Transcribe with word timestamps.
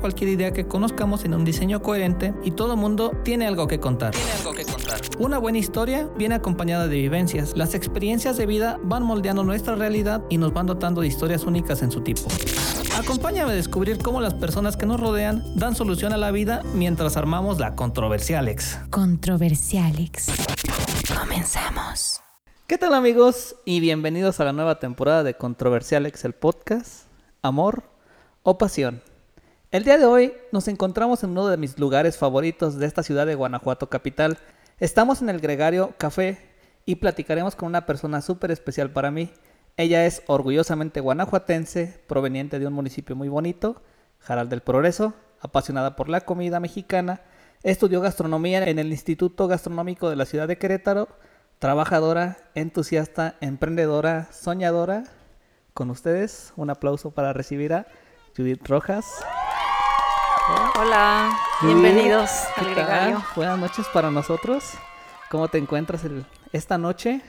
cualquier 0.00 0.30
idea 0.30 0.52
que 0.52 0.66
conozcamos 0.66 1.24
en 1.24 1.34
un 1.34 1.44
diseño 1.44 1.82
coherente 1.82 2.34
y 2.44 2.50
todo 2.50 2.76
mundo 2.76 3.12
tiene 3.24 3.46
algo 3.46 3.66
que 3.66 3.80
contar. 3.80 4.12
Tiene 4.12 4.32
algo 4.32 4.52
que 4.52 4.64
contar. 4.64 5.00
Una 5.18 5.38
buena 5.38 5.58
historia 5.58 6.08
viene 6.16 6.34
acompañada 6.34 6.88
de 6.88 6.96
vivencias. 6.96 7.56
Las 7.56 7.74
experiencias 7.74 8.36
de 8.36 8.46
vida 8.46 8.78
van 8.82 9.02
moldeando 9.02 9.44
nuestra 9.44 9.74
realidad 9.74 10.22
y 10.28 10.38
nos 10.38 10.52
van 10.52 10.66
dotando 10.66 11.00
de 11.00 11.06
historias 11.06 11.44
únicas 11.44 11.82
en 11.82 11.90
su 11.90 12.02
tipo. 12.02 12.28
Acompáñame 12.98 13.52
a 13.52 13.54
descubrir 13.54 13.98
cómo 13.98 14.20
las 14.20 14.34
personas 14.34 14.76
que 14.76 14.86
nos 14.86 15.00
rodean 15.00 15.42
dan 15.56 15.74
solución 15.74 16.12
a 16.12 16.16
la 16.16 16.30
vida 16.30 16.62
mientras 16.74 17.16
armamos 17.16 17.58
la 17.58 17.74
Controversialex. 17.74 18.78
Controversialex. 18.90 20.26
Comenzamos. 21.18 22.20
¿Qué 22.66 22.76
tal 22.76 22.92
amigos? 22.92 23.56
Y 23.64 23.80
bienvenidos 23.80 24.40
a 24.40 24.44
la 24.44 24.52
nueva 24.52 24.78
temporada 24.78 25.22
de 25.22 25.34
Controversialex, 25.34 26.24
el 26.24 26.34
podcast, 26.34 27.04
Amor 27.40 27.84
o 28.42 28.58
Pasión. 28.58 29.07
El 29.70 29.84
día 29.84 29.98
de 29.98 30.06
hoy 30.06 30.32
nos 30.50 30.66
encontramos 30.66 31.22
en 31.22 31.30
uno 31.30 31.46
de 31.46 31.58
mis 31.58 31.78
lugares 31.78 32.16
favoritos 32.16 32.78
de 32.78 32.86
esta 32.86 33.02
ciudad 33.02 33.26
de 33.26 33.34
Guanajuato 33.34 33.90
capital. 33.90 34.38
Estamos 34.78 35.20
en 35.20 35.28
el 35.28 35.40
Gregario 35.40 35.92
Café 35.98 36.38
y 36.86 36.94
platicaremos 36.94 37.54
con 37.54 37.68
una 37.68 37.84
persona 37.84 38.22
súper 38.22 38.50
especial 38.50 38.90
para 38.90 39.10
mí. 39.10 39.30
Ella 39.76 40.06
es 40.06 40.22
orgullosamente 40.26 41.00
guanajuatense, 41.00 42.00
proveniente 42.06 42.58
de 42.58 42.66
un 42.66 42.72
municipio 42.72 43.14
muy 43.14 43.28
bonito, 43.28 43.82
Jaral 44.20 44.48
del 44.48 44.62
Progreso, 44.62 45.12
apasionada 45.38 45.96
por 45.96 46.08
la 46.08 46.22
comida 46.22 46.60
mexicana, 46.60 47.20
estudió 47.62 48.00
gastronomía 48.00 48.66
en 48.66 48.78
el 48.78 48.90
Instituto 48.90 49.48
Gastronómico 49.48 50.08
de 50.08 50.16
la 50.16 50.24
ciudad 50.24 50.48
de 50.48 50.56
Querétaro, 50.56 51.08
trabajadora, 51.58 52.38
entusiasta, 52.54 53.36
emprendedora, 53.42 54.28
soñadora. 54.32 55.04
Con 55.74 55.90
ustedes, 55.90 56.54
un 56.56 56.70
aplauso 56.70 57.10
para 57.10 57.34
recibir 57.34 57.74
a 57.74 57.86
Judith 58.34 58.66
Rojas. 58.66 59.04
Hola, 60.50 61.38
bienvenidos 61.60 62.30
¿qué 62.54 62.64
al? 62.64 62.74
Gregario. 62.74 63.22
Buenas 63.36 63.58
noches 63.58 63.86
para 63.92 64.10
nosotros. 64.10 64.64
¿Cómo 65.30 65.48
te 65.48 65.58
encuentras 65.58 66.04
el- 66.04 66.24
esta 66.54 66.78
noche? 66.78 67.20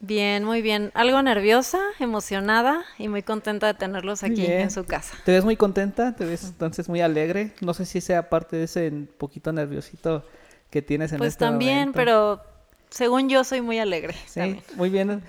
Bien, 0.00 0.44
muy 0.44 0.60
bien. 0.60 0.90
Algo 0.92 1.22
nerviosa, 1.22 1.78
emocionada 2.00 2.84
y 2.98 3.08
muy 3.08 3.22
contenta 3.22 3.66
de 3.66 3.72
tenerlos 3.74 4.22
aquí 4.22 4.42
bien. 4.42 4.60
en 4.60 4.70
su 4.70 4.84
casa. 4.84 5.16
¿Te 5.24 5.32
ves 5.32 5.42
muy 5.44 5.56
contenta? 5.56 6.14
¿Te 6.16 6.26
ves 6.26 6.44
entonces 6.44 6.90
muy 6.90 7.00
alegre? 7.00 7.54
No 7.62 7.72
sé 7.72 7.86
si 7.86 8.02
sea 8.02 8.28
parte 8.28 8.56
de 8.56 8.64
ese 8.64 8.90
poquito 9.16 9.52
nerviosito 9.54 10.22
que 10.68 10.82
tienes 10.82 11.12
en 11.12 11.18
Pues 11.18 11.28
este 11.32 11.46
también, 11.46 11.76
momento. 11.90 11.96
pero 11.96 12.42
según 12.90 13.28
yo 13.28 13.44
soy 13.44 13.60
muy 13.60 13.78
alegre. 13.78 14.14
Sí, 14.26 14.40
también. 14.40 14.62
muy 14.76 14.90
bien. 14.90 15.22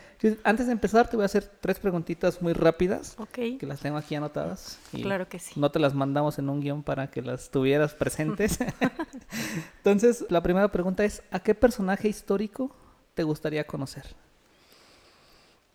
Antes 0.44 0.66
de 0.68 0.72
empezar, 0.72 1.10
te 1.10 1.16
voy 1.16 1.24
a 1.24 1.26
hacer 1.28 1.44
tres 1.62 1.80
preguntitas 1.80 2.42
muy 2.42 2.54
rápidas 2.54 3.16
Ok, 3.20 3.60
que 3.60 3.66
las 3.68 3.80
tengo 3.80 3.98
aquí 3.98 4.16
anotadas. 4.16 4.80
y 4.94 5.02
claro 5.02 5.28
que 5.28 5.38
sí. 5.40 5.60
No 5.60 5.70
te 5.72 5.80
las 5.80 5.94
mandamos 5.94 6.40
en 6.40 6.50
un 6.50 6.60
guion 6.60 6.82
para 6.84 7.10
que 7.12 7.22
las 7.22 7.52
tuvieras 7.52 7.94
presentes. 7.94 8.60
Entonces, 9.78 10.26
la 10.30 10.42
primera 10.42 10.72
pregunta 10.72 11.04
es, 11.06 11.22
¿a 11.32 11.40
qué 11.40 11.54
personaje 11.56 12.08
histórico 12.08 12.76
te 13.14 13.24
gustaría 13.24 13.66
conocer? 13.66 14.16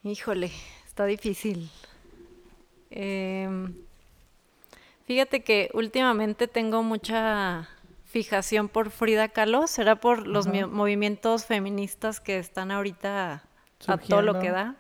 Híjole, 0.04 0.50
está 0.86 1.06
difícil. 1.06 1.70
Em, 2.90 3.74
fíjate 5.06 5.42
que 5.42 5.70
últimamente 5.74 6.48
tengo 6.48 6.82
mucha 6.82 7.68
fijación 8.12 8.68
por 8.68 8.90
Frida 8.90 9.28
Kahlo. 9.28 9.66
¿Será 9.66 9.96
por 9.96 10.26
los 10.26 10.46
movimientos 10.46 11.46
feministas 11.46 12.20
que 12.20 12.38
están 12.38 12.70
ahorita 12.70 13.42
a 13.86 13.98
todo 13.98 14.22
lo 14.22 14.38
que 14.38 14.50
da? 14.50 14.76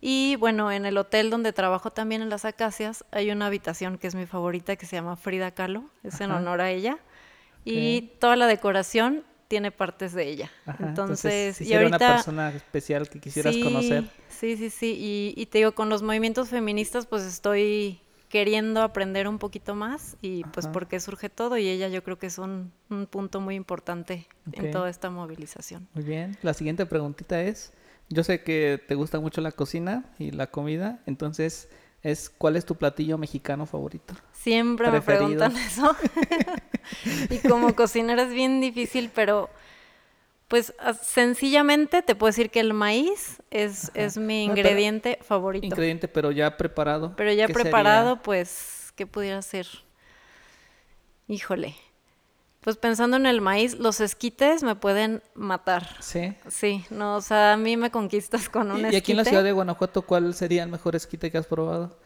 Y 0.00 0.36
bueno, 0.36 0.70
en 0.70 0.86
el 0.86 0.96
hotel 0.96 1.28
donde 1.28 1.52
trabajo 1.52 1.90
también 1.90 2.22
en 2.22 2.30
las 2.30 2.44
Acacias 2.44 3.04
hay 3.10 3.30
una 3.30 3.46
habitación 3.46 3.98
que 3.98 4.06
es 4.06 4.14
mi 4.14 4.26
favorita 4.26 4.76
que 4.76 4.86
se 4.86 4.96
llama 4.96 5.16
Frida 5.16 5.50
Kahlo. 5.50 5.84
Es 6.04 6.20
en 6.20 6.30
honor 6.30 6.60
a 6.60 6.70
ella. 6.70 6.98
Y 7.64 8.12
toda 8.20 8.36
la 8.36 8.46
decoración 8.46 9.24
tiene 9.48 9.72
partes 9.72 10.12
de 10.12 10.28
ella. 10.28 10.50
Ajá, 10.66 10.86
entonces, 10.86 11.56
si 11.56 11.64
y 11.64 11.74
ahorita 11.74 11.96
una 11.96 12.14
persona 12.14 12.48
especial 12.50 13.08
que 13.08 13.20
quisieras 13.20 13.54
sí, 13.54 13.62
conocer. 13.62 14.04
Sí, 14.28 14.56
sí, 14.56 14.70
sí. 14.70 14.96
Y, 14.98 15.40
y 15.40 15.46
te 15.46 15.58
digo, 15.58 15.72
con 15.72 15.88
los 15.88 16.02
movimientos 16.02 16.48
feministas, 16.48 17.06
pues 17.06 17.22
estoy 17.24 18.00
queriendo 18.34 18.82
aprender 18.82 19.28
un 19.28 19.38
poquito 19.38 19.76
más 19.76 20.16
y 20.20 20.42
pues 20.42 20.66
Ajá. 20.66 20.72
por 20.72 20.88
qué 20.88 20.98
surge 20.98 21.28
todo 21.28 21.56
y 21.56 21.68
ella 21.68 21.86
yo 21.86 22.02
creo 22.02 22.18
que 22.18 22.26
es 22.26 22.38
un, 22.38 22.72
un 22.90 23.06
punto 23.06 23.40
muy 23.40 23.54
importante 23.54 24.26
en 24.50 24.72
toda 24.72 24.90
esta 24.90 25.08
movilización. 25.08 25.86
Muy 25.94 26.02
bien. 26.02 26.36
La 26.42 26.52
siguiente 26.52 26.84
preguntita 26.84 27.40
es, 27.40 27.72
yo 28.08 28.24
sé 28.24 28.42
que 28.42 28.82
te 28.88 28.96
gusta 28.96 29.20
mucho 29.20 29.40
la 29.40 29.52
cocina 29.52 30.12
y 30.18 30.32
la 30.32 30.48
comida, 30.48 30.98
entonces 31.06 31.68
es 32.02 32.28
¿cuál 32.28 32.56
es 32.56 32.64
tu 32.64 32.74
platillo 32.74 33.18
mexicano 33.18 33.66
favorito? 33.66 34.14
Siempre 34.32 34.90
Preferido. 34.90 35.28
me 35.28 35.36
preguntan 35.36 35.56
eso. 35.56 35.96
y 37.30 37.38
como 37.48 37.76
cocinera 37.76 38.24
es 38.24 38.34
bien 38.34 38.60
difícil, 38.60 39.12
pero 39.14 39.48
pues 40.54 40.72
as- 40.78 41.04
sencillamente 41.04 42.00
te 42.00 42.14
puedo 42.14 42.28
decir 42.28 42.48
que 42.48 42.60
el 42.60 42.74
maíz 42.74 43.42
es, 43.50 43.90
es 43.94 44.16
mi 44.16 44.46
No, 44.46 44.54
pero- 44.54 44.68
ingrediente 44.68 45.18
favorito. 45.20 45.66
Ingrediente, 45.66 46.06
pero 46.06 46.30
ya 46.30 46.56
preparado. 46.56 47.12
Pero 47.16 47.32
ya 47.32 47.48
preparado, 47.48 48.22
pues, 48.22 48.92
¿qué 48.94 49.04
pudiera 49.04 49.42
ser? 49.42 49.66
Híjole. 51.26 51.74
Pues 52.60 52.76
pensando 52.76 53.16
en 53.16 53.26
el 53.26 53.40
maíz, 53.40 53.80
los 53.80 54.00
esquites 54.00 54.62
me 54.62 54.76
pueden 54.76 55.24
matar. 55.34 55.88
Sí. 56.00 56.34
Sí, 56.46 56.84
no, 56.88 57.16
o 57.16 57.20
sea, 57.20 57.54
a 57.54 57.56
mí 57.56 57.76
me 57.76 57.90
conquistas 57.90 58.48
con 58.48 58.70
un 58.70 58.76
Y, 58.78 58.80
y 58.82 58.84
esquite. 58.84 58.96
aquí 58.98 59.10
en 59.10 59.18
la 59.18 59.24
ciudad 59.24 59.42
de 59.42 59.50
Guanajuato, 59.50 60.02
¿cuál 60.02 60.32
sería 60.34 60.62
el 60.62 60.68
mejor 60.68 60.94
esquite 60.94 61.32
que 61.32 61.38
has 61.38 61.46
probado? 61.48 61.98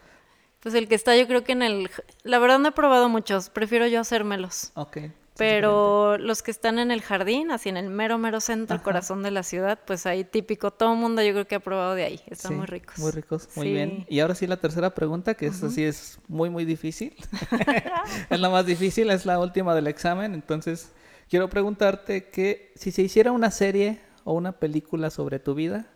Pues 0.59 0.73
el 0.73 0.87
que 0.87 0.95
está 0.95 1.15
yo 1.15 1.27
creo 1.27 1.43
que 1.43 1.51
en 1.51 1.61
el... 1.61 1.87
La 2.23 2.39
verdad 2.39 2.57
no 2.57 2.69
he 2.69 2.71
probado 2.71 3.09
muchos, 3.09 3.51
prefiero 3.51 3.85
yo 3.85 3.99
hacérmelos. 4.01 4.71
Ok. 4.73 4.97
Pero 5.39 6.17
los 6.17 6.43
que 6.43 6.51
están 6.51 6.79
en 6.79 6.91
el 6.91 7.01
jardín, 7.01 7.51
así 7.51 7.69
en 7.69 7.77
el 7.77 7.89
mero, 7.89 8.17
mero 8.17 8.41
centro, 8.41 8.75
Ajá. 8.75 8.83
corazón 8.83 9.23
de 9.23 9.31
la 9.31 9.43
ciudad, 9.43 9.79
pues 9.85 10.05
ahí 10.05 10.23
típico, 10.23 10.71
todo 10.71 10.93
el 10.93 10.99
mundo 10.99 11.21
yo 11.23 11.31
creo 11.31 11.47
que 11.47 11.55
ha 11.55 11.59
probado 11.59 11.95
de 11.95 12.03
ahí. 12.03 12.21
Están 12.27 12.51
Sí, 12.51 12.57
muy 12.57 12.65
ricos. 12.67 12.97
Muy 12.99 13.11
ricos, 13.11 13.49
muy 13.55 13.67
Sí. 13.67 13.73
bien. 13.73 14.05
Y 14.09 14.19
ahora 14.19 14.35
sí 14.35 14.45
la 14.47 14.57
tercera 14.57 14.93
pregunta, 14.93 15.33
que 15.35 15.47
esta 15.47 15.69
sí 15.69 15.83
es 15.83 16.19
muy, 16.27 16.49
muy 16.49 16.65
difícil. 16.65 17.15
es 18.29 18.39
la 18.39 18.49
más 18.49 18.65
difícil, 18.65 19.09
es 19.09 19.25
la 19.25 19.39
última 19.39 19.73
del 19.73 19.87
examen. 19.87 20.33
Entonces, 20.33 20.91
quiero 21.29 21.49
preguntarte 21.49 22.29
que 22.29 22.71
si 22.75 22.91
se 22.91 23.01
hiciera 23.01 23.31
una 23.31 23.51
serie 23.51 23.99
o 24.25 24.33
una 24.33 24.51
película 24.53 25.09
sobre 25.09 25.39
tu 25.39 25.55
vida, 25.55 25.87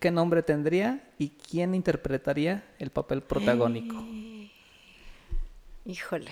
¿qué 0.00 0.10
nombre 0.10 0.42
tendría 0.42 1.02
y 1.18 1.30
quién 1.30 1.74
interpretaría 1.74 2.64
el 2.78 2.90
papel 2.90 3.22
protagónico? 3.22 3.96
Híjole. 5.84 6.30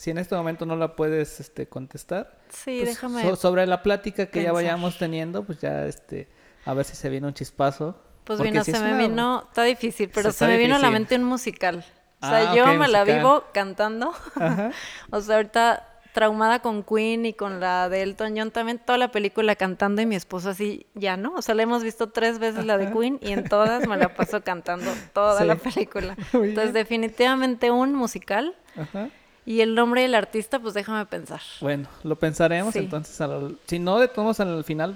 Si 0.00 0.10
en 0.10 0.16
este 0.16 0.34
momento 0.34 0.64
no 0.64 0.76
la 0.76 0.96
puedes 0.96 1.40
este, 1.40 1.68
contestar, 1.68 2.38
Sí, 2.48 2.78
pues, 2.82 2.94
déjame... 2.94 3.22
so- 3.22 3.36
sobre 3.36 3.66
la 3.66 3.82
plática 3.82 4.26
que 4.26 4.42
ya 4.42 4.50
vayamos 4.52 4.96
teniendo, 4.96 5.44
pues 5.44 5.60
ya 5.60 5.84
este, 5.84 6.26
a 6.64 6.72
ver 6.72 6.86
si 6.86 6.96
se 6.96 7.10
viene 7.10 7.26
un 7.26 7.34
chispazo. 7.34 8.00
Pues 8.24 8.38
Porque 8.38 8.50
vino, 8.52 8.64
se 8.64 8.72
me 8.80 8.92
una- 8.94 8.96
vino, 8.98 9.44
está 9.48 9.62
difícil, 9.64 10.08
pero 10.14 10.32
se 10.32 10.46
me 10.46 10.56
vino 10.56 10.76
a 10.76 10.78
la 10.78 10.90
mente 10.90 11.16
un 11.16 11.24
musical. 11.24 11.84
O 12.22 12.26
sea, 12.26 12.50
Ah, 12.50 12.54
yo 12.54 12.66
me 12.78 12.88
la 12.88 13.04
vivo 13.04 13.44
cantando. 13.52 14.14
Ajá. 14.36 14.70
o 15.10 15.20
sea, 15.20 15.36
ahorita 15.36 15.86
traumada 16.14 16.60
con 16.60 16.82
Queen 16.82 17.26
y 17.26 17.34
con 17.34 17.60
la 17.60 17.90
de 17.90 18.00
Elton 18.02 18.34
John 18.38 18.50
también, 18.50 18.78
toda 18.78 18.96
la 18.98 19.10
película 19.10 19.54
cantando 19.54 20.00
y 20.00 20.06
mi 20.06 20.16
esposo 20.16 20.48
así, 20.48 20.86
ya 20.94 21.18
no. 21.18 21.34
O 21.34 21.42
sea, 21.42 21.54
la 21.54 21.62
hemos 21.64 21.82
visto 21.82 22.08
tres 22.08 22.38
veces 22.38 22.64
la 22.64 22.78
de. 22.78 22.90
Queen 22.90 23.18
y 23.20 23.32
en 23.32 23.44
todas 23.44 23.86
me 23.86 23.98
la 23.98 24.14
paso 24.14 24.40
cantando 24.44 24.90
toda 25.12 25.40
Sí. 25.42 25.46
la 25.46 25.56
película. 25.56 26.16
Entonces, 26.32 26.72
definitivamente 26.72 27.70
un 27.70 27.94
musical. 27.94 28.56
Ajá. 28.78 29.10
Y 29.50 29.62
el 29.62 29.74
nombre 29.74 30.02
del 30.02 30.14
artista, 30.14 30.60
pues 30.60 30.74
déjame 30.74 31.04
pensar. 31.06 31.40
Bueno, 31.60 31.88
lo 32.04 32.14
pensaremos 32.16 32.72
Sí. 32.72 32.78
entonces. 32.78 33.20
al- 33.20 33.58
si 33.66 33.80
no, 33.80 33.98
de 33.98 34.06
todos 34.06 34.38
al 34.38 34.62
final, 34.62 34.94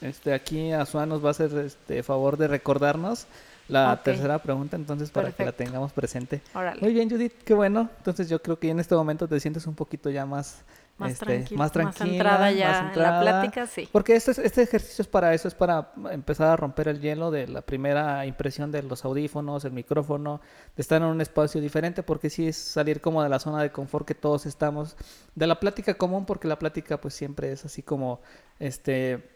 este, 0.00 0.32
aquí 0.32 0.70
Azua 0.70 1.06
nos 1.06 1.24
va 1.24 1.28
a 1.28 1.30
hacer 1.32 1.50
este 1.58 2.02
favor 2.04 2.36
de 2.36 2.46
recordarnos 2.46 3.26
la 3.68 4.00
tercera 4.04 4.38
pregunta, 4.38 4.76
entonces 4.76 5.10
para 5.10 5.32
que 5.32 5.44
la 5.44 5.50
tengamos 5.50 5.92
presente. 5.92 6.40
Órale. 6.54 6.80
Muy 6.80 6.92
bien, 6.94 7.10
Judith, 7.10 7.32
qué 7.44 7.52
bueno. 7.52 7.88
Entonces 7.98 8.28
yo 8.28 8.40
creo 8.40 8.60
que 8.60 8.70
en 8.70 8.78
este 8.78 8.94
momento 8.94 9.26
te 9.26 9.40
sientes 9.40 9.66
un 9.66 9.74
poquito 9.74 10.08
ya 10.08 10.24
más 10.24 10.58
Más 10.98 11.12
este, 11.12 11.26
tranquila, 11.26 11.58
más 11.58 11.66
más 11.66 11.72
tranquila, 11.72 12.04
centrada 12.06 12.50
ya 12.52 12.68
más 12.68 12.76
en 12.78 12.84
la 12.86 12.90
centrada. 12.92 13.20
plática, 13.20 13.66
sí. 13.66 13.88
Porque 13.92 14.16
este, 14.16 14.30
es- 14.30 14.38
este 14.38 14.62
ejercicio 14.62 15.02
es 15.02 15.08
para 15.08 15.34
eso, 15.34 15.46
es 15.46 15.54
para 15.54 15.92
empezar 16.10 16.48
a 16.48 16.56
romper 16.56 16.88
el 16.88 17.00
hielo 17.00 17.30
de 17.30 17.46
la 17.48 17.60
primera 17.60 18.24
impresión 18.24 18.72
de 18.72 18.82
los 18.82 19.04
audífonos, 19.04 19.64
el 19.66 19.72
micrófono, 19.72 20.40
de 20.74 20.80
estar 20.80 21.02
en 21.02 21.08
un 21.08 21.20
espacio 21.20 21.60
diferente, 21.60 22.02
porque 22.02 22.30
sí 22.30 22.48
es 22.48 22.56
salir 22.56 23.02
como 23.02 23.22
de 23.22 23.28
la 23.28 23.38
zona 23.38 23.60
de 23.62 23.70
confort 23.72 24.06
que 24.06 24.14
todos 24.14 24.46
estamos, 24.46 24.96
de 25.34 25.46
la 25.46 25.60
plática 25.60 25.94
común, 25.94 26.24
porque 26.24 26.48
la 26.48 26.58
plática 26.58 26.98
pues 27.00 27.12
siempre 27.12 27.52
es 27.52 27.64
así 27.66 27.82
como, 27.82 28.20
este, 28.58 29.28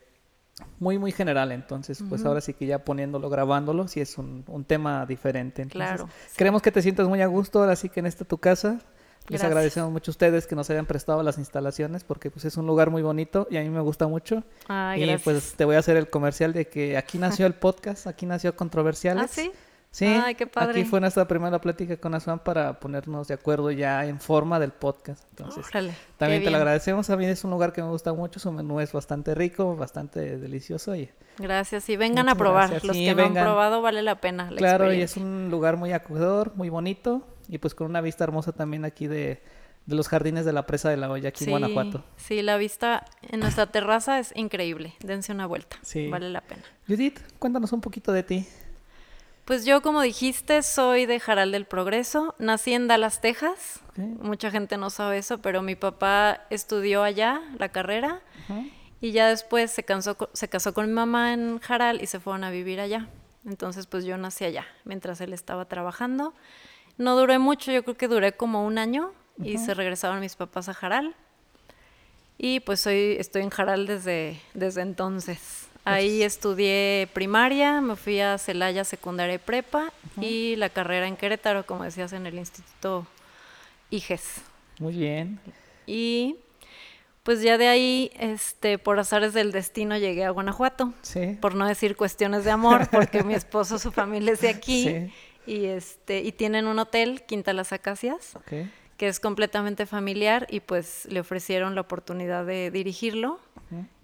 muy, 0.78 0.98
muy 0.98 1.12
general. 1.12 1.52
Entonces, 1.52 2.02
pues 2.08 2.24
ahora 2.24 2.40
sí 2.40 2.54
que 2.54 2.66
ya 2.66 2.84
poniéndolo, 2.84 3.28
grabándolo, 3.30 3.86
sí 3.88 4.00
es 4.00 4.16
un, 4.18 4.44
un 4.46 4.64
tema 4.64 5.04
diferente. 5.06 5.62
Entonces, 5.62 5.88
Claro, 5.88 6.08
sí. 6.28 6.36
Queremos 6.36 6.62
que 6.62 6.70
te 6.72 6.80
sientas 6.82 7.06
muy 7.08 7.20
a 7.22 7.26
gusto, 7.26 7.60
ahora 7.60 7.76
sí 7.76 7.88
que 7.88 8.00
en 8.00 8.06
esta 8.06 8.24
tu 8.24 8.38
casa. 8.38 8.78
Les 9.28 9.44
agradecemos 9.44 9.92
mucho 9.92 10.10
a 10.10 10.12
ustedes 10.12 10.46
que 10.46 10.56
nos 10.56 10.68
hayan 10.70 10.86
prestado 10.86 11.22
las 11.22 11.38
instalaciones 11.38 12.02
porque 12.02 12.30
pues 12.30 12.44
es 12.44 12.56
un 12.56 12.66
lugar 12.66 12.90
muy 12.90 13.02
bonito 13.02 13.46
y 13.50 13.58
a 13.58 13.60
mí 13.60 13.70
me 13.70 13.80
gusta 13.80 14.08
mucho. 14.08 14.42
Ay, 14.66 15.02
y 15.02 15.06
gracias. 15.06 15.22
pues 15.22 15.54
te 15.54 15.64
voy 15.64 15.76
a 15.76 15.78
hacer 15.78 15.96
el 15.96 16.10
comercial 16.10 16.52
de 16.52 16.66
que 16.66 16.96
aquí 16.96 17.18
nació 17.18 17.46
el 17.46 17.54
podcast, 17.54 18.06
aquí 18.08 18.26
nació 18.26 18.56
Controversiales. 18.56 19.24
¿Ah, 19.24 19.28
sí? 19.28 19.52
Sí, 19.92 20.06
Ay, 20.06 20.36
qué 20.36 20.46
padre. 20.46 20.70
aquí 20.80 20.88
fue 20.88 21.00
nuestra 21.00 21.26
primera 21.26 21.60
plática 21.60 21.96
con 21.96 22.14
Asuan 22.14 22.38
para 22.38 22.78
ponernos 22.78 23.26
de 23.26 23.34
acuerdo 23.34 23.72
ya 23.72 24.06
en 24.06 24.20
forma 24.20 24.60
del 24.60 24.70
podcast. 24.70 25.24
Entonces, 25.30 25.66
Órale, 25.68 25.94
también 26.16 26.44
te 26.44 26.50
lo 26.50 26.58
agradecemos. 26.58 27.10
A 27.10 27.16
mí 27.16 27.26
es 27.26 27.42
un 27.42 27.50
lugar 27.50 27.72
que 27.72 27.82
me 27.82 27.88
gusta 27.88 28.12
mucho, 28.12 28.38
su 28.38 28.52
menú 28.52 28.78
es 28.78 28.92
bastante 28.92 29.34
rico, 29.34 29.74
bastante 29.74 30.38
delicioso 30.38 30.94
y 30.94 31.10
Gracias. 31.38 31.88
Y 31.88 31.96
vengan 31.96 32.28
a 32.28 32.36
probar. 32.36 32.70
gracias. 32.70 32.84
Los 32.84 32.96
Sí, 32.96 33.04
que 33.04 33.14
no 33.16 33.24
han 33.24 33.32
probado 33.34 33.82
vale 33.82 34.02
la 34.02 34.20
pena. 34.20 34.50
la 34.50 34.56
Claro, 34.56 34.92
y 34.92 35.00
es 35.02 35.16
un 35.16 35.48
lugar 35.50 35.76
muy 35.76 35.92
acogedor, 35.92 36.52
muy 36.54 36.68
bonito 36.68 37.26
y 37.50 37.58
pues 37.58 37.74
con 37.74 37.88
una 37.88 38.00
vista 38.00 38.24
hermosa 38.24 38.52
también 38.52 38.84
aquí 38.84 39.08
de, 39.08 39.42
de 39.86 39.94
los 39.96 40.08
jardines 40.08 40.44
de 40.44 40.52
la 40.52 40.66
presa 40.66 40.88
de 40.88 40.96
la 40.96 41.10
olla 41.10 41.30
aquí 41.30 41.44
en 41.44 41.50
Guanajuato. 41.50 42.04
Sí, 42.16 42.42
la 42.42 42.56
vista 42.56 43.04
en 43.28 43.40
nuestra 43.40 43.66
terraza 43.66 44.20
es 44.20 44.32
increíble. 44.36 44.94
Dense 45.00 45.32
una 45.32 45.46
vuelta. 45.46 45.76
Sí. 45.82 46.08
Vale 46.08 46.30
la 46.30 46.40
pena. 46.40 46.62
Judith, 46.86 47.18
cuéntanos 47.38 47.72
un 47.72 47.80
poquito 47.80 48.12
de 48.12 48.22
ti. 48.22 48.46
Pues 49.44 49.64
yo, 49.64 49.82
como 49.82 50.00
dijiste, 50.00 50.62
soy 50.62 51.06
de 51.06 51.18
Jaral 51.18 51.50
del 51.50 51.64
Progreso. 51.64 52.36
Nací 52.38 52.72
en 52.72 52.86
Dallas, 52.86 53.20
Texas. 53.20 53.80
Ok. 53.88 53.98
Mucha 54.22 54.52
gente 54.52 54.76
no 54.76 54.90
sabe 54.90 55.18
eso, 55.18 55.38
pero 55.38 55.60
mi 55.60 55.74
papá 55.74 56.42
estudió 56.50 57.02
allá 57.02 57.42
la 57.58 57.70
carrera 57.70 58.20
Ujú. 58.48 58.68
y 59.00 59.10
ya 59.10 59.26
después 59.26 59.72
se, 59.72 59.82
cansó 59.82 60.16
se 60.34 60.48
casó 60.48 60.72
con 60.72 60.86
mi 60.86 60.92
mamá 60.92 61.32
en 61.32 61.58
Jaral 61.58 62.00
y 62.00 62.06
se 62.06 62.20
fueron 62.20 62.44
a 62.44 62.50
vivir 62.50 62.78
allá. 62.78 63.08
Entonces, 63.44 63.86
pues 63.86 64.04
yo 64.04 64.16
nací 64.18 64.44
allá 64.44 64.66
mientras 64.84 65.20
él 65.20 65.32
estaba 65.32 65.64
trabajando. 65.64 66.32
No 67.00 67.16
duré 67.16 67.38
mucho, 67.38 67.72
yo 67.72 67.82
creo 67.82 67.96
que 67.96 68.08
duré 68.08 68.32
como 68.34 68.66
un 68.66 68.76
año 68.76 69.10
y 69.42 69.56
se 69.56 69.72
regresaron 69.72 70.20
mis 70.20 70.36
papás 70.36 70.68
a 70.68 70.74
Jaral. 70.74 71.14
Y 72.36 72.60
pues 72.60 72.80
soy, 72.80 73.16
estoy 73.18 73.40
en 73.40 73.48
Jaral 73.48 73.86
desde, 73.86 74.38
desde 74.52 74.82
entonces. 74.82 75.66
Ahí 75.86 76.22
estudié 76.22 77.08
primaria, 77.14 77.80
me 77.80 77.96
fui 77.96 78.20
a 78.20 78.36
Celaya 78.36 78.84
secundaria 78.84 79.36
y 79.36 79.38
prepa 79.38 79.94
y 80.20 80.56
la 80.56 80.68
carrera 80.68 81.06
en 81.06 81.16
Querétaro, 81.16 81.64
como 81.64 81.84
decías, 81.84 82.12
en 82.12 82.26
el 82.26 82.34
Instituto 82.34 83.06
IGES. 83.88 84.42
Muy 84.78 84.92
bien. 84.92 85.40
Y 85.86 86.36
pues 87.22 87.40
ya 87.40 87.56
de 87.56 87.68
ahí, 87.68 88.10
este, 88.18 88.76
por 88.76 88.98
azares 88.98 89.32
del 89.32 89.52
destino, 89.52 89.96
llegué 89.96 90.26
a 90.26 90.30
Guanajuato. 90.32 90.92
Sí. 91.00 91.38
Por 91.40 91.54
no 91.54 91.66
decir 91.66 91.96
cuestiones 91.96 92.44
de 92.44 92.50
amor, 92.50 92.88
porque 92.92 93.22
mi 93.22 93.32
esposo, 93.32 93.78
su 93.78 93.90
familia 93.90 94.34
es 94.34 94.42
de 94.42 94.50
aquí. 94.50 94.84
Sí. 95.10 95.29
Y 95.46 95.66
este, 95.66 96.20
y 96.20 96.32
tienen 96.32 96.66
un 96.66 96.78
hotel, 96.78 97.22
Quinta 97.26 97.52
Las 97.52 97.72
Acacias, 97.72 98.34
que 98.96 99.08
es 99.08 99.20
completamente 99.20 99.86
familiar, 99.86 100.46
y 100.50 100.60
pues 100.60 101.06
le 101.10 101.20
ofrecieron 101.20 101.74
la 101.74 101.80
oportunidad 101.82 102.44
de 102.44 102.70
dirigirlo. 102.70 103.40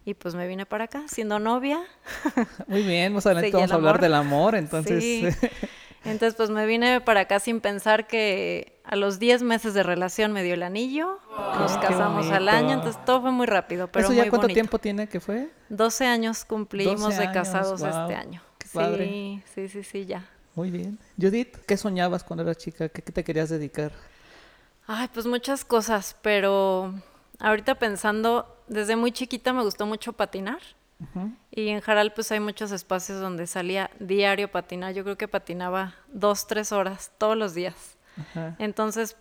Y 0.04 0.14
pues 0.14 0.36
me 0.36 0.46
vine 0.46 0.66
para 0.66 0.84
acá, 0.84 1.02
siendo 1.08 1.38
novia. 1.40 1.80
Muy 2.68 2.82
bien, 2.84 3.12
más 3.12 3.26
adelante 3.26 3.50
vamos 3.50 3.72
a 3.72 3.74
hablar 3.74 4.00
del 4.00 4.14
amor, 4.14 4.54
entonces 4.54 5.02
Sí. 5.02 5.26
Entonces, 6.04 6.34
pues 6.36 6.50
me 6.50 6.66
vine 6.66 7.00
para 7.00 7.22
acá 7.22 7.40
sin 7.40 7.60
pensar 7.60 8.06
que 8.06 8.78
a 8.84 8.94
los 8.94 9.18
10 9.18 9.42
meses 9.42 9.74
de 9.74 9.82
relación 9.82 10.30
me 10.32 10.44
dio 10.44 10.54
el 10.54 10.62
anillo. 10.62 11.18
Nos 11.58 11.76
casamos 11.78 12.30
al 12.30 12.48
año, 12.48 12.74
entonces 12.74 13.04
todo 13.04 13.22
fue 13.22 13.32
muy 13.32 13.46
rápido, 13.46 13.88
pero 13.88 14.04
¿Eso 14.04 14.10
muy 14.14 14.18
ya 14.18 14.30
cuánto 14.30 14.42
bonito. 14.42 14.54
tiempo 14.54 14.78
tiene 14.78 15.08
que 15.08 15.18
fue? 15.18 15.48
12 15.68 16.06
años 16.06 16.44
cumplimos 16.44 17.00
12 17.00 17.20
de 17.22 17.32
casados 17.32 17.80
este 17.82 18.14
año. 18.14 18.40
qué 18.56 18.68
Sí, 18.68 18.78
padre. 18.78 19.42
sí, 19.52 19.68
sí, 19.68 19.82
sí, 19.82 20.06
ya. 20.06 20.24
Muy 20.56 20.70
bien. 20.72 20.98
Judith, 21.20 21.56
¿qué 21.66 21.76
soñabas 21.76 22.24
cuando 22.24 22.42
eras 22.42 22.56
chica? 22.58 22.88
¿Qué, 22.88 23.02
qué 23.02 23.12
te 23.12 23.22
querías 23.22 23.48
dedicar? 23.50 23.92
Ay, 24.88 25.08
pues 25.12 25.26
muchas 25.26 25.64
cosas, 25.64 26.16
pero 26.22 26.92
ahorita 27.38 27.76
pensando, 27.76 28.56
desde 28.66 28.96
muy 28.96 29.12
chiquita 29.12 29.52
me 29.52 29.62
gustó 29.62 29.86
mucho 29.86 30.12
patinar. 30.14 30.58
Y 31.50 31.68
en 31.68 31.80
Jaral 31.82 32.14
pues 32.14 32.32
hay 32.32 32.40
muchos 32.40 32.72
espacios 32.72 33.20
donde 33.20 33.46
salía 33.46 33.90
diario 34.00 34.46
a 34.46 34.50
patinar. 34.50 34.94
Yo 34.94 35.04
creo 35.04 35.18
que 35.18 35.28
patinaba 35.28 35.94
dos, 36.08 36.46
tres 36.46 36.72
horas 36.72 37.12
todos 37.18 37.36
los 37.36 37.52
días. 37.54 37.74
Ajá. 38.18 38.56
Entonces 38.58 39.14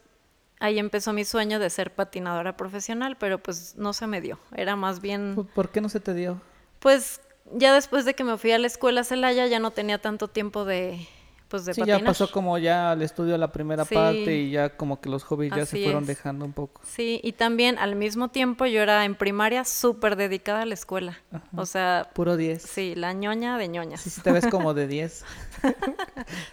ahí 0.62 0.80
empezó 0.80 1.12
mi 1.12 1.26
sueño 1.26 1.60
de 1.60 1.70
ser 1.70 1.94
patinadora 1.94 2.56
profesional, 2.56 3.18
pero 3.18 3.40
pues 3.44 3.76
no 3.76 3.92
se 3.92 4.08
me 4.08 4.22
dio. 4.22 4.40
Era 4.56 4.78
más 4.78 5.02
bien, 5.02 5.34
¿Por- 5.36 5.48
¿Por 5.48 5.70
qué 5.70 5.82
no 5.82 5.90
se 5.90 6.00
te 6.00 6.14
dio? 6.14 6.40
pues 6.80 7.20
ya 7.52 7.74
después 7.74 8.06
de 8.06 8.14
que 8.14 8.24
me 8.24 8.38
fui 8.38 8.52
a 8.54 8.58
la 8.58 8.68
escuela 8.68 9.04
Celaya 9.04 9.46
ya 9.48 9.60
no 9.60 9.72
tenía 9.72 10.00
tanto 10.00 10.30
tiempo 10.30 10.64
de, 10.64 11.06
pues 11.48 11.66
de 11.66 11.74
Sí, 11.74 11.82
patinar. 11.82 12.00
ya 12.02 12.06
pasó 12.06 12.32
como 12.32 12.58
ya 12.58 12.92
al 12.92 13.02
estudio 13.02 13.38
la 13.38 13.52
primera 13.52 13.86
Sí. 13.86 13.94
parte 13.96 14.36
y 14.36 14.52
ya 14.52 14.70
como 14.76 15.00
que 15.00 15.10
los 15.10 15.24
hobbies 15.24 15.52
ya 15.52 15.66
se 15.66 15.76
Así 15.78 15.84
fueron 15.84 16.04
es. 16.04 16.08
dejando 16.08 16.44
un 16.46 16.54
poco. 16.54 16.82
Sí, 16.84 17.22
y 17.24 17.34
también 17.34 17.78
al 17.78 17.96
mismo 17.96 18.30
tiempo 18.30 18.66
yo 18.66 18.82
era 18.82 19.06
en 19.06 19.16
primaria 19.16 19.64
súper 19.64 20.16
dedicada 20.16 20.64
a 20.64 20.66
la 20.66 20.74
escuela. 20.74 21.20
O 21.56 21.66
sea, 21.66 22.10
Puro 22.14 22.36
10. 22.38 22.62
sí, 22.64 22.96
la 22.96 23.14
ñoña 23.14 23.58
de 23.58 23.68
ñoñas. 23.68 24.02
Sí, 24.02 24.10
sí 24.10 24.22
te 24.22 24.32
ves 24.32 24.48
como 24.48 24.74
de 24.74 24.88
10. 24.88 25.24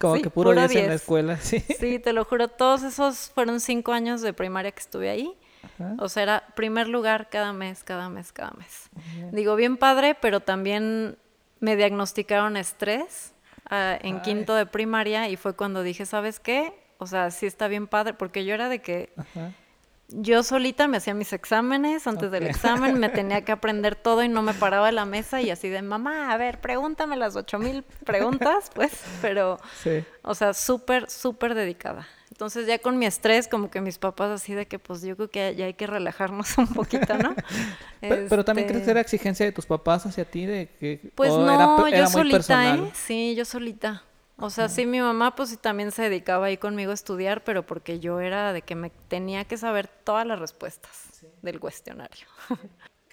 como 0.00 0.16
Sí, 0.16 0.22
que 0.22 0.30
puro, 0.30 0.50
puro 0.50 0.60
10 0.60 0.70
en 0.72 0.82
la 0.82 0.88
10. 0.90 1.00
escuela, 1.02 1.36
sí. 1.38 1.60
Sí, 1.78 1.98
te 1.98 2.12
lo 2.12 2.24
juro, 2.24 2.48
todos 2.48 2.82
esos 2.82 3.30
fueron 3.34 3.60
cinco 3.60 3.92
años 3.92 4.20
de 4.20 4.32
primaria 4.32 4.72
que 4.72 4.80
estuve 4.80 5.10
ahí. 5.10 5.32
Ajá. 5.78 5.94
O 6.00 6.08
sea, 6.08 6.22
era 6.24 6.46
primer 6.56 6.88
lugar 6.88 7.28
cada 7.30 7.52
mes, 7.52 7.84
cada 7.84 8.08
mes, 8.08 8.32
cada 8.32 8.52
mes. 8.58 8.90
Digo, 9.32 9.54
bien 9.56 9.76
padre, 9.76 10.16
pero 10.20 10.40
también 10.40 11.16
me 11.60 11.76
diagnosticaron 11.76 12.56
estrés 12.56 13.31
ah, 13.72 13.98
en 14.00 14.20
quinto 14.20 14.54
de 14.54 14.66
primaria 14.66 15.28
y 15.28 15.36
fue 15.36 15.54
cuando 15.54 15.82
dije, 15.82 16.06
¿sabes 16.06 16.38
qué? 16.38 16.72
O 16.98 17.06
sea, 17.08 17.32
sí 17.32 17.46
está 17.46 17.66
bien 17.66 17.88
padre, 17.88 18.14
porque 18.14 18.44
yo 18.44 18.54
era 18.54 18.68
de 18.68 18.80
que 18.80 19.12
Ajá. 19.16 19.50
yo 20.08 20.44
solita 20.44 20.86
me 20.86 20.98
hacía 20.98 21.14
mis 21.14 21.32
exámenes, 21.32 22.06
antes 22.06 22.30
del 22.30 22.46
examen 22.46 23.00
me 23.00 23.08
tenía 23.18 23.44
que 23.44 23.50
aprender 23.50 23.96
todo 23.96 24.22
y 24.22 24.28
no 24.28 24.42
me 24.42 24.54
paraba 24.54 24.86
de 24.86 24.92
la 24.92 25.04
mesa 25.04 25.40
y 25.40 25.50
así 25.50 25.68
de, 25.68 25.82
mamá, 25.82 26.32
a 26.32 26.36
ver, 26.36 26.60
pregúntame 26.60 27.16
las 27.16 27.34
ocho 27.34 27.58
mil 27.58 27.82
preguntas, 28.04 28.70
pues, 28.74 28.92
pero... 29.20 29.58
Sí. 29.82 30.04
O 30.22 30.36
sea, 30.36 30.54
súper, 30.54 31.10
súper 31.10 31.54
dedicada. 31.56 32.06
Entonces 32.32 32.66
ya 32.66 32.78
con 32.78 32.98
mi 32.98 33.04
estrés, 33.04 33.46
como 33.46 33.70
que 33.70 33.82
mis 33.82 33.98
papás 33.98 34.30
así 34.30 34.54
de 34.54 34.64
que 34.64 34.78
pues 34.78 35.02
yo 35.02 35.16
creo 35.16 35.28
que 35.28 35.54
ya 35.54 35.66
hay 35.66 35.74
que 35.74 35.86
relajarnos 35.86 36.56
un 36.56 36.66
poquito, 36.68 37.18
¿no? 37.18 37.34
Pero, 38.00 38.26
pero 38.26 38.42
también 38.42 38.66
crees 38.68 38.78
que 38.78 38.82
Este, 38.84 38.90
era 38.90 39.00
exigencia 39.02 39.44
de 39.44 39.52
tus 39.52 39.66
papás 39.66 40.06
hacia 40.06 40.24
ti 40.24 40.46
de 40.46 40.70
que 40.80 41.12
Pues 41.14 41.30
no, 41.30 41.44
era, 41.52 41.76
yo 41.76 41.86
era 41.88 42.04
muy 42.04 42.10
solita, 42.10 42.36
personal? 42.38 42.84
¿eh? 42.84 42.92
Sí, 42.94 43.34
yo 43.34 43.44
solita. 43.44 44.02
O 44.38 44.48
sea, 44.48 44.70
sí, 44.70 44.86
mi 44.86 44.98
mamá 45.02 45.36
pues 45.36 45.50
sí 45.50 45.58
también 45.58 45.92
se 45.92 46.04
dedicaba 46.04 46.46
ahí 46.46 46.56
conmigo 46.56 46.90
a 46.90 46.94
estudiar, 46.94 47.44
pero 47.44 47.66
porque 47.66 48.00
yo 48.00 48.18
era 48.18 48.54
de 48.54 48.62
que 48.62 48.76
me 48.76 48.88
tenía 49.08 49.44
que 49.44 49.58
saber 49.58 49.88
todas 49.88 50.26
las 50.26 50.38
respuestas 50.38 51.26
del 51.42 51.60
cuestionario. 51.60 52.26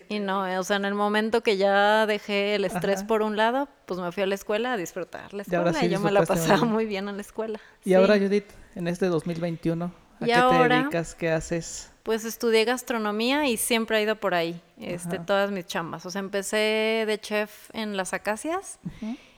Y 0.09 0.19
no, 0.19 0.47
eh, 0.47 0.57
o 0.57 0.63
sea, 0.63 0.77
en 0.77 0.85
el 0.85 0.95
momento 0.95 1.41
que 1.43 1.55
ya 1.57 2.05
dejé 2.07 2.55
el 2.55 2.65
estrés 2.65 2.97
Ajá. 2.99 3.07
por 3.07 3.21
un 3.21 3.37
lado, 3.37 3.69
pues 3.85 3.99
me 3.99 4.11
fui 4.11 4.23
a 4.23 4.25
la 4.25 4.35
escuela 4.35 4.73
a 4.73 4.77
disfrutar 4.77 5.33
la 5.33 5.43
Y 5.47 5.55
ahora 5.55 5.69
escuela 5.69 5.79
sí 5.79 5.85
y 5.85 5.89
yo 5.89 5.99
me 5.99 6.11
la 6.11 6.23
pasaba 6.25 6.65
muy 6.65 6.85
bien 6.87 7.07
en 7.09 7.15
la 7.15 7.21
escuela. 7.21 7.59
Y 7.85 7.89
sí. 7.89 7.93
ahora 7.93 8.17
Judith, 8.17 8.47
en 8.75 8.87
este 8.87 9.05
2021, 9.05 9.85
¿a 10.19 10.23
Y 10.23 10.25
qué 10.25 10.33
ahora- 10.33 10.67
te 10.77 10.81
dedicas? 10.81 11.13
¿Qué 11.15 11.29
haces? 11.31 11.91
Pues 12.01 12.25
estudié 12.25 12.65
gastronomía 12.65 13.47
y 13.47 13.57
siempre 13.57 13.99
he 13.99 14.01
ido 14.01 14.15
por 14.15 14.33
ahí, 14.33 14.59
este, 14.79 15.17
Ajá. 15.17 15.25
todas 15.27 15.51
mis 15.51 15.67
chambas. 15.67 16.07
O 16.07 16.09
sea, 16.09 16.19
empecé 16.19 17.03
de 17.05 17.19
chef 17.21 17.69
en 17.73 17.95
las 17.95 18.13
acacias 18.13 18.79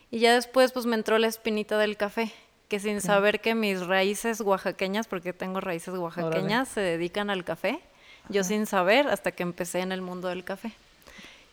y 0.09 0.19
ya 0.19 0.33
después 0.33 0.71
pues 0.71 0.85
me 0.85 0.95
entró 0.95 1.17
la 1.17 1.27
espinita 1.27 1.77
del 1.77 1.97
café, 1.97 2.31
que 2.69 2.79
sin 2.79 3.01
saber 3.01 3.41
que 3.41 3.55
mis 3.55 3.85
raíces 3.85 4.39
oaxaqueñas, 4.39 5.07
porque 5.07 5.33
tengo 5.33 5.59
raíces 5.59 5.95
oaxaqueñas, 5.95 6.69
se 6.69 6.79
dedican 6.79 7.29
al 7.29 7.43
café, 7.43 7.81
yo 8.29 8.43
sin 8.43 8.65
saber 8.65 9.07
hasta 9.07 9.31
que 9.31 9.43
empecé 9.43 9.79
en 9.79 9.91
el 9.91 10.01
mundo 10.01 10.27
del 10.27 10.43
café. 10.43 10.73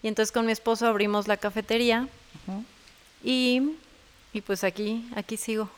Y 0.02 0.08
entonces 0.08 0.32
con 0.32 0.46
mi 0.46 0.52
esposo 0.52 0.86
abrimos 0.86 1.26
la 1.28 1.36
cafetería 1.36 2.08
y, 3.22 3.76
y 4.32 4.40
pues 4.40 4.62
aquí, 4.64 5.08
aquí 5.16 5.36
sigo, 5.36 5.68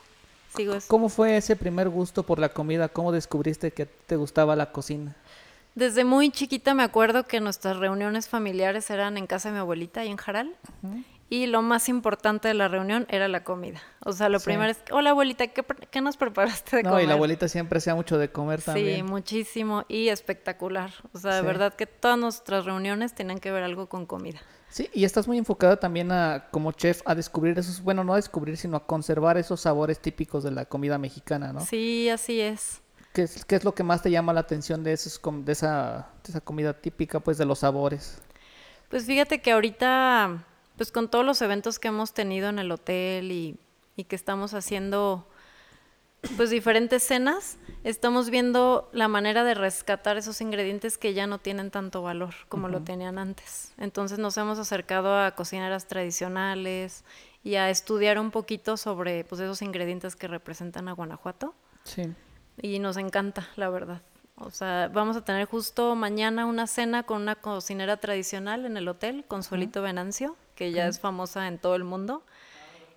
sigo. 0.54 0.76
¿Cómo 0.88 1.09
fue 1.09 1.37
ese 1.37 1.56
primer 1.56 1.88
gusto 1.88 2.23
por 2.23 2.38
la 2.38 2.50
comida? 2.50 2.88
¿Cómo 2.88 3.12
descubriste 3.12 3.70
que 3.70 3.87
te 3.87 4.16
gustaba 4.16 4.56
la 4.56 4.73
cocina? 4.73 5.16
Desde 5.75 6.04
muy 6.04 6.30
chiquita 6.30 6.75
me 6.75 6.82
acuerdo 6.82 7.26
que 7.26 7.40
nuestras 7.40 7.76
reuniones 7.76 8.28
familiares 8.28 8.90
eran 8.90 9.16
en 9.16 9.26
casa 9.26 9.49
de 9.49 9.54
mi 9.54 9.61
abuelita 9.61 10.04
y 10.04 10.09
en 10.09 10.16
Jaral. 10.16 10.54
Y 11.32 11.46
lo 11.46 11.62
más 11.62 11.88
importante 11.88 12.49
de 12.49 12.54
la 12.54 12.66
reunión 12.66 13.06
era 13.08 13.28
la 13.28 13.44
comida. 13.44 13.80
O 14.04 14.12
sea, 14.12 14.28
lo 14.28 14.40
Sí. 14.40 14.46
primero 14.46 14.68
es, 14.72 14.78
hola 14.90 15.10
abuelita, 15.10 15.46
¿qué, 15.46 15.64
qué 15.90 16.00
nos 16.00 16.16
preparaste 16.16 16.78
de 16.78 16.82
No, 16.82 16.90
comer? 16.90 17.04
y 17.04 17.06
la 17.06 17.14
abuelita 17.14 17.46
siempre 17.49 17.80
sea 17.80 17.94
mucho 17.94 18.18
de 18.18 18.30
comer 18.32 18.60
Sí, 18.60 18.66
también. 18.66 19.06
muchísimo 19.06 19.84
y 19.88 20.08
espectacular. 20.08 20.90
O 21.14 21.18
sea, 21.18 21.34
de 21.37 21.40
Sí. 21.40 21.46
verdad 21.46 21.75
que 21.75 21.87
todas 21.87 22.18
nuestras 22.18 22.64
reuniones 22.64 23.14
tienen 23.14 23.38
que 23.38 23.52
ver 23.52 23.62
algo 23.62 23.88
con 23.88 24.06
comida. 24.06 24.40
Sí, 24.70 24.90
y 24.92 25.04
estás 25.04 25.28
muy 25.28 25.38
enfocada 25.38 25.78
también 25.78 26.10
a, 26.10 26.49
como 26.50 26.72
chef, 26.72 27.00
a 27.04 27.14
descubrir 27.14 27.56
esos, 27.58 27.80
bueno, 27.80 28.02
no 28.02 28.12
a 28.14 28.16
descubrir, 28.16 28.56
sino 28.56 28.76
a 28.76 28.87
conservar 28.87 29.38
esos 29.38 29.60
sabores 29.60 30.00
típicos 30.00 30.42
de 30.42 30.50
la 30.50 30.64
comida 30.64 30.99
mexicana, 30.99 31.52
¿no? 31.52 31.60
Sí, 31.60 32.08
así 32.08 32.40
es. 32.40 32.80
¿Qué 33.12 33.22
es, 33.22 33.44
qué 33.44 33.54
es 33.56 33.64
lo 33.64 33.75
que 33.75 33.82
más 33.84 34.02
te 34.02 34.10
llama 34.10 34.32
la 34.32 34.40
atención 34.40 34.82
de, 34.84 34.92
esos, 34.92 35.20
de, 35.44 35.52
esa, 35.52 36.08
de 36.25 36.30
esa 36.30 36.40
comida 36.40 36.72
típica, 36.72 37.18
pues, 37.20 37.38
de 37.38 37.44
los 37.44 37.60
sabores? 37.60 38.20
Pues 38.88 39.06
fíjate 39.06 39.40
que 39.40 39.50
ahorita, 39.52 40.44
pues 40.80 40.92
con 40.92 41.10
todos 41.10 41.26
los 41.26 41.42
eventos 41.42 41.78
que 41.78 41.88
hemos 41.88 42.14
tenido 42.14 42.49
en 42.49 42.58
el 42.58 42.72
hotel 42.72 43.32
y, 43.32 43.58
y 43.96 44.04
que 44.04 44.16
estamos 44.16 44.54
haciendo, 44.54 45.28
pues 46.38 46.49
diferentes 46.49 47.02
cenas, 47.02 47.58
estamos 47.84 48.30
viendo 48.30 48.88
la 48.94 49.06
manera 49.06 49.44
de 49.44 49.52
rescatar 49.52 50.16
esos 50.16 50.40
ingredientes 50.40 50.96
que 50.96 51.12
ya 51.12 51.26
no 51.26 51.38
tienen 51.38 51.70
tanto 51.70 52.00
valor 52.00 52.32
como 52.49 52.68
lo 52.68 52.80
tenían 52.80 53.18
antes. 53.18 53.75
Entonces 53.76 54.18
nos 54.18 54.38
hemos 54.38 54.58
acercado 54.58 55.18
a 55.18 55.32
cocineras 55.32 55.87
tradicionales 55.87 57.04
y 57.44 57.56
a 57.56 57.68
estudiar 57.68 58.18
un 58.18 58.30
poquito 58.30 58.78
sobre 58.78 59.25
pues 59.25 59.42
esos 59.42 59.60
ingredientes 59.60 60.16
que 60.16 60.28
representan 60.28 60.88
a 60.88 60.92
Guanajuato. 60.92 61.52
Sí. 61.84 62.04
Y 62.62 62.78
nos 62.78 62.96
encanta, 62.96 63.50
la 63.56 63.68
verdad. 63.68 64.00
O 64.40 64.50
sea, 64.50 64.90
vamos 64.92 65.16
a 65.18 65.25
tener 65.25 65.47
justo 65.47 65.94
mañana 65.94 66.47
una 66.47 66.66
cena 66.66 67.02
con 67.02 67.20
una 67.20 67.37
cocinera 67.37 67.99
tradicional 67.99 68.64
en 68.64 68.78
el 68.78 68.88
hotel, 68.88 69.25
Consuelito 69.28 69.82
Venancio, 69.82 70.35
que 70.54 70.73
ya 70.73 70.87
es 70.87 70.99
famosa 70.99 71.47
en 71.47 71.59
todo 71.59 71.76
el 71.76 71.85
mundo. 71.85 72.23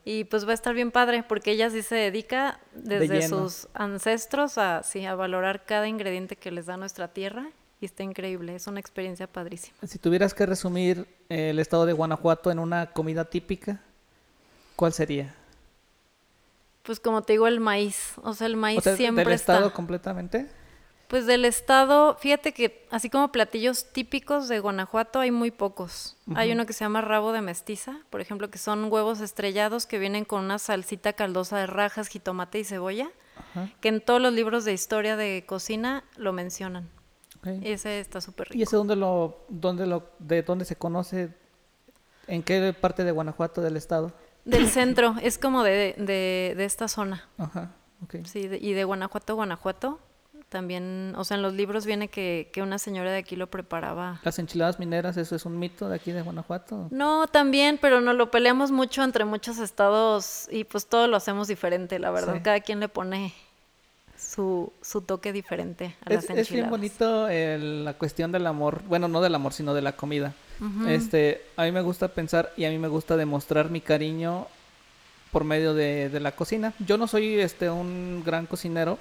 Y 0.05 0.23
pues 0.23 0.47
va 0.47 0.51
a 0.51 0.53
estar 0.53 0.73
bien 0.73 0.91
padre, 0.91 1.23
porque 1.23 1.51
ella 1.51 1.69
sí 1.69 1.81
se 1.81 1.95
dedica 1.95 2.59
desde 2.73 3.27
sus 3.27 3.67
ancestros 3.73 4.57
a, 4.57 4.83
sí, 4.83 5.05
a 5.05 5.15
valorar 5.15 5.65
cada 5.65 5.87
ingrediente 5.87 6.37
que 6.37 6.49
les 6.49 6.65
da 6.65 6.77
nuestra 6.77 7.09
tierra. 7.09 7.49
Y 7.81 7.85
está 7.85 8.03
increíble, 8.03 8.55
es 8.55 8.67
una 8.67 8.79
experiencia 8.79 9.27
padrísima. 9.27 9.75
Si 9.85 9.99
tuvieras 9.99 10.33
que 10.33 10.45
resumir 10.45 11.05
eh, 11.27 11.49
el 11.49 11.59
estado 11.59 11.85
de 11.85 11.91
Guanajuato 11.91 12.51
en 12.51 12.59
una 12.59 12.87
comida 12.91 13.25
típica, 13.25 13.81
¿cuál 14.77 14.93
sería? 14.93 15.35
Pues 16.83 17.01
como 17.01 17.21
te 17.23 17.33
digo, 17.33 17.47
el 17.47 17.59
maíz. 17.59 18.13
O 18.23 18.33
sea, 18.33 18.47
el 18.47 18.55
maíz 18.55 18.79
O 18.79 18.81
sea, 18.81 18.95
siempre 18.95 19.25
del 19.25 19.33
está. 19.33 19.55
estado 19.55 19.73
completamente. 19.73 20.47
Pues 21.07 21.25
del 21.27 21.45
estado, 21.45 22.15
fíjate 22.19 22.53
que 22.53 22.87
así 22.89 23.09
como 23.09 23.31
platillos 23.31 23.85
típicos 23.91 24.47
de 24.47 24.59
Guanajuato 24.59 25.19
hay 25.19 25.29
muy 25.31 25.51
pocos. 25.51 26.17
Hay 26.35 26.51
uno 26.51 26.65
que 26.65 26.73
se 26.73 26.83
llama 26.85 27.01
rabo 27.01 27.31
de 27.33 27.41
mestiza, 27.41 27.99
por 28.09 28.19
ejemplo, 28.21 28.49
que 28.49 28.57
son 28.57 28.91
huevos 28.91 29.19
estrellados 29.21 29.85
que 29.85 29.99
vienen 29.99 30.25
con 30.25 30.43
una 30.43 30.57
salsita 30.57 31.13
caldosa 31.13 31.57
de 31.59 31.67
rajas, 31.67 32.07
jitomate 32.07 32.59
y 32.59 32.63
cebolla, 32.63 33.09
que 33.81 33.89
en 33.89 34.01
todos 34.01 34.21
los 34.21 34.33
libros 34.33 34.65
de 34.65 34.73
historia 34.73 35.15
de 35.15 35.43
cocina 35.45 36.03
lo 36.17 36.33
mencionan. 36.33 36.89
ok. 37.37 37.47
Ese 37.61 37.99
está 37.99 38.19
súper 38.19 38.47
rico. 38.49 38.57
¿Y 38.57 38.63
ese 38.63 38.75
dónde 38.75 38.95
lo, 38.95 39.45
dónde 39.49 39.85
lo, 39.85 40.09
de 40.19 40.41
dónde 40.41 40.65
se 40.65 40.75
conoce? 40.77 41.29
¿En 42.25 42.41
qué 42.41 42.73
parte 42.73 43.03
de 43.03 43.11
Guanajuato 43.11 43.61
del 43.61 43.77
estado? 43.77 44.13
Del 44.45 44.67
centro, 44.79 45.15
es 45.21 45.37
como 45.37 45.61
de, 45.63 45.93
de, 45.97 46.53
de 46.57 46.65
esta 46.65 46.87
zona. 46.87 47.27
Ajá, 47.37 47.71
ok. 48.03 48.15
Sí, 48.25 48.47
de- 48.47 48.57
y 48.57 48.73
de 48.73 48.83
Guanajuato, 48.83 49.35
Guanajuato. 49.35 49.99
También, 50.53 51.15
o 51.17 51.23
sea, 51.23 51.35
en 51.37 51.41
los 51.41 51.53
libros 51.53 51.83
viene 51.87 52.09
que, 52.09 52.51
que 52.53 52.61
una 52.61 52.77
señora 52.77 53.11
de 53.11 53.17
aquí 53.17 53.35
lo 53.35 53.47
preparaba 53.47 54.19
Las 54.23 54.37
enchiladas 54.37 54.77
mineras, 54.77 55.17
¿eso 55.17 55.35
es 55.35 55.45
un 55.47 55.57
mito 55.57 55.89
de 55.89 55.95
aquí 55.95 56.11
de 56.11 56.21
Guanajuato? 56.21 56.89
No, 56.91 57.25
también, 57.25 57.79
pero 57.81 58.01
nos 58.01 58.15
lo 58.15 58.29
peleamos 58.29 58.69
mucho 58.69 59.03
entre 59.03 59.25
muchos 59.25 59.57
estados 59.57 60.47
y 60.51 60.63
pues 60.65 60.85
todo 60.85 61.07
lo 61.07 61.17
hacemos 61.17 61.47
diferente, 61.47 61.97
la 61.97 62.11
verdad. 62.11 62.35
Sí. 62.35 62.41
Cada 62.43 62.59
quien 62.59 62.79
le 62.79 62.87
pone 62.87 63.33
su, 64.15 64.71
su 64.83 65.01
toque 65.01 65.33
diferente 65.33 65.95
a 66.05 66.09
las 66.13 66.23
Es, 66.25 66.29
enchiladas. 66.29 66.47
es 66.47 66.53
bien 66.53 66.69
bonito 66.69 67.27
el- 67.29 67.83
la 67.85 67.93
cuestión 67.95 68.31
del 68.31 68.45
amor, 68.45 68.83
bueno, 68.87 69.07
no 69.07 69.21
del 69.21 69.33
amor, 69.33 69.53
sino 69.53 69.73
de 69.73 69.81
la 69.81 69.93
comida. 69.93 70.33
Este, 70.87 71.41
a 71.57 71.63
mí 71.63 71.71
me 71.71 71.81
gusta 71.81 72.07
pensar 72.09 72.53
y 72.55 72.65
a 72.65 72.69
mí 72.69 72.77
me 72.77 72.87
gusta 72.87 73.17
demostrar 73.17 73.71
mi 73.71 73.81
cariño 73.81 74.45
por 75.31 75.43
medio 75.45 75.73
de, 75.73 76.09
de 76.09 76.19
la 76.19 76.31
cocina. 76.33 76.73
Yo 76.77 76.97
no 76.99 77.07
soy 77.07 77.39
este 77.39 77.69
un 77.71 78.21
gran 78.23 78.45
cocinero, 78.45 78.99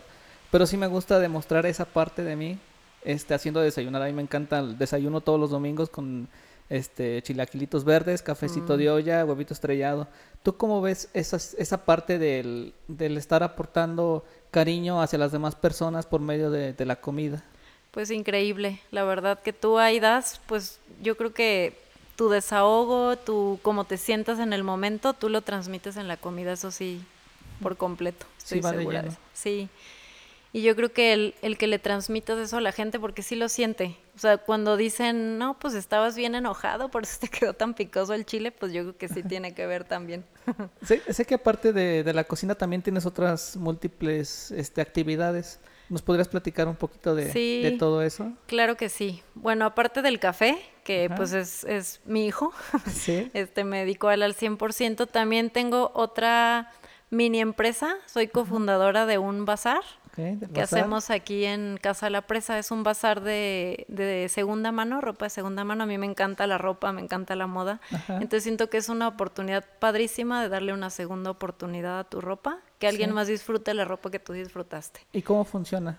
pero 0.52 0.66
sí 0.66 0.76
me 0.76 0.86
gusta 0.86 1.18
demostrar 1.18 1.66
esa 1.66 1.84
parte 1.84 2.22
de 2.22 2.36
mí, 2.36 2.58
este, 3.04 3.34
haciendo 3.34 3.60
desayunar. 3.60 4.02
A 4.02 4.06
mí 4.06 4.12
me 4.12 4.22
encanta 4.22 4.60
el 4.60 4.78
desayuno 4.78 5.20
todos 5.20 5.40
los 5.40 5.50
domingos 5.50 5.88
con 5.90 6.28
este 6.68 7.20
chilaquilitos 7.22 7.84
verdes, 7.84 8.22
cafecito 8.22 8.76
de 8.76 8.88
olla, 8.90 9.24
huevito 9.24 9.52
estrellado. 9.52 10.06
¿Tú 10.44 10.56
cómo 10.56 10.80
ves 10.80 11.08
esas- 11.12 11.54
esa 11.58 11.84
parte 11.84 12.18
del, 12.18 12.72
del 12.86 13.16
estar 13.18 13.42
aportando 13.42 14.24
cariño 14.52 15.02
hacia 15.02 15.18
las 15.18 15.32
demás 15.32 15.54
personas 15.56 16.06
por 16.06 16.20
medio 16.20 16.50
de, 16.50 16.72
de 16.72 16.84
la 16.86 16.96
comida? 16.96 17.42
Pues 17.90 18.10
increíble, 18.10 18.80
la 18.90 19.04
verdad 19.04 19.40
que 19.42 19.52
tú 19.52 19.78
ahí 19.78 20.00
das, 20.00 20.40
pues 20.46 20.78
yo 21.02 21.16
creo 21.16 21.34
que 21.34 21.76
tu 22.16 22.28
desahogo, 22.30 23.16
tu 23.16 23.58
cómo 23.62 23.84
te 23.84 23.98
sientas 23.98 24.38
en 24.38 24.52
el 24.52 24.64
momento, 24.64 25.12
tú 25.12 25.28
lo 25.28 25.42
transmites 25.42 25.96
en 25.96 26.08
la 26.08 26.16
comida, 26.16 26.52
eso 26.52 26.70
sí, 26.70 27.02
por 27.60 27.76
completo. 27.76 28.24
Sí, 28.38 28.58
Estoy 28.58 28.72
de 28.72 28.78
segura 28.78 29.02
de. 29.02 29.10
Sí. 29.34 29.68
Y 30.54 30.60
yo 30.62 30.76
creo 30.76 30.92
que 30.92 31.14
el, 31.14 31.34
el 31.40 31.56
que 31.56 31.66
le 31.66 31.78
transmitas 31.78 32.38
eso 32.38 32.58
a 32.58 32.60
la 32.60 32.72
gente, 32.72 33.00
porque 33.00 33.22
sí 33.22 33.36
lo 33.36 33.48
siente. 33.48 33.96
O 34.14 34.18
sea, 34.18 34.36
cuando 34.36 34.76
dicen, 34.76 35.38
no, 35.38 35.58
pues 35.58 35.72
estabas 35.72 36.14
bien 36.14 36.34
enojado, 36.34 36.90
por 36.90 37.04
eso 37.04 37.18
te 37.20 37.28
quedó 37.28 37.54
tan 37.54 37.72
picoso 37.74 38.12
el 38.12 38.26
chile, 38.26 38.52
pues 38.52 38.72
yo 38.72 38.82
creo 38.82 38.96
que 38.98 39.08
sí 39.08 39.22
tiene 39.28 39.54
que 39.54 39.66
ver 39.66 39.84
también. 39.84 40.24
Sé, 40.82 41.00
sé 41.12 41.24
que 41.24 41.34
aparte 41.36 41.72
de, 41.72 42.02
de 42.04 42.12
la 42.12 42.24
cocina 42.24 42.54
también 42.54 42.82
tienes 42.82 43.06
otras 43.06 43.56
múltiples 43.56 44.50
este, 44.50 44.80
actividades. 44.80 45.58
¿Nos 45.88 46.00
podrías 46.02 46.28
platicar 46.28 46.68
un 46.68 46.76
poquito 46.76 47.14
de, 47.14 47.30
Sí. 47.32 47.60
de 47.62 47.72
todo 47.72 48.02
eso? 48.02 48.32
Claro 48.46 48.76
que 48.76 48.88
sí. 48.88 49.22
Bueno, 49.34 49.64
aparte 49.66 50.00
del 50.02 50.18
café, 50.20 50.56
que 50.84 51.06
Ajá. 51.06 51.14
pues 51.16 51.32
es, 51.32 51.64
es 51.64 52.00
mi 52.06 52.26
hijo, 52.26 52.52
Sí. 52.90 53.30
este 53.34 53.64
me 53.64 53.80
dedico 53.80 54.08
a 54.08 54.14
él 54.14 54.22
al 54.22 54.34
100%, 54.34 55.06
también 55.08 55.50
tengo 55.50 55.92
otra 55.94 56.72
mini 57.10 57.40
empresa, 57.40 57.96
soy 58.06 58.28
cofundadora 58.28 59.04
de 59.06 59.18
un 59.18 59.44
bazar 59.44 59.82
Ok, 60.12 60.18
del 60.18 60.38
que 60.40 60.60
bazar. 60.60 60.80
hacemos 60.80 61.08
aquí 61.10 61.44
en 61.46 61.78
Casa 61.80 62.10
La 62.10 62.22
Presa. 62.22 62.58
Es 62.58 62.70
un 62.70 62.82
bazar 62.82 63.22
de, 63.22 63.86
de 63.88 64.28
segunda 64.28 64.70
mano, 64.72 65.00
ropa 65.00 65.24
de 65.26 65.30
segunda 65.30 65.64
mano. 65.64 65.84
A 65.84 65.86
mí 65.86 65.96
me 65.96 66.04
encanta 66.06 66.46
la 66.46 66.58
ropa, 66.58 66.92
me 66.92 67.00
encanta 67.00 67.34
la 67.34 67.46
moda. 67.46 67.80
Ajá. 67.90 68.16
Entonces 68.16 68.42
siento 68.42 68.68
que 68.68 68.76
es 68.76 68.88
una 68.90 69.08
oportunidad 69.08 69.64
padrísima 69.78 70.42
de 70.42 70.50
darle 70.50 70.72
una 70.74 70.90
segunda 70.90 71.30
oportunidad 71.30 71.98
a 71.98 72.04
tu 72.04 72.20
ropa, 72.20 72.58
que 72.78 72.86
alguien 72.88 73.10
Sí. 73.10 73.14
más 73.14 73.26
disfrute 73.26 73.72
la 73.72 73.84
ropa 73.86 74.10
que 74.10 74.18
tú 74.18 74.34
disfrutaste. 74.34 75.00
¿Y 75.12 75.22
cómo 75.22 75.44
funciona? 75.44 75.98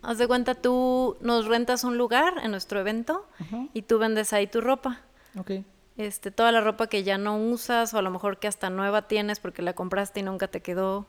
Haz 0.00 0.16
de 0.18 0.26
cuenta, 0.28 0.54
tú 0.54 1.16
nos 1.20 1.46
rentas 1.46 1.84
un 1.84 1.98
lugar 1.98 2.34
en 2.42 2.50
nuestro 2.52 2.80
evento 2.80 3.26
y 3.74 3.82
tú 3.82 3.98
vendes 3.98 4.32
ahí 4.32 4.46
tu 4.46 4.60
ropa. 4.60 5.00
Ok. 5.36 5.50
Este, 5.96 6.30
toda 6.30 6.52
la 6.52 6.60
ropa 6.60 6.86
que 6.86 7.02
ya 7.02 7.18
no 7.18 7.36
usas 7.36 7.92
o 7.92 7.98
a 7.98 8.02
lo 8.02 8.10
mejor 8.10 8.38
que 8.38 8.46
hasta 8.46 8.70
nueva 8.70 9.08
tienes 9.08 9.40
porque 9.40 9.60
la 9.62 9.72
compraste 9.74 10.20
y 10.20 10.22
nunca 10.22 10.46
te 10.46 10.62
quedó, 10.62 11.08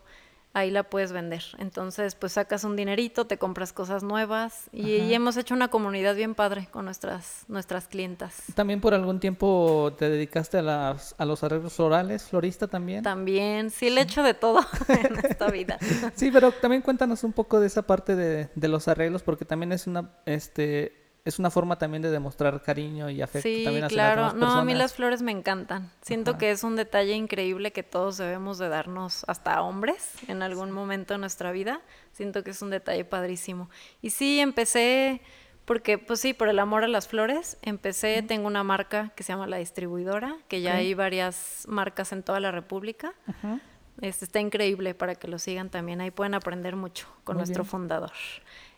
ahí 0.54 0.72
la 0.72 0.84
puedes 0.84 1.12
vender. 1.12 1.44
Entonces, 1.58 2.16
pues 2.16 2.34
sacas 2.34 2.64
un 2.64 2.76
dinerito, 2.76 3.26
te 3.26 3.38
compras 3.38 3.74
cosas 3.74 4.04
nuevas 4.04 4.70
y, 4.72 4.96
y 4.96 5.14
hemos 5.14 5.38
hecho 5.38 5.54
una 5.54 5.68
comunidad 5.70 6.16
bien 6.16 6.36
padre 6.36 6.68
con 6.72 6.86
nuestras, 6.86 7.46
nuestras 7.48 7.88
clientas. 7.88 8.44
¿También 8.56 8.82
por 8.82 8.94
algún 8.94 9.20
tiempo 9.20 9.94
te 9.98 10.10
dedicaste 10.10 10.58
a, 10.58 10.62
las, 10.62 11.16
a 11.18 11.26
los 11.26 11.44
arreglos 11.44 11.74
florales, 11.74 12.24
florista 12.24 12.68
también? 12.68 13.04
También, 13.04 13.70
sí, 13.70 13.90
le 13.90 14.02
echo 14.02 14.24
de 14.24 14.34
todo 14.34 14.66
en 14.88 15.26
esta 15.26 15.50
vida. 15.50 15.78
Sí, 16.16 16.32
pero 16.32 16.52
también 16.52 16.82
cuéntanos 16.82 17.24
un 17.24 17.34
poco 17.34 17.60
de 17.60 17.68
esa 17.68 17.84
parte 17.84 18.16
de, 18.16 18.50
de 18.56 18.68
los 18.68 18.88
arreglos, 18.88 19.24
porque 19.24 19.46
también 19.46 19.72
es 19.72 19.88
una, 19.88 20.10
este, 20.26 21.09
es 21.26 21.38
una 21.38 21.50
forma 21.52 21.78
también 21.78 22.02
de 22.02 22.10
demostrar 22.12 22.62
cariño 22.62 23.10
y 23.10 23.22
afecto 23.22 23.48
Sí, 23.48 23.64
también 23.64 23.84
hacia 23.86 23.96
claro. 23.96 24.22
las 24.24 24.34
No, 24.36 24.40
demás 24.42 24.54
a 24.56 24.62
mí 24.62 24.72
personas. 24.72 24.78
las 24.78 24.94
flores 24.94 25.22
me 25.22 25.32
encantan. 25.32 25.92
Siento 26.02 26.32
Ajá. 26.32 26.38
que 26.40 26.52
es 26.52 26.64
un 26.64 26.76
detalle 26.76 27.14
increíble 27.14 27.72
que 27.72 27.84
todos 27.84 28.18
debemos 28.18 28.58
de 28.58 28.70
darnos, 28.70 29.26
hasta 29.28 29.62
hombres, 29.62 30.14
en 30.28 30.42
algún 30.42 30.72
momento 30.72 31.14
de 31.14 31.18
nuestra 31.20 31.52
vida. 31.52 31.82
Siento 32.14 32.44
que 32.44 32.52
es 32.52 32.62
un 32.62 32.70
detalle 32.70 33.06
padrísimo. 33.06 33.70
Y 34.02 34.10
sí, 34.12 34.40
empecé, 34.40 35.22
porque 35.66 35.98
pues 35.98 36.20
sí, 36.20 36.34
por 36.34 36.48
el 36.50 36.58
amor 36.58 36.84
a 36.84 36.88
las 36.88 37.08
flores, 37.08 37.58
empecé, 37.62 38.24
tengo 38.24 38.48
una 38.48 38.64
marca 38.64 39.12
que 39.16 39.24
se 39.24 39.34
llama 39.34 39.46
La 39.46 39.58
Distribuidora, 39.58 40.36
que 40.48 40.62
ya 40.62 40.76
hay 40.76 40.94
varias 40.96 41.66
marcas 41.68 42.12
en 42.12 42.24
toda 42.24 42.40
la 42.40 42.52
República. 42.52 43.14
Ujú. 43.28 43.60
Este, 44.02 44.24
está 44.26 44.40
increíble 44.40 44.96
para 44.96 45.16
que 45.16 45.28
lo 45.28 45.38
sigan 45.38 45.70
también. 45.70 46.00
Ahí 46.00 46.10
pueden 46.12 46.34
aprender 46.34 46.76
mucho 46.78 47.08
con 47.26 47.36
Muy 47.36 47.42
nuestro 47.42 47.64
bien. 47.64 47.70
fundador. 47.72 48.14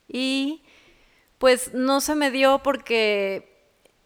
Y 0.07 0.63
pues 1.41 1.73
no 1.73 1.99
se 1.99 2.15
me 2.15 2.31
dio 2.31 2.59
porque, 2.59 3.59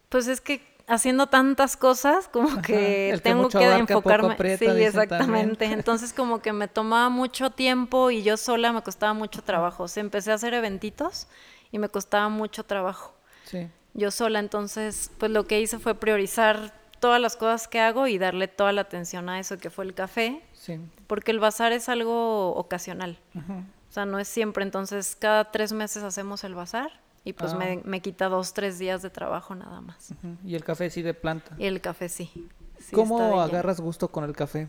pues 0.08 0.26
es 0.26 0.40
que 0.40 0.60
haciendo 0.88 1.26
tantas 1.26 1.76
cosas, 1.76 2.28
como 2.28 2.48
Ajá, 2.48 2.62
que 2.62 3.20
tengo 3.22 3.48
que 3.50 3.62
enfocarme. 3.62 4.32
aprieta, 4.34 4.74
sí, 4.74 4.82
exactamente. 4.82 5.56
también. 5.56 5.72
Entonces 5.78 6.12
como 6.12 6.40
que 6.40 6.52
me 6.54 6.66
tomaba 6.66 7.08
mucho 7.10 7.50
tiempo 7.50 8.10
y 8.10 8.22
yo 8.22 8.36
sola 8.38 8.72
me 8.72 8.82
costaba 8.82 9.12
mucho 9.12 9.42
trabajo. 9.42 9.82
O 9.84 9.88
sea, 9.88 10.00
empecé 10.00 10.32
a 10.32 10.34
hacer 10.34 10.54
eventitos 10.54 11.28
y 11.70 11.78
me 11.78 11.88
costaba 11.90 12.28
mucho 12.30 12.64
trabajo 12.64 13.14
Sí. 13.44 13.68
yo 13.94 14.10
sola. 14.10 14.38
Entonces, 14.38 15.10
pues 15.18 15.30
lo 15.30 15.46
que 15.46 15.60
hice 15.60 15.78
fue 15.78 15.94
priorizar 15.94 16.72
todas 17.00 17.20
las 17.20 17.36
cosas 17.36 17.68
que 17.68 17.80
hago 17.80 18.06
y 18.06 18.16
darle 18.16 18.48
toda 18.48 18.72
la 18.72 18.80
atención 18.80 19.28
a 19.28 19.38
eso 19.40 19.58
que 19.58 19.68
fue 19.70 19.84
el 19.84 19.92
café, 19.92 20.40
Sí. 20.54 20.80
porque 21.06 21.32
el 21.32 21.38
bazar 21.40 21.72
es 21.72 21.88
algo 21.90 22.54
ocasional. 22.56 23.18
O 23.34 23.92
sea, 23.92 24.06
no 24.06 24.18
es 24.18 24.26
siempre. 24.28 24.62
Entonces, 24.64 25.16
cada 25.20 25.50
tres 25.50 25.72
meses 25.72 26.02
hacemos 26.02 26.42
el 26.44 26.54
bazar 26.54 27.04
y 27.26 27.32
pues 27.32 27.52
Ah. 27.54 27.56
me, 27.56 27.80
me 27.84 28.00
quita 28.00 28.28
dos, 28.28 28.54
tres 28.54 28.78
días 28.78 29.02
de 29.02 29.10
trabajo 29.10 29.54
nada 29.56 29.80
más. 29.80 30.14
Y 30.44 30.54
el 30.54 30.62
café 30.62 30.88
sí 30.90 31.02
de 31.02 31.12
planta. 31.12 31.56
Y 31.58 31.66
el 31.66 31.80
café 31.80 32.08
sí. 32.08 32.48
¿Cómo 32.92 33.40
agarras 33.42 33.80
gusto 33.80 34.06
con 34.08 34.22
el 34.22 34.32
café? 34.34 34.68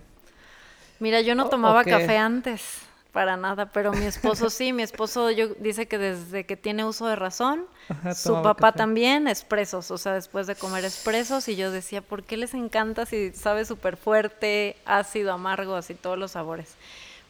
Mira, 1.00 1.22
yo 1.22 1.36
no 1.36 1.50
tomaba 1.50 1.84
café 1.84 2.18
antes, 2.18 2.80
para 3.12 3.38
nada, 3.38 3.68
pero 3.72 3.92
mi 3.94 4.06
esposo 4.06 4.50
sí, 4.50 4.74
mi 4.74 4.82
esposo 4.82 5.30
yo, 5.30 5.50
dice 5.60 5.88
que 5.88 6.00
desde 6.00 6.46
que 6.48 6.58
tiene 6.58 6.84
uso 6.84 7.06
de 7.06 7.16
razón, 7.16 7.66
Ajá, 7.90 8.16
su 8.16 8.34
papá 8.42 8.70
café. 8.72 8.78
también, 8.80 9.28
expresos, 9.28 9.92
o 9.92 10.00
sea, 10.00 10.14
después 10.14 10.48
de 10.48 10.56
comer 10.56 10.84
expresos, 10.84 11.48
y 11.50 11.56
yo 11.56 11.70
decía, 11.70 12.02
¿por 12.02 12.24
qué 12.24 12.38
les 12.38 12.56
encanta 12.56 13.06
si 13.06 13.32
sabe 13.34 13.66
súper 13.66 13.98
fuerte, 13.98 14.76
ácido, 14.86 15.32
amargo, 15.32 15.76
así 15.76 15.94
todos 15.94 16.18
los 16.18 16.32
sabores? 16.32 16.74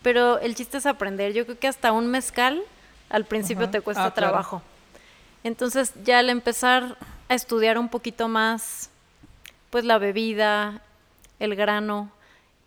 Pero 0.02 0.40
el 0.40 0.56
chiste 0.56 0.78
es 0.78 0.86
aprender, 0.86 1.34
yo 1.34 1.44
creo 1.46 1.60
que 1.60 1.68
hasta 1.68 1.92
un 1.92 2.08
mezcal 2.08 2.62
al 3.10 3.26
principio 3.26 3.64
Ajá. 3.64 3.72
te 3.72 3.82
cuesta 3.82 4.06
Ah, 4.06 4.14
claro. 4.14 4.62
Entonces 5.44 5.94
ya 6.04 6.20
al 6.20 6.30
empezar 6.30 6.98
a 7.30 7.36
estudiar 7.36 7.78
un 7.78 7.90
poquito 7.90 8.28
más, 8.28 8.90
pues 9.70 9.86
la 9.86 9.98
bebida, 9.98 10.82
el 11.40 11.56
grano, 11.56 12.12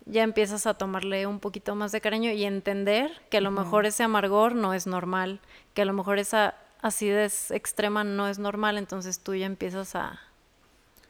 ya 0.05 0.23
empiezas 0.23 0.65
a 0.65 0.73
tomarle 0.73 1.27
un 1.27 1.39
poquito 1.39 1.75
más 1.75 1.91
de 1.91 2.01
cariño 2.01 2.31
y 2.31 2.43
entender 2.43 3.11
que 3.29 3.37
a 3.37 3.41
lo 3.41 3.51
mejor 3.51 3.85
ese 3.85 4.03
amargor 4.03 4.55
no 4.55 4.73
es 4.73 4.87
normal, 4.87 5.39
que 5.73 5.83
a 5.83 5.85
lo 5.85 5.93
mejor 5.93 6.19
esa 6.19 6.55
acidez 6.81 7.51
extrema 7.51 8.03
no 8.03 8.27
es 8.27 8.39
normal, 8.39 8.77
entonces 8.77 9.19
tú 9.19 9.35
ya 9.35 9.45
empiezas 9.45 9.95
a 9.95 10.19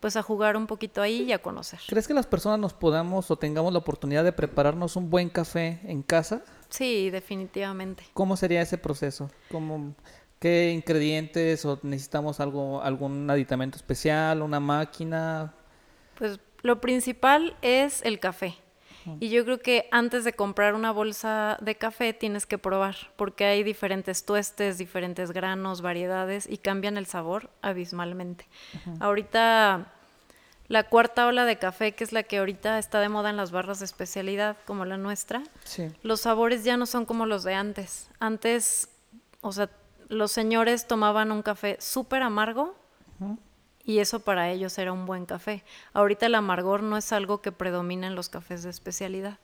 pues 0.01 0.15
a 0.15 0.23
jugar 0.23 0.57
un 0.57 0.65
poquito 0.65 0.99
ahí 1.03 1.21
y 1.21 1.31
a 1.31 1.43
conocer. 1.43 1.79
¿Crees 1.87 2.07
que 2.07 2.15
las 2.15 2.25
personas 2.25 2.59
nos 2.59 2.73
podamos 2.73 3.29
o 3.29 3.35
tengamos 3.35 3.71
la 3.71 3.77
oportunidad 3.77 4.23
de 4.23 4.33
prepararnos 4.33 4.95
un 4.95 5.11
buen 5.11 5.29
café 5.29 5.79
en 5.83 6.01
casa? 6.01 6.41
Sí, 6.69 7.11
definitivamente. 7.11 8.03
¿Cómo 8.13 8.35
sería 8.35 8.63
ese 8.63 8.79
proceso? 8.79 9.29
¿Cómo, 9.51 9.93
¿Qué 10.41 10.71
ingredientes 10.71 11.63
o 11.65 11.79
necesitamos 11.83 12.39
algo, 12.39 12.81
algún 12.81 13.29
aditamento 13.29 13.77
especial, 13.77 14.41
una 14.41 14.59
máquina? 14.59 15.53
Pues 16.17 16.39
lo 16.63 16.81
principal 16.81 17.55
es 17.61 18.01
el 18.01 18.19
café. 18.19 18.57
Y 19.19 19.29
yo 19.29 19.43
creo 19.45 19.59
que 19.59 19.87
antes 19.91 20.23
de 20.23 20.33
comprar 20.33 20.73
una 20.73 20.91
bolsa 20.91 21.57
de 21.61 21.75
café 21.75 22.13
tienes 22.13 22.47
que 22.47 22.57
probar, 22.57 22.95
porque 23.17 23.45
hay 23.45 23.61
diferentes 23.63 24.25
tuestes, 24.25 24.79
diferentes 24.79 25.31
granos, 25.31 25.81
variedades 25.81 26.47
y 26.49 26.57
cambian 26.57 26.97
el 26.97 27.05
sabor 27.05 27.51
abismalmente. 27.61 28.47
Ahorita 28.99 29.91
la 30.67 30.83
cuarta 30.89 31.27
ola 31.27 31.45
de 31.45 31.57
café, 31.57 31.91
que 31.93 32.03
es 32.03 32.13
la 32.13 32.23
que 32.23 32.37
ahorita 32.39 32.79
está 32.79 32.99
de 32.99 33.09
moda 33.09 33.29
en 33.29 33.37
las 33.37 33.51
barras 33.51 33.77
de 33.79 33.85
especialidad, 33.85 34.57
como 34.65 34.85
la 34.85 34.97
nuestra, 34.97 35.43
Sí. 35.65 35.87
los 36.01 36.21
sabores 36.21 36.63
ya 36.63 36.77
no 36.77 36.85
son 36.87 37.05
como 37.05 37.25
los 37.27 37.43
de 37.43 37.53
antes. 37.55 38.09
Antes, 38.19 38.87
o 39.41 39.51
sea, 39.51 39.69
los 40.11 40.31
señores 40.31 40.87
tomaban 40.87 41.31
un 41.31 41.41
café 41.41 41.77
súper 41.79 42.21
amargo 42.21 42.75
y 43.83 43.99
eso 43.99 44.19
para 44.19 44.49
ellos 44.49 44.77
era 44.77 44.91
un 44.91 45.05
buen 45.05 45.25
café. 45.25 45.63
Ahorita 45.93 46.25
el 46.25 46.35
amargor 46.35 46.83
no 46.83 46.97
es 46.97 47.11
algo 47.13 47.41
que 47.41 47.51
predomina 47.51 48.07
en 48.07 48.15
los 48.15 48.29
cafés 48.29 48.61
de 48.63 48.69
especialidad. 48.69 49.39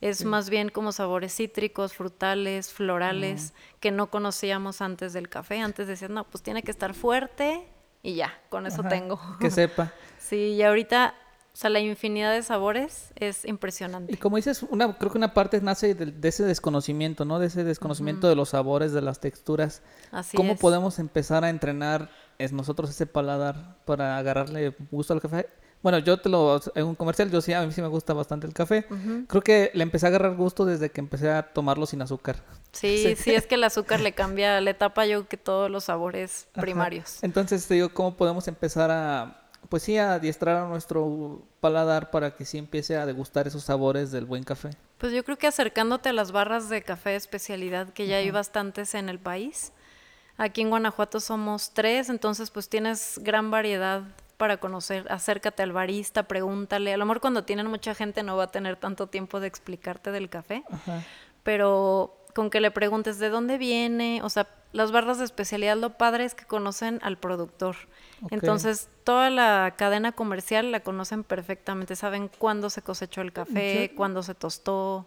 Es 0.00 0.24
más 0.24 0.48
bien 0.48 0.68
como 0.68 0.92
sabores 0.92 1.34
cítricos, 1.34 1.94
frutales, 1.94 2.72
florales, 2.72 3.54
que 3.80 3.90
no 3.90 4.10
conocíamos 4.10 4.80
antes 4.80 5.12
del 5.12 5.28
café. 5.28 5.60
Antes 5.60 5.88
decían, 5.88 6.14
no, 6.14 6.24
pues 6.24 6.42
tiene 6.42 6.62
que 6.62 6.70
estar 6.70 6.94
fuerte 6.94 7.66
y 8.02 8.14
ya, 8.14 8.38
con 8.48 8.66
eso 8.66 8.82
Ajá, 8.82 8.90
tengo. 8.90 9.20
Que 9.40 9.50
sepa. 9.50 9.92
Sí, 10.18 10.54
y 10.54 10.62
ahorita, 10.64 11.14
o 11.56 11.58
sea, 11.58 11.70
la 11.70 11.80
infinidad 11.80 12.32
de 12.34 12.42
sabores 12.42 13.12
es 13.16 13.46
Y 13.46 13.48
impresionante. 13.48 14.18
como 14.18 14.36
dices, 14.36 14.62
una, 14.68 14.98
creo 14.98 15.10
que 15.10 15.16
una 15.16 15.32
parte 15.32 15.58
nace 15.62 15.94
de, 15.94 16.04
de 16.12 16.28
ese 16.28 16.44
desconocimiento, 16.44 17.24
¿no? 17.24 17.38
De 17.38 17.46
ese 17.46 17.64
desconocimiento 17.64 18.28
de 18.28 18.34
los 18.36 18.50
sabores, 18.50 18.92
de 18.92 19.00
las 19.00 19.20
texturas. 19.20 19.80
Así 20.12 20.36
¿Cómo 20.36 20.52
es. 20.52 20.60
podemos 20.60 20.98
empezar 20.98 21.44
a 21.44 21.48
entrenar 21.48 22.10
es 22.38 22.52
nosotros 22.52 22.90
ese 22.90 23.06
paladar 23.06 23.78
para 23.86 24.18
agarrarle 24.18 24.74
gusto 24.90 25.14
al 25.14 25.22
café? 25.22 25.48
Bueno, 25.82 25.98
yo 25.98 26.18
te 26.18 26.28
lo, 26.28 26.60
en 26.74 26.84
un 26.84 26.94
comercial, 26.94 27.30
yo 27.30 27.40
sí, 27.40 27.52
a 27.52 27.62
mí 27.64 27.72
sí 27.72 27.80
me 27.80 27.88
gusta 27.88 28.12
bastante 28.12 28.46
el 28.46 28.52
café. 28.52 28.86
Creo 29.28 29.42
que 29.42 29.70
le 29.72 29.82
empecé 29.82 30.06
a 30.06 30.08
agarrar 30.08 30.34
gusto 30.34 30.64
desde 30.64 30.90
que 30.90 31.00
empecé 31.00 31.30
a 31.30 31.52
tomarlo 31.54 31.86
sin 31.86 32.02
azúcar. 32.02 32.36
Sí, 32.72 33.14
sí, 33.16 33.34
es 33.34 33.46
que 33.46 33.54
el 33.54 33.64
azúcar 33.64 34.00
le 34.00 34.12
cambia, 34.12 34.60
le 34.60 34.74
tapa 34.74 35.06
yo 35.06 35.28
que 35.28 35.36
todos 35.36 35.70
los 35.70 35.84
sabores 35.84 36.48
Ajá. 36.52 36.60
primarios. 36.60 37.22
Entonces, 37.22 37.66
te 37.66 37.74
digo, 37.74 37.90
¿cómo 37.90 38.16
podemos 38.16 38.48
empezar 38.48 38.90
a, 38.90 39.45
pues 39.68 39.82
sí, 39.82 39.98
adiestrar 39.98 40.56
a 40.56 40.68
nuestro 40.68 41.42
paladar 41.60 42.10
para 42.10 42.34
que 42.34 42.44
sí 42.44 42.58
empiece 42.58 42.96
a 42.96 43.06
degustar 43.06 43.46
esos 43.46 43.64
sabores 43.64 44.10
del 44.10 44.24
buen 44.24 44.44
café? 44.44 44.70
Pues 44.98 45.12
yo 45.12 45.24
creo 45.24 45.36
que 45.36 45.46
acercándote 45.46 46.08
a 46.08 46.12
las 46.12 46.32
barras 46.32 46.68
de 46.68 46.82
café 46.82 47.10
de 47.10 47.16
especialidad, 47.16 47.90
que 47.92 48.06
ya 48.06 48.16
hay 48.16 48.30
bastantes 48.30 48.94
en 48.94 49.08
el 49.08 49.18
país. 49.18 49.72
Aquí 50.38 50.60
en 50.60 50.70
Guanajuato 50.70 51.20
somos 51.20 51.70
tres, 51.70 52.08
entonces 52.08 52.50
pues 52.50 52.68
tienes 52.68 53.18
gran 53.22 53.50
variedad 53.50 54.02
para 54.36 54.58
conocer. 54.58 55.06
Acércate 55.10 55.62
al 55.62 55.72
barista, 55.72 56.24
pregúntale. 56.24 56.92
A 56.92 56.96
lo 56.96 57.06
mejor 57.06 57.20
cuando 57.20 57.44
tienen 57.44 57.66
mucha 57.68 57.94
gente 57.94 58.22
no 58.22 58.36
va 58.36 58.44
a 58.44 58.50
tener 58.50 58.76
tanto 58.76 59.06
tiempo 59.06 59.40
de 59.40 59.46
explicarte 59.46 60.12
del 60.12 60.28
café, 60.28 60.62
pero 61.42 62.24
con 62.34 62.50
que 62.50 62.60
le 62.60 62.70
preguntes 62.70 63.18
de 63.18 63.30
dónde 63.30 63.56
viene, 63.56 64.20
o 64.22 64.28
sea, 64.28 64.46
las 64.76 64.92
barras 64.92 65.18
de 65.18 65.24
especialidad 65.24 65.76
lo 65.76 65.96
padre 65.96 66.24
es 66.24 66.34
que 66.34 66.44
conocen 66.44 66.98
al 67.02 67.16
productor. 67.18 67.76
Entonces, 68.30 68.88
toda 69.04 69.30
la 69.30 69.74
cadena 69.76 70.12
comercial 70.12 70.70
la 70.72 70.80
conocen 70.80 71.24
perfectamente, 71.24 71.96
saben 71.96 72.30
cuándo 72.38 72.70
se 72.70 72.82
cosechó 72.82 73.20
el 73.22 73.32
café, 73.32 73.88
Yo- 73.90 73.96
cuándo 73.96 74.22
se 74.22 74.34
tostó. 74.34 75.06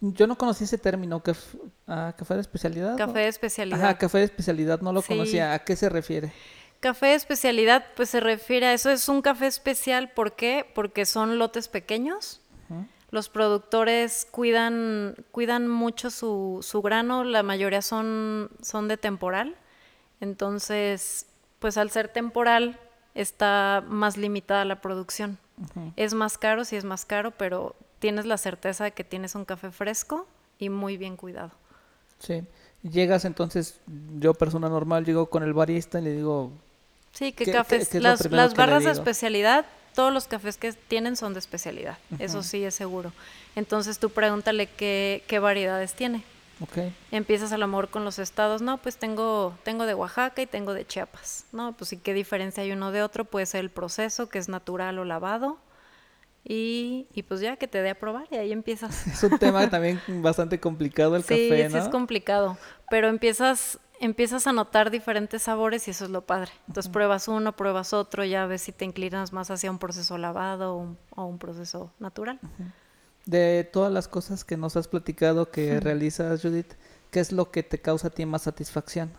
Yo 0.00 0.26
no 0.26 0.36
conocí 0.36 0.64
ese 0.64 0.78
término, 0.78 1.22
caf- 1.22 1.58
ah, 1.86 2.12
café 2.16 2.34
de 2.34 2.40
especialidad. 2.40 2.96
Café 2.96 3.20
de 3.20 3.28
especialidad. 3.28 3.80
Ajá, 3.80 3.98
café 3.98 4.18
de 4.18 4.24
especialidad, 4.24 4.80
no 4.80 4.92
lo 4.92 5.00
Sí. 5.02 5.08
conocía. 5.08 5.52
¿A 5.54 5.60
qué 5.60 5.76
se 5.76 5.88
refiere? 5.88 6.32
Café 6.80 7.06
de 7.06 7.14
especialidad, 7.14 7.84
pues 7.94 8.10
se 8.10 8.18
refiere 8.18 8.66
a 8.66 8.72
eso, 8.72 8.90
es 8.90 9.08
un 9.08 9.22
café 9.22 9.46
especial, 9.46 10.10
¿por 10.10 10.34
qué? 10.34 10.66
Porque 10.74 11.06
son 11.06 11.38
lotes 11.38 11.68
pequeños. 11.68 12.40
Los 13.12 13.28
productores 13.28 14.26
cuidan, 14.28 15.14
cuidan 15.30 15.68
mucho 15.68 16.10
su, 16.10 16.58
su 16.62 16.82
grano, 16.82 17.22
la 17.22 17.44
mayoría 17.44 17.82
son, 17.82 18.50
son 18.62 18.88
de 18.88 18.96
temporal. 18.96 19.54
Entonces, 20.20 21.26
pues 21.58 21.76
al 21.76 21.90
ser 21.90 22.08
temporal 22.08 22.78
está 23.14 23.84
más 23.86 24.16
limitada 24.16 24.64
la 24.64 24.80
producción. 24.80 25.38
Es 25.96 26.14
más 26.14 26.38
caro, 26.38 26.64
sí 26.64 26.76
es 26.76 26.84
más 26.84 27.04
caro, 27.04 27.32
pero 27.32 27.76
tienes 27.98 28.24
la 28.24 28.38
certeza 28.38 28.84
de 28.84 28.92
que 28.92 29.04
tienes 29.04 29.34
un 29.34 29.44
café 29.44 29.70
fresco 29.70 30.26
y 30.58 30.70
muy 30.70 30.96
bien 30.96 31.16
cuidado. 31.16 31.50
Sí. 32.18 32.42
Llegas 32.82 33.24
entonces, 33.26 33.78
yo 34.18 34.32
persona 34.34 34.68
normal, 34.68 35.04
llego 35.04 35.26
con 35.26 35.42
el 35.42 35.52
barista 35.52 36.00
y 36.00 36.02
le 36.04 36.12
digo, 36.14 36.50
Sí, 37.12 37.32
que 37.32 37.44
¿Qué- 37.44 37.52
cafés, 37.52 37.88
qué- 37.88 37.98
qué 37.98 38.00
las, 38.00 38.24
las 38.30 38.54
barras 38.54 38.84
de 38.84 38.90
especialidad, 38.92 39.66
todos 39.94 40.12
los 40.12 40.26
cafés 40.28 40.56
que 40.56 40.72
tienen 40.72 41.16
son 41.16 41.32
de 41.34 41.38
especialidad, 41.40 41.98
eso 42.18 42.42
sí 42.42 42.64
es 42.64 42.74
seguro. 42.74 43.12
Entonces 43.56 43.98
tú 43.98 44.10
pregúntale 44.10 44.66
qué, 44.66 45.22
qué 45.26 45.38
variedades 45.38 45.94
tiene. 45.94 46.24
ok, 46.60 46.78
Empiezas 47.10 47.52
a 47.52 47.58
lo 47.58 47.66
mejor 47.68 47.88
con 47.90 48.04
los 48.04 48.18
estados, 48.18 48.62
no, 48.62 48.78
pues 48.78 48.96
tengo, 48.96 49.56
tengo 49.64 49.86
de 49.86 49.94
Oaxaca 49.94 50.42
y 50.42 50.46
tengo 50.46 50.74
de 50.74 50.86
Chiapas, 50.86 51.44
no, 51.52 51.72
pues 51.74 51.90
sí, 51.90 51.98
qué 51.98 52.14
diferencia 52.14 52.62
hay 52.62 52.72
uno 52.72 52.92
de 52.92 53.02
otro, 53.02 53.24
puede 53.24 53.46
ser 53.46 53.60
el 53.60 53.70
proceso, 53.70 54.28
que 54.28 54.38
es 54.38 54.48
natural 54.48 54.98
o 54.98 55.04
lavado, 55.04 55.58
y, 56.44 57.06
y 57.14 57.22
pues 57.22 57.40
ya 57.40 57.56
que 57.56 57.68
te 57.68 57.82
dé 57.82 57.90
a 57.90 57.94
probar 57.98 58.26
y 58.30 58.36
ahí 58.36 58.52
empiezas. 58.52 59.06
es 59.06 59.22
un 59.22 59.38
tema 59.38 59.68
también 59.70 60.02
bastante 60.06 60.58
complicado 60.60 61.16
el 61.16 61.22
sí, 61.22 61.28
café, 61.50 61.68
sí 61.70 61.76
¿no? 61.76 61.78
es 61.78 61.88
complicado, 61.88 62.58
pero 62.88 63.08
empiezas, 63.08 63.78
empiezas 64.02 64.48
a 64.48 64.52
notar 64.52 64.90
diferentes 64.90 65.42
sabores 65.42 65.86
y 65.86 65.92
eso 65.92 66.04
es 66.04 66.10
lo 66.10 66.26
padre. 66.26 66.50
Entonces 66.66 66.90
pruebas 66.92 67.28
uno, 67.28 67.54
pruebas 67.54 67.92
otro, 67.92 68.24
ya 68.24 68.46
ves 68.46 68.62
si 68.62 68.72
te 68.72 68.84
inclinas 68.84 69.32
más 69.32 69.50
hacia 69.50 69.70
un 69.70 69.78
proceso 69.78 70.18
lavado 70.18 70.74
o 70.74 70.78
un, 70.78 70.98
o 71.14 71.24
un 71.24 71.38
proceso 71.38 71.92
natural. 72.00 72.40
De 73.24 73.64
todas 73.64 73.92
las 73.92 74.08
cosas 74.08 74.44
que 74.44 74.56
nos 74.56 74.76
has 74.76 74.88
platicado 74.88 75.50
que 75.50 75.78
realizas, 75.78 76.42
Judith, 76.42 76.74
¿qué 77.12 77.20
es 77.20 77.30
lo 77.30 77.52
que 77.52 77.62
te 77.62 77.80
causa 77.80 78.08
a 78.08 78.10
ti 78.10 78.26
más 78.26 78.42
satisfacción? 78.42 79.12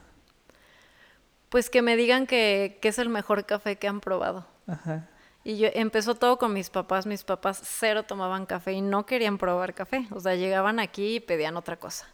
Pues 1.48 1.69
que 1.69 1.82
me 1.82 1.96
digan 1.96 2.28
que, 2.28 2.78
que 2.82 2.89
es 2.89 3.00
el 3.00 3.08
mejor 3.08 3.46
café 3.46 3.78
que 3.78 3.88
han 3.88 4.02
probado. 4.02 4.46
Ajá. 4.67 5.08
Y 5.45 5.58
yo 5.58 5.67
empezó 5.73 6.15
todo 6.15 6.38
con 6.38 6.53
mis 6.53 6.69
papás. 6.69 7.06
Mis 7.06 7.23
papás 7.23 7.60
cero 7.63 8.03
tomaban 8.03 8.45
café 8.45 8.73
y 8.73 8.82
no 8.82 9.06
querían 9.06 9.38
probar 9.38 9.73
café. 9.73 10.08
O 10.12 10.19
sea, 10.19 10.36
llegaban 10.36 10.79
aquí 10.79 11.15
y 11.15 11.19
pedían 11.19 11.58
otra 11.58 11.77
cosa. 11.77 12.08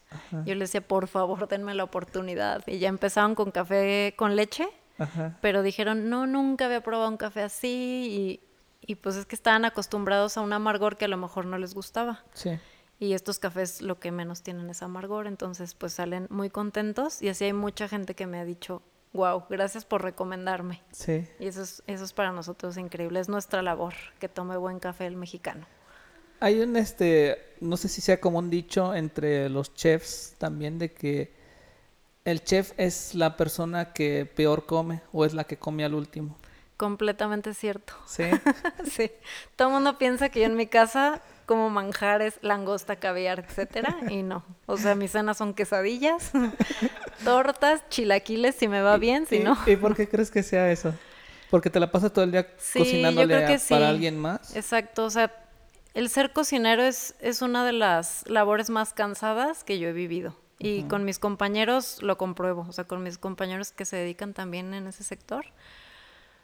Yo 0.46 0.56
les 0.56 0.70
decía, 0.70 0.82
por 0.82 1.08
favor, 1.08 1.48
denme 1.48 1.76
la 1.76 1.84
oportunidad. 1.84 2.64
Y 2.66 2.80
ya 2.80 2.90
empezaban 2.90 3.36
con 3.36 3.52
café 3.52 4.14
con 4.18 4.36
leche, 4.36 4.68
Ajá. 4.98 5.38
pero 5.42 5.62
dijeron, 5.62 6.10
no, 6.10 6.26
nunca 6.26 6.66
había 6.66 6.82
probado 6.82 7.10
un 7.10 7.18
café 7.18 7.44
así. 7.44 8.40
Y, 8.82 8.92
y 8.92 8.96
pues 8.96 9.16
es 9.16 9.26
que 9.28 9.36
estaban 9.36 9.64
acostumbrados 9.64 10.38
a 10.38 10.42
un 10.42 10.52
amargor 10.52 10.98
que 10.98 11.06
a 11.06 11.10
lo 11.10 11.18
mejor 11.18 11.46
no 11.46 11.60
les 11.60 11.76
gustaba. 11.76 12.24
Sí. 12.34 12.58
Y 13.02 13.14
estos 13.14 13.40
cafés 13.40 13.82
lo 13.82 14.00
que 14.00 14.12
menos 14.12 14.42
tienen 14.42 14.70
es 14.70 14.82
amargor, 14.84 15.26
entonces 15.26 15.74
pues 15.74 15.94
salen 15.94 16.28
muy 16.30 16.50
contentos 16.50 17.22
y 17.22 17.30
así 17.30 17.46
hay 17.46 17.54
mucha 17.54 17.88
gente 17.88 18.14
que 18.14 18.28
me 18.28 18.40
ha 18.40 18.44
dicho, 18.44 18.82
wow, 19.14 19.46
gracias 19.50 19.86
por 19.86 20.02
recomendarme. 20.02 20.82
Sí. 20.92 21.28
Y 21.40 21.48
eso 21.48 21.62
es, 21.62 21.84
eso 21.88 22.04
es 22.04 22.14
para 22.14 22.32
nosotros 22.32 22.78
increíble, 22.78 23.20
es 23.20 23.30
nuestra 23.30 23.62
labor, 23.62 23.94
que 24.20 24.30
tome 24.30 24.58
buen 24.58 24.80
café 24.80 25.08
el 25.08 25.16
mexicano. 25.16 25.66
Hay 26.40 26.62
un, 26.62 26.76
este, 26.78 27.56
no 27.60 27.76
sé 27.76 27.90
si 27.90 28.02
sea 28.02 28.22
como 28.22 28.40
un 28.40 28.50
dicho 28.50 28.96
entre 28.96 29.50
los 29.50 29.74
chefs 29.74 30.36
también 30.38 30.80
de 30.80 30.94
que 30.94 31.34
el 32.24 32.44
chef 32.44 32.72
es 32.78 33.16
la 33.16 33.36
persona 33.36 33.92
que 33.92 34.26
peor 34.26 34.66
come 34.66 35.02
o 35.12 35.26
es 35.26 35.34
la 35.34 35.44
que 35.44 35.58
come 35.58 35.84
al 35.84 35.94
último. 35.94 36.38
Completamente 36.78 37.54
cierto. 37.54 37.94
Sí. 38.06 38.24
sí. 38.90 39.12
Todo 39.58 39.68
el 39.68 39.74
mundo 39.74 39.98
piensa 39.98 40.30
que 40.30 40.40
yo 40.40 40.46
en 40.46 40.56
mi 40.56 40.68
casa 40.68 41.22
como 41.46 41.70
manjares, 41.72 42.38
langosta, 42.42 42.98
caviar, 42.98 43.40
etcétera, 43.40 43.98
y 44.10 44.22
no. 44.22 44.46
O 44.68 44.78
sea, 44.78 44.94
mis 44.94 45.12
cenas 45.12 45.38
son 45.38 45.56
quesadillas, 45.56 46.32
tortas, 47.24 47.84
chilaquiles, 47.90 48.56
si 48.56 48.68
me 48.68 48.82
va 48.82 48.98
bien, 48.98 49.26
si 49.28 49.38
¿Y, 49.38 49.40
no. 49.40 49.58
¿Y 49.66 49.76
por 49.76 49.96
qué 49.96 50.08
crees 50.08 50.32
que 50.32 50.44
sea 50.44 50.72
eso? 50.72 50.94
Porque 51.50 51.70
te 51.70 51.80
la 51.80 51.92
pasas 51.92 52.14
todo 52.14 52.24
el 52.26 52.32
día 52.32 52.48
Sí, 52.58 52.80
cocinándole 52.80 53.34
yo 53.34 53.38
creo 53.38 53.48
que 53.48 53.54
a- 53.56 53.60
sí. 53.60 53.74
para 53.74 53.90
alguien 53.90 54.18
más. 54.20 54.56
Exacto, 54.56 55.06
o 55.06 55.10
sea, 55.10 55.34
el 55.94 56.10
ser 56.10 56.32
cocinero 56.34 56.84
es, 56.84 57.16
es 57.20 57.42
una 57.42 57.66
de 57.66 57.74
las 57.74 58.24
labores 58.28 58.70
más 58.70 58.94
cansadas 58.94 59.64
que 59.64 59.80
yo 59.80 59.90
he 59.90 59.94
vivido. 59.94 60.36
Y 60.62 60.84
con 60.84 61.06
mis 61.06 61.20
compañeros 61.20 62.02
lo 62.02 62.18
compruebo, 62.18 62.66
o 62.68 62.74
sea, 62.74 62.84
con 62.84 63.02
mis 63.02 63.18
compañeros 63.18 63.72
que 63.72 63.86
se 63.86 63.96
dedican 63.96 64.34
también 64.34 64.74
en 64.74 64.88
ese 64.88 65.06
sector, 65.06 65.46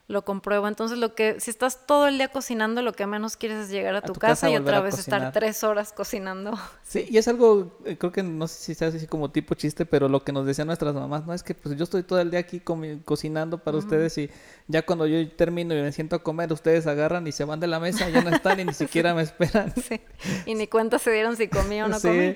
lo 0.07 0.23
compruebo. 0.23 0.67
Entonces, 0.67 0.99
lo 0.99 1.15
que, 1.15 1.39
si 1.39 1.49
estás 1.49 1.87
todo 1.87 2.07
el 2.07 2.17
día 2.17 2.27
cocinando, 2.27 2.81
lo 2.81 2.93
que 2.93 3.07
menos 3.07 3.37
quieres 3.37 3.65
es 3.65 3.69
llegar 3.69 3.95
a, 3.95 4.01
tu, 4.01 4.13
tu 4.13 4.19
casa, 4.19 4.47
casa, 4.47 4.49
y 4.51 4.55
otra 4.55 4.79
vez 4.79 4.99
estar 4.99 5.31
tres 5.31 5.63
horas 5.63 5.93
cocinando. 5.93 6.57
Sí, 6.83 7.07
y 7.09 7.17
es 7.17 7.27
algo, 7.27 7.79
eh, 7.85 7.97
creo 7.97 8.11
que 8.11 8.21
no 8.21 8.47
sé 8.47 8.55
si 8.63 8.75
sea 8.75 8.89
así 8.89 9.07
como 9.07 9.31
tipo 9.31 9.55
chiste, 9.55 9.85
pero 9.85 10.07
lo 10.07 10.23
que 10.23 10.31
nos 10.31 10.45
decían 10.45 10.67
nuestras 10.67 10.93
mamás, 10.93 11.25
no 11.25 11.33
es 11.33 11.41
que 11.41 11.55
pues 11.55 11.75
yo 11.75 11.83
estoy 11.83 12.03
todo 12.03 12.19
el 12.19 12.29
día 12.29 12.39
aquí 12.39 12.61
cocinando 13.03 13.57
para 13.57 13.77
ustedes 13.77 14.17
y 14.19 14.29
ya 14.67 14.83
cuando 14.85 15.07
yo 15.07 15.27
termino 15.31 15.75
y 15.75 15.81
me 15.81 15.91
siento 15.91 16.15
a 16.15 16.19
comer, 16.23 16.53
ustedes 16.53 16.85
agarran 16.85 17.25
y 17.25 17.31
se 17.31 17.43
van 17.43 17.59
de 17.59 17.67
la 17.67 17.79
mesa, 17.79 18.07
ya 18.09 18.21
no 18.21 18.29
están 18.29 18.59
y 18.59 18.65
ni 18.65 18.73
siquiera 18.75 19.15
me 19.15 19.23
esperan. 19.23 19.73
Sí. 19.75 19.99
Y 20.45 20.53
ni 20.53 20.67
cuenta 20.67 20.99
se 20.99 21.11
dieron 21.11 21.35
si 21.35 21.47
comí 21.47 21.81
o 21.81 21.87
no 21.87 21.99
sí. 21.99 22.07
comí. 22.07 22.35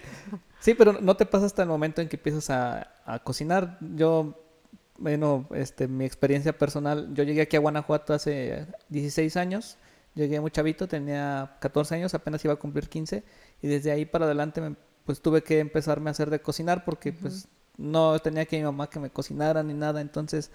Sí, 0.59 0.73
pero 0.73 0.93
no 0.99 1.15
te 1.15 1.25
pasa 1.25 1.45
hasta 1.45 1.61
el 1.61 1.69
momento 1.69 2.01
en 2.01 2.09
que 2.09 2.17
empiezas 2.17 2.49
a, 2.49 2.95
a 3.05 3.19
cocinar. 3.19 3.77
Yo, 3.95 4.35
bueno, 4.99 5.47
este, 5.53 5.87
mi 5.87 6.05
experiencia 6.05 6.57
personal, 6.57 7.13
yo 7.13 7.23
llegué 7.23 7.41
aquí 7.41 7.55
a 7.55 7.59
Guanajuato 7.59 8.13
hace 8.13 8.67
16 8.89 9.37
años, 9.37 9.77
llegué 10.15 10.39
muy 10.41 10.51
chavito, 10.51 10.87
tenía 10.87 11.57
14 11.61 11.95
años, 11.95 12.13
apenas 12.13 12.43
iba 12.45 12.53
a 12.53 12.57
cumplir 12.57 12.89
15, 12.89 13.23
y 13.61 13.67
desde 13.67 13.91
ahí 13.91 14.05
para 14.05 14.25
adelante 14.25 14.61
me- 14.61 14.75
pues 15.05 15.21
tuve 15.21 15.41
que 15.43 15.59
empezarme 15.59 16.09
a 16.09 16.11
hacer 16.11 16.29
de 16.29 16.41
cocinar 16.41 16.85
porque 16.85 17.13
pues 17.13 17.47
no 17.77 18.19
tenía 18.19 18.45
que 18.45 18.57
mi 18.57 18.63
mamá 18.63 18.89
que 18.89 18.99
me 18.99 19.09
cocinara 19.09 19.63
ni 19.63 19.73
nada, 19.73 20.01
entonces 20.01 20.51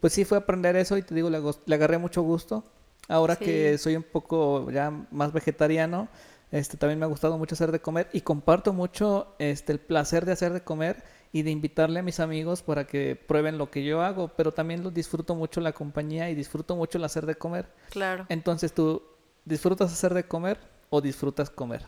pues 0.00 0.12
sí 0.12 0.24
fue 0.24 0.38
aprender 0.38 0.76
eso 0.76 0.96
y 0.96 1.02
te 1.02 1.14
digo, 1.14 1.30
le, 1.30 1.40
le 1.66 1.74
agarré 1.74 1.98
mucho 1.98 2.22
gusto. 2.22 2.64
Ahora 3.08 3.36
que 3.36 3.78
soy 3.78 3.96
un 3.96 4.02
poco 4.02 4.70
ya 4.70 4.90
más 5.10 5.32
vegetariano, 5.32 6.08
este 6.50 6.76
también 6.76 6.98
me 6.98 7.04
ha 7.04 7.08
gustado 7.08 7.38
mucho 7.38 7.54
hacer 7.54 7.72
de 7.72 7.80
comer 7.80 8.08
y 8.12 8.20
comparto 8.22 8.72
mucho 8.72 9.34
este 9.38 9.72
el 9.72 9.80
placer 9.80 10.24
de 10.26 10.32
hacer 10.32 10.52
de 10.52 10.62
comer 10.62 11.02
y 11.36 11.42
de 11.42 11.50
invitarle 11.50 12.00
a 12.00 12.02
mis 12.02 12.18
amigos 12.18 12.62
para 12.62 12.86
que 12.86 13.14
prueben 13.14 13.58
lo 13.58 13.70
que 13.70 13.84
yo 13.84 14.00
hago, 14.00 14.28
pero 14.28 14.54
también 14.54 14.82
lo 14.82 14.90
disfruto 14.90 15.34
mucho 15.34 15.60
la 15.60 15.72
compañía 15.72 16.30
y 16.30 16.34
disfruto 16.34 16.76
mucho 16.76 16.96
el 16.96 17.04
hacer 17.04 17.26
de 17.26 17.34
comer. 17.34 17.66
Claro. 17.90 18.24
Entonces, 18.30 18.72
¿tú 18.72 19.02
disfrutas 19.44 19.92
hacer 19.92 20.14
de 20.14 20.24
comer 20.24 20.58
o 20.88 21.02
disfrutas 21.02 21.50
comer? 21.50 21.84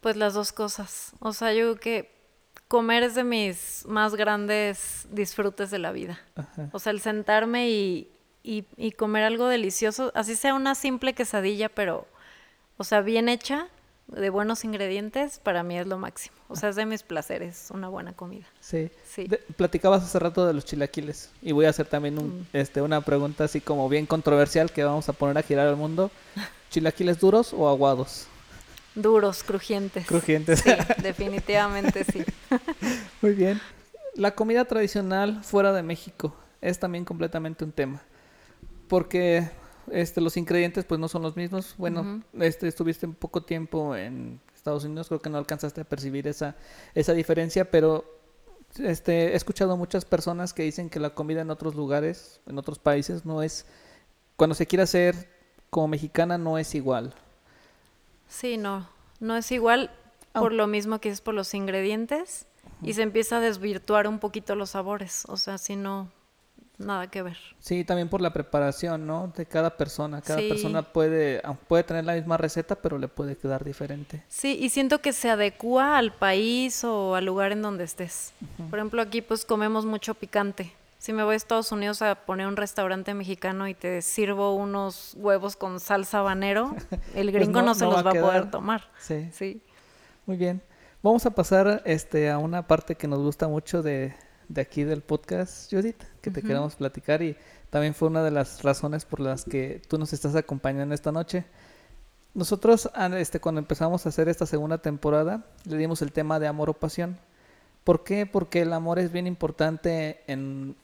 Pues 0.00 0.16
las 0.16 0.34
dos 0.34 0.50
cosas. 0.50 1.12
O 1.20 1.32
sea, 1.32 1.52
yo 1.52 1.76
creo 1.76 1.76
que 1.76 2.10
comer 2.66 3.04
es 3.04 3.14
de 3.14 3.22
mis 3.22 3.86
más 3.86 4.16
grandes 4.16 5.06
disfrutes 5.12 5.70
de 5.70 5.78
la 5.78 5.92
vida. 5.92 6.18
Ajá. 6.34 6.68
O 6.72 6.80
sea, 6.80 6.90
el 6.90 7.00
sentarme 7.00 7.70
y, 7.70 8.10
y, 8.42 8.66
y 8.76 8.90
comer 8.90 9.22
algo 9.22 9.46
delicioso, 9.46 10.10
así 10.16 10.34
sea 10.34 10.54
una 10.54 10.74
simple 10.74 11.14
quesadilla, 11.14 11.68
pero, 11.68 12.08
o 12.76 12.82
sea, 12.82 13.02
bien 13.02 13.28
hecha, 13.28 13.68
de 14.08 14.30
buenos 14.30 14.64
ingredientes, 14.64 15.38
para 15.40 15.62
mí 15.62 15.78
es 15.78 15.86
lo 15.86 15.98
máximo. 15.98 16.36
O 16.48 16.56
sea, 16.56 16.68
es 16.68 16.76
de 16.76 16.86
mis 16.86 17.02
placeres, 17.02 17.68
una 17.72 17.88
buena 17.88 18.12
comida. 18.12 18.46
Sí. 18.60 18.90
Sí. 19.04 19.26
De- 19.26 19.38
platicabas 19.56 20.04
hace 20.04 20.18
rato 20.18 20.46
de 20.46 20.52
los 20.54 20.64
chilaquiles 20.64 21.30
y 21.42 21.52
voy 21.52 21.66
a 21.66 21.70
hacer 21.70 21.86
también 21.86 22.18
un, 22.18 22.46
este, 22.52 22.82
una 22.82 23.00
pregunta 23.00 23.44
así 23.44 23.60
como 23.60 23.88
bien 23.88 24.06
controversial 24.06 24.70
que 24.70 24.84
vamos 24.84 25.08
a 25.08 25.12
poner 25.12 25.36
a 25.38 25.42
girar 25.42 25.66
al 25.66 25.76
mundo. 25.76 26.10
¿Chilaquiles 26.70 27.18
duros 27.18 27.52
o 27.52 27.68
aguados? 27.68 28.26
Duros, 28.94 29.42
crujientes. 29.42 30.06
Crujientes. 30.06 30.60
Sí, 30.60 30.70
definitivamente 31.02 32.04
sí. 32.04 32.24
Muy 33.22 33.32
bien. 33.34 33.60
La 34.14 34.34
comida 34.34 34.64
tradicional 34.64 35.42
fuera 35.44 35.72
de 35.72 35.82
México 35.82 36.34
es 36.62 36.78
también 36.78 37.04
completamente 37.04 37.64
un 37.64 37.72
tema. 37.72 38.00
Porque 38.88 39.50
este, 39.90 40.20
los 40.20 40.36
ingredientes 40.36 40.84
pues 40.84 41.00
no 41.00 41.08
son 41.08 41.22
los 41.22 41.36
mismos. 41.36 41.74
Bueno, 41.78 42.22
este, 42.38 42.68
estuviste 42.68 43.06
un 43.06 43.14
poco 43.14 43.42
tiempo 43.42 43.96
en 43.96 44.40
Estados 44.54 44.84
Unidos, 44.84 45.08
creo 45.08 45.20
que 45.20 45.30
no 45.30 45.38
alcanzaste 45.38 45.80
a 45.80 45.84
percibir 45.84 46.26
esa, 46.28 46.56
esa 46.94 47.12
diferencia, 47.12 47.70
pero 47.70 48.04
este, 48.78 49.32
he 49.32 49.36
escuchado 49.36 49.72
a 49.72 49.76
muchas 49.76 50.04
personas 50.04 50.52
que 50.52 50.62
dicen 50.62 50.90
que 50.90 51.00
la 51.00 51.10
comida 51.10 51.40
en 51.40 51.50
otros 51.50 51.74
lugares, 51.74 52.40
en 52.46 52.58
otros 52.58 52.78
países, 52.78 53.24
no 53.24 53.42
es, 53.42 53.66
cuando 54.36 54.54
se 54.54 54.66
quiere 54.66 54.82
hacer 54.82 55.28
como 55.70 55.88
mexicana, 55.88 56.38
no 56.38 56.58
es 56.58 56.74
igual. 56.74 57.14
Sí, 58.28 58.56
no, 58.56 58.88
no 59.20 59.36
es 59.36 59.50
igual 59.52 59.90
Ah. 60.36 60.40
por 60.40 60.52
lo 60.52 60.66
mismo 60.66 61.00
que 61.00 61.08
es 61.08 61.22
por 61.22 61.32
los 61.32 61.54
ingredientes 61.54 62.46
y 62.82 62.92
se 62.92 63.00
empieza 63.02 63.38
a 63.38 63.40
desvirtuar 63.40 64.06
un 64.06 64.18
poquito 64.18 64.54
los 64.54 64.70
sabores, 64.70 65.24
o 65.28 65.38
sea, 65.38 65.56
si 65.56 65.76
no, 65.76 66.12
nada 66.78 67.06
que 67.10 67.22
ver. 67.22 67.36
Sí, 67.58 67.84
también 67.84 68.08
por 68.08 68.20
la 68.20 68.32
preparación, 68.32 69.06
¿no? 69.06 69.32
De 69.36 69.46
cada 69.46 69.76
persona. 69.76 70.20
Cada 70.22 70.40
Sí. 70.40 70.48
persona 70.48 70.82
puede, 70.82 71.40
aunque 71.44 71.64
puede 71.66 71.82
tener 71.84 72.04
la 72.04 72.14
misma 72.14 72.36
receta, 72.36 72.74
pero 72.76 72.98
le 72.98 73.08
puede 73.08 73.36
quedar 73.36 73.64
diferente. 73.64 74.22
Sí, 74.28 74.56
y 74.60 74.68
siento 74.68 75.00
que 75.00 75.12
se 75.12 75.30
adecua 75.30 75.96
al 75.98 76.12
país 76.12 76.84
o 76.84 77.14
al 77.14 77.24
lugar 77.24 77.52
en 77.52 77.62
donde 77.62 77.84
estés. 77.84 78.32
Por 78.70 78.78
ejemplo, 78.78 79.00
aquí 79.02 79.22
pues 79.22 79.44
comemos 79.44 79.84
mucho 79.86 80.14
picante. 80.14 80.72
Si 80.98 81.12
me 81.12 81.22
voy 81.22 81.34
a 81.34 81.36
Estados 81.36 81.70
Unidos 81.70 82.02
a 82.02 82.14
poner 82.16 82.46
un 82.48 82.56
restaurante 82.56 83.14
mexicano 83.14 83.68
y 83.68 83.74
te 83.74 84.02
sirvo 84.02 84.54
unos 84.56 85.12
huevos 85.16 85.54
con 85.54 85.78
salsa 85.78 86.18
habanero, 86.18 86.74
el 87.14 87.30
gringo 87.30 87.52
Pues 87.52 87.64
no- 87.64 87.68
no, 87.70 87.74
se 87.74 87.84
no 87.84 87.90
va 87.90 87.96
los 87.96 88.00
a 88.00 88.04
va 88.04 88.10
a 88.10 88.22
poder 88.30 88.50
tomar. 88.50 88.88
Sí, 88.98 89.28
Sí. 89.32 89.62
muy 90.26 90.36
bien. 90.36 90.60
Vamos 91.02 91.24
a 91.24 91.30
pasar 91.30 91.82
este, 91.84 92.28
a 92.30 92.38
una 92.38 92.66
parte 92.66 92.96
que 92.96 93.06
nos 93.06 93.20
gusta 93.20 93.46
mucho 93.46 93.82
de, 93.82 94.14
de 94.48 94.60
aquí 94.60 94.84
del 94.84 95.02
podcast, 95.02 95.72
Judith, 95.72 96.02
que 96.20 96.30
te 96.30 96.42
queremos 96.42 96.76
platicar 96.76 97.22
y 97.22 97.36
también 97.70 97.94
fue 97.94 98.08
una 98.08 98.22
de 98.22 98.30
las 98.30 98.62
razones 98.62 99.04
por 99.04 99.20
las 99.20 99.44
que 99.44 99.82
tú 99.88 99.98
nos 99.98 100.12
estás 100.12 100.34
acompañando 100.36 100.94
esta 100.94 101.12
noche. 101.12 101.44
Nosotros, 102.34 102.90
este, 103.16 103.40
cuando 103.40 103.60
empezamos 103.60 104.04
a 104.04 104.10
hacer 104.10 104.28
esta 104.28 104.46
segunda 104.46 104.78
temporada, 104.78 105.46
le 105.64 105.76
dimos 105.76 106.02
el 106.02 106.12
tema 106.12 106.38
de 106.38 106.46
amor 106.46 106.70
o 106.70 106.74
pasión. 106.74 107.18
¿Por 107.82 108.04
qué? 108.04 108.26
Porque 108.26 108.62
el 108.62 108.72
amor 108.72 108.98
es 108.98 109.10
bien 109.10 109.26
importante 109.26 110.22
en, 110.26 110.76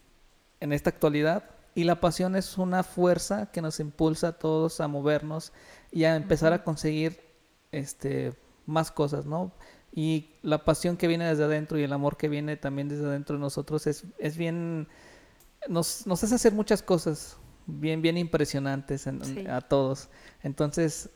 en 0.61 0.73
esta 0.73 0.91
actualidad 0.91 1.45
y 1.75 1.85
la 1.85 2.01
pasión 2.01 2.37
es 2.37 2.59
una 2.59 2.83
fuerza 2.83 3.51
que 3.51 3.63
nos 3.63 3.81
impulsa 3.81 4.29
a 4.29 4.33
todos 4.39 4.81
a 4.81 4.89
movernos 4.89 5.53
y 5.91 6.05
a 6.05 6.17
empezar 6.17 6.53
a 6.53 6.65
conseguir 6.65 7.21
este, 7.71 8.35
más 8.67 8.91
cosas, 8.91 9.27
¿no? 9.27 9.53
Y 9.95 10.31
la 10.43 10.65
pasión 10.65 10.97
que 10.97 11.07
viene 11.07 11.27
desde 11.27 11.45
adentro 11.45 11.79
y 11.79 11.83
el 11.83 11.93
amor 11.93 12.17
que 12.17 12.29
viene 12.29 12.57
también 12.57 12.89
desde 12.89 13.05
adentro 13.05 13.37
de 13.37 13.41
nosotros 13.41 13.87
es, 13.87 14.05
es 14.19 14.37
bien, 14.39 14.89
nos, 15.69 16.07
nos 16.07 16.25
hace 16.25 16.35
hacer 16.35 16.53
muchas 16.55 16.83
cosas 16.83 17.37
bien, 17.67 18.01
bien 18.01 18.17
impresionantes 18.17 19.07
en- 19.07 19.23
Sí. 19.25 19.47
a 19.47 19.61
todos. 19.61 20.09
Entonces, 20.43 21.11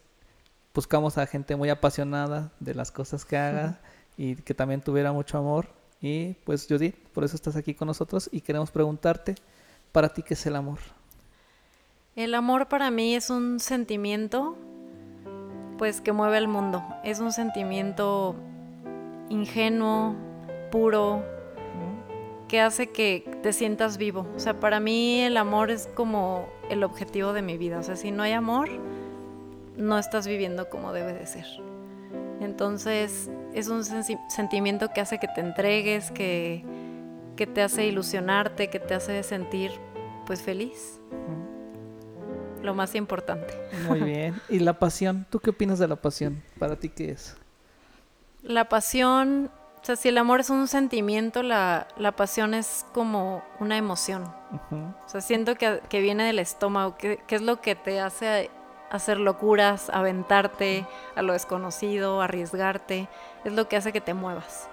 buscamos 0.74 1.16
a 1.16 1.26
gente 1.26 1.56
muy 1.56 1.70
apasionada 1.70 2.52
de 2.60 2.74
las 2.74 2.92
cosas 2.92 3.24
que 3.24 3.38
haga 3.38 3.80
y 4.18 4.36
que 4.36 4.52
también 4.52 4.82
tuviera 4.82 5.10
mucho 5.12 5.38
amor. 5.38 5.68
Y 6.02 6.34
pues 6.44 6.66
Judith, 6.68 6.96
por 7.14 7.24
eso 7.24 7.34
estás 7.36 7.56
aquí 7.56 7.72
con 7.72 7.86
nosotros 7.88 8.28
y 8.30 8.42
queremos 8.42 8.70
preguntarte, 8.70 9.36
para 9.90 10.10
ti, 10.12 10.22
¿qué 10.22 10.34
es 10.34 10.44
el 10.44 10.54
amor? 10.56 10.78
El 12.14 12.34
amor 12.34 12.68
para 12.68 12.90
mí 12.90 13.14
es 13.14 13.30
un 13.30 13.58
sentimiento 13.58 14.56
pues 15.78 16.02
que 16.02 16.12
mueve 16.12 16.36
al 16.36 16.48
mundo. 16.48 16.84
Es 17.04 17.20
un 17.20 17.32
sentimiento 17.32 18.36
ingenuo, 19.28 20.14
puro, 20.70 21.22
que 22.48 22.60
hace 22.60 22.88
que 22.88 23.38
te 23.42 23.52
sientas 23.52 23.98
vivo. 23.98 24.26
O 24.36 24.38
sea, 24.38 24.60
para 24.60 24.80
mí 24.80 25.20
el 25.20 25.36
amor 25.36 25.70
es 25.70 25.88
como 25.94 26.48
el 26.70 26.84
objetivo 26.84 27.32
de 27.32 27.42
mi 27.42 27.56
vida. 27.58 27.78
O 27.78 27.82
sea, 27.82 27.96
si 27.96 28.10
no 28.10 28.22
hay 28.22 28.32
amor, 28.32 28.68
no 29.76 29.98
estás 29.98 30.26
viviendo 30.26 30.68
como 30.68 30.92
debe 30.92 31.12
de 31.12 31.26
ser. 31.26 31.46
Entonces, 32.40 33.30
es 33.54 33.68
un 33.68 33.82
sentimiento 33.84 34.90
que 34.92 35.00
hace 35.00 35.18
que 35.18 35.28
te 35.28 35.40
entregues, 35.40 36.10
que, 36.10 36.64
que 37.34 37.46
te 37.46 37.62
hace 37.62 37.86
ilusionarte, 37.86 38.68
que 38.68 38.78
te 38.78 38.94
hace 38.94 39.22
sentir 39.22 39.72
pues 40.26 40.42
feliz. 40.42 41.00
Lo 42.62 42.74
más 42.74 42.94
importante. 42.94 43.54
Muy 43.86 44.00
bien. 44.00 44.34
¿Y 44.48 44.58
la 44.58 44.78
pasión? 44.78 45.26
¿Tú 45.30 45.40
qué 45.40 45.50
opinas 45.50 45.78
de 45.78 45.88
la 45.88 45.96
pasión? 45.96 46.42
¿Para 46.58 46.76
ti 46.76 46.88
qué 46.88 47.12
es? 47.12 47.36
La 48.46 48.68
pasión 48.68 49.50
O 49.82 49.84
sea, 49.84 49.96
si 49.96 50.08
el 50.08 50.18
amor 50.18 50.40
es 50.40 50.50
un 50.50 50.68
sentimiento, 50.68 51.42
la, 51.42 51.88
la 51.96 52.12
pasión 52.12 52.54
es 52.54 52.86
como 52.92 53.42
una 53.60 53.76
emoción. 53.76 54.24
O 54.70 55.08
sea, 55.08 55.20
siento 55.20 55.54
que, 55.56 55.80
que 55.88 56.00
viene 56.00 56.24
del 56.24 56.38
estómago, 56.38 56.96
que, 56.96 57.18
que 57.26 57.34
es 57.36 57.42
lo 57.42 57.60
que 57.60 57.74
te 57.74 58.00
hace 58.00 58.50
hacer 58.90 59.18
locuras, 59.18 59.90
aventarte 59.90 60.86
a 61.14 61.22
lo 61.22 61.32
desconocido, 61.32 62.20
arriesgarte. 62.22 63.08
Es 63.44 63.52
lo 63.52 63.68
que 63.68 63.76
hace 63.76 63.92
que 63.92 64.00
te 64.00 64.14
muevas. 64.14 64.68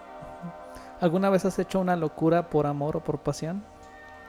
¿Alguna 1.02 1.30
vez 1.30 1.46
has 1.46 1.60
hecho 1.60 1.80
una 1.80 1.96
locura 1.96 2.50
por 2.50 2.66
amor 2.66 2.98
o 2.98 3.00
por 3.02 3.20
pasión? 3.20 3.64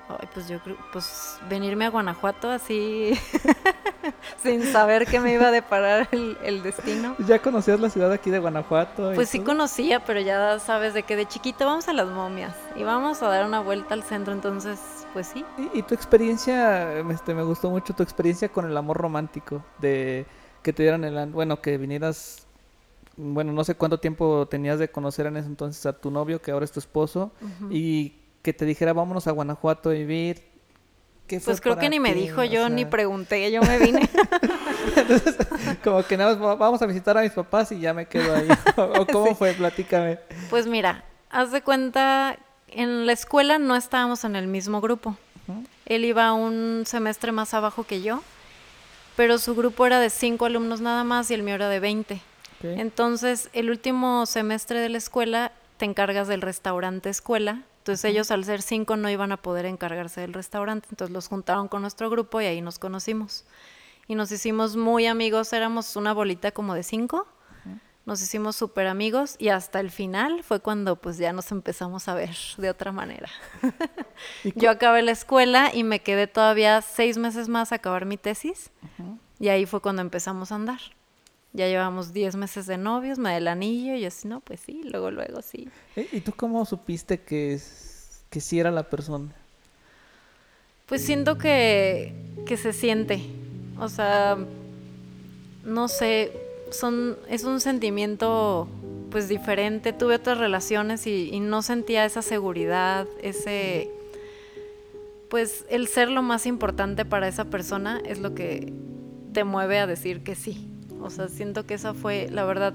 Ay, 0.09 0.29
pues 0.33 0.49
yo 0.49 0.59
creo, 0.61 0.77
pues 0.93 1.38
venirme 1.49 1.87
a 1.87 1.90
Guanajuato 1.90 2.51
así, 2.51 3.19
sin 4.43 4.62
saber 4.64 5.07
que 5.07 5.19
me 5.19 5.33
iba 5.33 5.49
a 5.49 5.51
deparar 5.51 6.09
el, 6.12 6.37
el 6.45 6.62
destino. 6.62 7.17
¿Ya 7.27 7.40
conocías 7.40 7.81
la 7.81 7.88
ciudad 7.88 8.12
aquí 8.12 8.31
de 8.31 8.38
Guanajuato? 8.38 9.12
Pues 9.14 9.31
sí 9.31 9.38
todo? 9.38 9.49
conocía, 9.49 10.05
pero 10.05 10.21
ya 10.21 10.59
sabes 10.59 10.93
de 10.93 11.05
que 11.05 11.17
de 11.17 11.27
chiquito 11.27 11.64
vamos 11.64 11.88
a 11.88 11.95
las 11.95 12.09
momias 12.09 12.55
y 12.77 12.83
vamos 12.83 13.23
a 13.23 13.29
dar 13.29 13.47
una 13.47 13.61
vuelta 13.61 13.95
al 13.95 14.03
centro, 14.03 14.35
entonces, 14.35 14.79
pues 15.14 15.29
sí. 15.29 15.45
¿Y, 15.57 15.79
y 15.79 15.83
tu 15.83 15.95
experiencia, 15.95 16.99
este, 16.99 17.35
me 17.35 17.43
gustó 17.43 17.71
mucho 17.71 17.95
tu 17.95 18.03
experiencia 18.03 18.51
con 18.51 18.67
el 18.67 18.77
amor 18.77 18.99
romántico, 18.99 19.64
de 19.79 20.27
que 20.62 20.73
te 20.73 20.83
dieran 20.83 21.05
el, 21.05 21.31
bueno, 21.31 21.61
que 21.61 21.79
vinieras, 21.79 22.47
bueno, 23.17 23.53
no 23.53 23.64
sé 23.64 23.75
cuánto 23.75 24.01
tiempo 24.01 24.47
tenías 24.49 24.79
de 24.79 24.90
conocer 24.90 25.27
en 25.27 25.37
ese 25.38 25.47
entonces 25.49 25.85
a 25.87 25.93
tu 25.93 26.11
novio, 26.11 26.43
que 26.43 26.51
ahora 26.51 26.64
es 26.64 26.73
tu 26.73 26.81
esposo, 26.81 27.33
y 27.71 28.24
que 28.45 28.53
te 28.53 28.65
dijera, 28.67 28.93
vámonos 28.93 29.27
a 29.27 29.33
Guanajuato 29.33 29.89
a 29.89 29.93
vivir. 29.95 30.45
¿Qué 31.27 31.41
fue 31.41 31.53
Pues 31.55 31.61
creo 31.63 31.79
que 31.79 31.89
ni 31.89 31.99
me 31.99 32.13
dijo, 32.15 32.43
O 32.43 32.45
yo 32.45 32.69
ni 32.69 32.85
pregunté, 32.85 33.51
yo 33.51 33.63
me 33.63 33.79
vine. 33.79 34.09
Como 35.83 36.03
que 36.05 36.17
nada 36.19 36.35
más 36.37 36.43
"Va- 36.45 36.55
vamos 36.55 36.83
a 36.83 36.87
visitar 36.87 37.17
a 37.17 37.23
mis 37.23 37.33
papás 37.33 37.73
y 37.73 37.81
ya 37.81 37.95
me 37.95 38.07
quedo 38.07 38.35
ahí. 38.35 38.47
¿O 38.77 39.07
cómo 39.07 39.29
Sí. 39.29 39.35
fue? 39.35 39.55
Platícame. 39.55 40.19
Pues 40.51 40.67
mira, 40.67 41.03
haz 41.31 41.51
de 41.53 41.63
cuenta, 41.63 42.39
en 42.69 43.07
la 43.07 43.13
escuela 43.13 43.59
no 43.59 43.75
estábamos 43.77 44.25
en 44.25 44.37
el 44.37 44.47
mismo 44.47 44.81
grupo. 44.83 45.17
Él 45.87 46.05
iba 46.05 46.33
un 46.35 46.85
semestre 46.87 47.33
más 47.33 47.55
abajo 47.55 47.85
que 47.85 48.03
yo, 48.03 48.23
pero 49.17 49.39
su 49.39 49.55
grupo 49.55 49.87
era 49.87 50.01
de 50.01 50.11
cinco 50.11 50.45
alumnos 50.47 50.81
nada 50.83 51.05
más 51.05 51.31
y 51.31 51.35
el 51.35 51.43
mío 51.43 51.55
era 51.55 51.69
de 51.71 51.81
20. 51.81 52.15
Ok. 52.15 52.21
Entonces, 52.65 53.49
el 53.55 53.71
último 53.71 54.27
semestre 54.27 54.81
de 54.81 54.89
la 54.91 54.99
escuela 54.99 55.53
te 55.79 55.85
encargas 55.87 56.29
del 56.29 56.41
restaurante 56.43 57.09
escuela. 57.11 57.63
Entonces, 57.85 58.07
ellos 58.07 58.31
al 58.31 58.42
ser 58.47 58.62
cinco 58.62 58.97
no 58.97 59.11
iban 59.11 59.31
a 59.31 59.37
poder 59.37 59.66
encargarse 59.66 60.23
del 60.23 60.33
restaurante. 60.33 60.88
Entonces, 60.90 61.12
los 61.12 61.29
juntaron 61.29 61.68
con 61.68 61.83
nuestro 61.83 62.09
grupo 62.09 62.40
y 62.40 62.47
ahí 62.47 62.62
nos 62.62 62.79
conocimos. 62.79 63.44
Y 64.09 64.14
nos 64.14 64.33
hicimos 64.33 64.75
muy 64.75 65.07
amigos, 65.07 65.53
éramos 65.53 65.94
una 65.97 66.14
bolita 66.14 66.51
como 66.51 66.73
de 66.75 66.83
cinco. 66.83 67.29
Nos 68.07 68.23
hicimos 68.23 68.57
súper 68.57 68.87
amigos 68.87 69.37
y 69.38 69.49
hasta 69.51 69.81
el 69.81 69.90
final 69.90 70.42
fue 70.42 70.61
cuando 70.61 70.97
pues 70.97 71.18
ya 71.18 71.33
nos 71.35 71.51
empezamos 71.53 72.09
a 72.09 72.14
ver 72.14 72.35
de 72.59 72.68
otra 72.70 72.90
manera. 72.92 73.29
¿Y 74.44 74.53
cu- 74.53 74.61
Yo 74.61 74.70
acabé 74.70 75.03
la 75.03 75.12
escuela 75.12 75.70
y 75.75 75.85
me 75.85 76.01
quedé 76.01 76.27
todavía 76.27 76.81
seis 76.83 77.16
meses 77.18 77.49
más 77.51 77.70
a 77.73 77.77
acabar 77.77 78.05
mi 78.07 78.16
tesis. 78.16 78.70
Y 79.40 79.49
ahí 79.49 79.64
fue 79.66 79.81
cuando 79.81 80.01
empezamos 80.03 80.53
a 80.53 80.55
andar. 80.57 80.81
Ya 81.55 81.69
llevamos 81.69 82.12
diez 82.12 82.35
meses 82.35 82.67
de 82.67 82.77
novios, 82.77 83.21
me 83.21 83.31
da 83.31 83.37
el 83.37 83.47
anillo 83.47 83.95
y 83.95 84.01
yo 84.01 84.09
así, 84.09 84.27
no, 84.27 84.40
pues 84.40 84.59
sí, 84.59 84.83
luego, 84.83 85.12
luego 85.12 85.40
sí. 85.40 85.69
¿Y 85.95 86.21
tú 86.21 86.33
cómo 86.37 86.67
supiste 86.67 87.21
que, 87.21 87.61
que 88.29 88.40
sí 88.40 88.59
era 88.59 88.73
la 88.73 88.83
persona? 88.83 89.33
Pues 90.87 91.03
siento 91.05 91.38
que, 91.38 92.12
que 92.45 92.57
se 92.57 92.73
siente. 92.73 93.23
O 93.79 93.88
sea, 93.88 94.37
no 95.64 95.87
sé, 95.87 96.33
son, 96.73 97.17
es 97.29 97.45
un 97.45 97.61
sentimiento 97.61 98.69
pues 99.12 99.29
diferente. 99.29 99.93
Tuve 99.93 100.17
otras 100.17 100.38
relaciones 100.38 101.07
y, 101.07 101.31
y 101.33 101.38
no 101.38 101.62
sentía 101.62 102.05
esa 102.05 102.21
seguridad, 102.21 103.07
ese... 103.23 103.90
Pues 105.31 105.64
el 105.71 105.87
ser 105.87 106.11
lo 106.11 106.23
más 106.23 106.47
importante 106.47 107.05
para 107.05 107.29
esa 107.29 107.45
persona 107.45 108.01
es 108.05 108.19
lo 108.19 108.35
que 108.35 108.73
te 109.33 109.45
mueve 109.45 109.79
a 109.79 109.87
decir 109.87 110.25
que 110.25 110.35
sí. 110.35 110.74
O 111.05 111.11
sea, 111.11 111.29
siento 111.29 111.67
que 111.67 111.75
esa 111.75 111.93
fue, 111.93 112.29
la 112.33 112.45
verdad, 112.45 112.73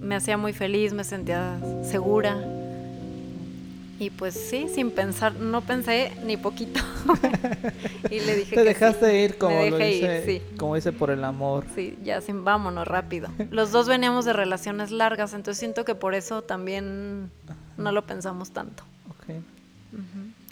me 0.00 0.14
hacía 0.14 0.38
muy 0.38 0.52
feliz, 0.54 0.94
me 0.94 1.04
sentía 1.04 1.58
segura. 1.82 2.42
Y 3.98 4.08
pues 4.08 4.32
sí, 4.32 4.66
sin 4.74 4.90
pensar, 4.90 5.34
no 5.34 5.60
pensé 5.60 6.12
ni 6.24 6.38
poquito. 6.38 6.80
y 8.10 8.20
le 8.20 8.34
dije 8.34 8.56
Te 8.56 8.62
que 8.62 8.68
dejaste 8.68 9.10
sí. 9.10 9.16
ir 9.16 9.36
como 9.36 9.56
Me 9.58 9.70
lo 9.70 9.76
dejé 9.76 9.90
dice, 9.90 10.24
ir, 10.26 10.40
sí. 10.40 10.56
como 10.56 10.74
dice 10.74 10.90
por 10.92 11.10
el 11.10 11.22
amor. 11.22 11.66
Sí, 11.74 11.98
ya 12.02 12.22
sin 12.22 12.42
vámonos 12.42 12.88
rápido. 12.88 13.28
Los 13.50 13.72
dos 13.72 13.88
veníamos 13.88 14.24
de 14.24 14.32
relaciones 14.32 14.90
largas, 14.90 15.34
entonces 15.34 15.58
siento 15.58 15.84
que 15.84 15.94
por 15.94 16.14
eso 16.14 16.40
también 16.40 17.30
no 17.76 17.92
lo 17.92 18.06
pensamos 18.06 18.52
tanto. 18.52 18.84
Ok. 19.10 19.34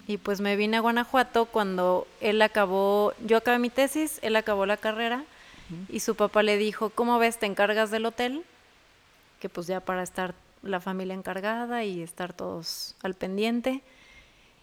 Y 0.07 0.18
pues 0.18 0.42
me 0.42 0.57
vine 0.57 0.77
a 0.77 0.81
Guanajuato 0.81 1.47
cuando 1.47 2.07
él 2.21 2.42
acabó, 2.42 3.14
yo 3.27 3.38
acabé 3.38 3.59
mi 3.59 3.71
tesis, 3.71 4.18
él 4.21 4.37
acabó 4.37 4.66
la 4.66 4.77
carrera 4.77 5.25
y 5.88 6.00
su 6.00 6.14
papá 6.14 6.42
le 6.42 6.57
dijo, 6.57 6.90
¿cómo 6.90 7.18
ves? 7.18 7.38
¿Te 7.38 7.46
encargas 7.46 7.90
del 7.90 8.07
hotel? 8.07 8.44
Que 9.40 9.48
pues 9.48 9.66
ya 9.66 9.81
para 9.81 10.02
estar 10.02 10.35
la 10.62 10.81
familia 10.81 11.14
encargada 11.14 11.85
y 11.85 12.02
estar 12.02 12.33
todos 12.33 12.96
al 13.02 13.14
pendiente. 13.14 13.83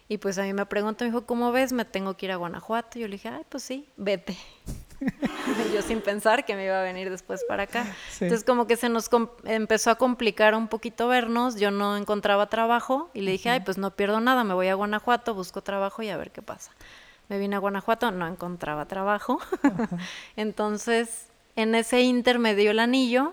Y 0.08 0.18
pues 0.18 0.38
a 0.38 0.42
mí 0.42 0.52
me 0.52 0.66
preguntó, 0.66 1.04
me 1.04 1.10
dijo, 1.10 1.26
¿cómo 1.26 1.52
ves? 1.52 1.72
Me 1.72 1.84
tengo 1.84 2.16
que 2.16 2.26
ir 2.26 2.32
a 2.32 2.36
Guanajuato. 2.36 2.98
Yo 2.98 3.08
le 3.08 3.12
dije, 3.14 3.28
ay, 3.28 3.42
pues 3.48 3.64
sí, 3.64 3.88
vete. 3.96 4.36
yo 5.74 5.82
sin 5.82 6.00
pensar 6.00 6.44
que 6.44 6.54
me 6.54 6.64
iba 6.64 6.80
a 6.80 6.82
venir 6.82 7.10
después 7.10 7.44
para 7.44 7.64
acá. 7.64 7.84
Sí. 8.10 8.24
Entonces 8.24 8.44
como 8.44 8.66
que 8.66 8.76
se 8.76 8.88
nos 8.88 9.10
empezó 9.44 9.90
a 9.90 9.96
complicar 9.96 10.54
un 10.54 10.68
poquito 10.68 11.08
vernos, 11.08 11.56
yo 11.56 11.70
no 11.70 11.96
encontraba 11.96 12.48
trabajo 12.48 13.10
y 13.14 13.22
le 13.22 13.32
dije, 13.32 13.50
ay, 13.50 13.60
pues 13.60 13.78
no 13.78 13.90
pierdo 13.90 14.20
nada, 14.20 14.44
me 14.44 14.54
voy 14.54 14.68
a 14.68 14.74
Guanajuato, 14.74 15.34
busco 15.34 15.62
trabajo 15.62 16.02
y 16.02 16.08
a 16.08 16.16
ver 16.16 16.30
qué 16.30 16.42
pasa. 16.42 16.70
Me 17.28 17.38
vine 17.38 17.56
a 17.56 17.58
Guanajuato, 17.58 18.10
no 18.12 18.26
encontraba 18.26 18.86
trabajo. 18.86 19.38
Entonces, 20.36 21.26
en 21.56 21.74
ese 21.74 22.02
inter 22.02 22.38
me 22.38 22.54
dio 22.54 22.70
el 22.70 22.78
anillo 22.78 23.32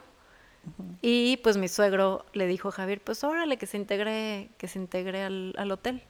y 1.01 1.38
pues 1.38 1.58
mi 1.58 1.67
suegro 1.67 2.25
le 2.34 2.47
dijo 2.47 2.69
a 2.69 2.71
Javier, 2.71 3.01
pues 3.03 3.23
órale, 3.23 3.58
que 3.58 3.65
se 3.67 3.77
integre, 3.77 4.49
que 4.58 4.67
se 4.67 4.79
integre 4.79 5.23
al, 5.23 5.53
al 5.58 5.71
hotel. 5.71 6.03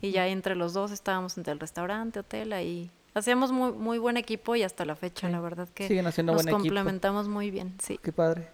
Y 0.00 0.12
ya 0.12 0.26
entre 0.28 0.54
los 0.54 0.72
dos 0.72 0.90
estábamos 0.92 1.36
entre 1.38 1.52
el 1.52 1.60
restaurante, 1.60 2.20
hotel, 2.20 2.52
ahí. 2.52 2.90
Hacíamos 3.14 3.50
muy, 3.52 3.72
muy 3.72 3.98
buen 3.98 4.16
equipo 4.16 4.54
y 4.54 4.62
hasta 4.62 4.84
la 4.84 4.94
fecha, 4.94 5.26
Sí. 5.26 5.32
la 5.32 5.40
verdad 5.40 5.68
que 5.74 5.88
Siguen 5.88 6.06
haciendo 6.06 6.32
nos 6.32 6.42
buen 6.42 6.48
equipo. 6.54 6.62
complementamos 6.62 7.28
muy 7.28 7.50
bien, 7.50 7.74
sí. 7.80 7.98
Qué 8.02 8.12
padre. 8.12 8.48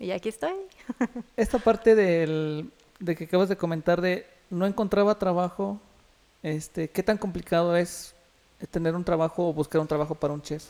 Y 0.00 0.10
aquí 0.10 0.28
estoy. 0.30 0.52
Esta 1.36 1.60
parte 1.60 1.94
del, 1.94 2.72
de 2.98 3.14
que 3.14 3.24
acabas 3.24 3.48
de 3.48 3.56
comentar 3.56 4.00
de 4.00 4.26
no 4.50 4.66
encontraba 4.66 5.16
trabajo, 5.16 5.80
este, 6.44 6.90
¿qué 6.90 7.02
tan 7.02 7.18
complicado 7.18 7.76
es 7.76 8.14
tener 8.70 8.94
un 8.94 9.04
trabajo 9.04 9.48
o 9.48 9.52
buscar 9.52 9.80
un 9.80 9.88
trabajo 9.88 10.14
para 10.14 10.32
un 10.34 10.42
chef? 10.42 10.64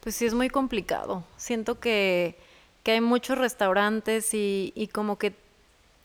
Pues 0.00 0.14
sí, 0.16 0.26
es 0.26 0.34
muy 0.34 0.50
complicado. 0.50 1.24
Siento 1.38 1.80
que, 1.80 2.36
que 2.82 2.92
hay 2.92 3.00
muchos 3.00 3.38
restaurantes 3.38 4.34
y, 4.34 4.72
y 4.76 4.88
como 4.88 5.16
que 5.18 5.34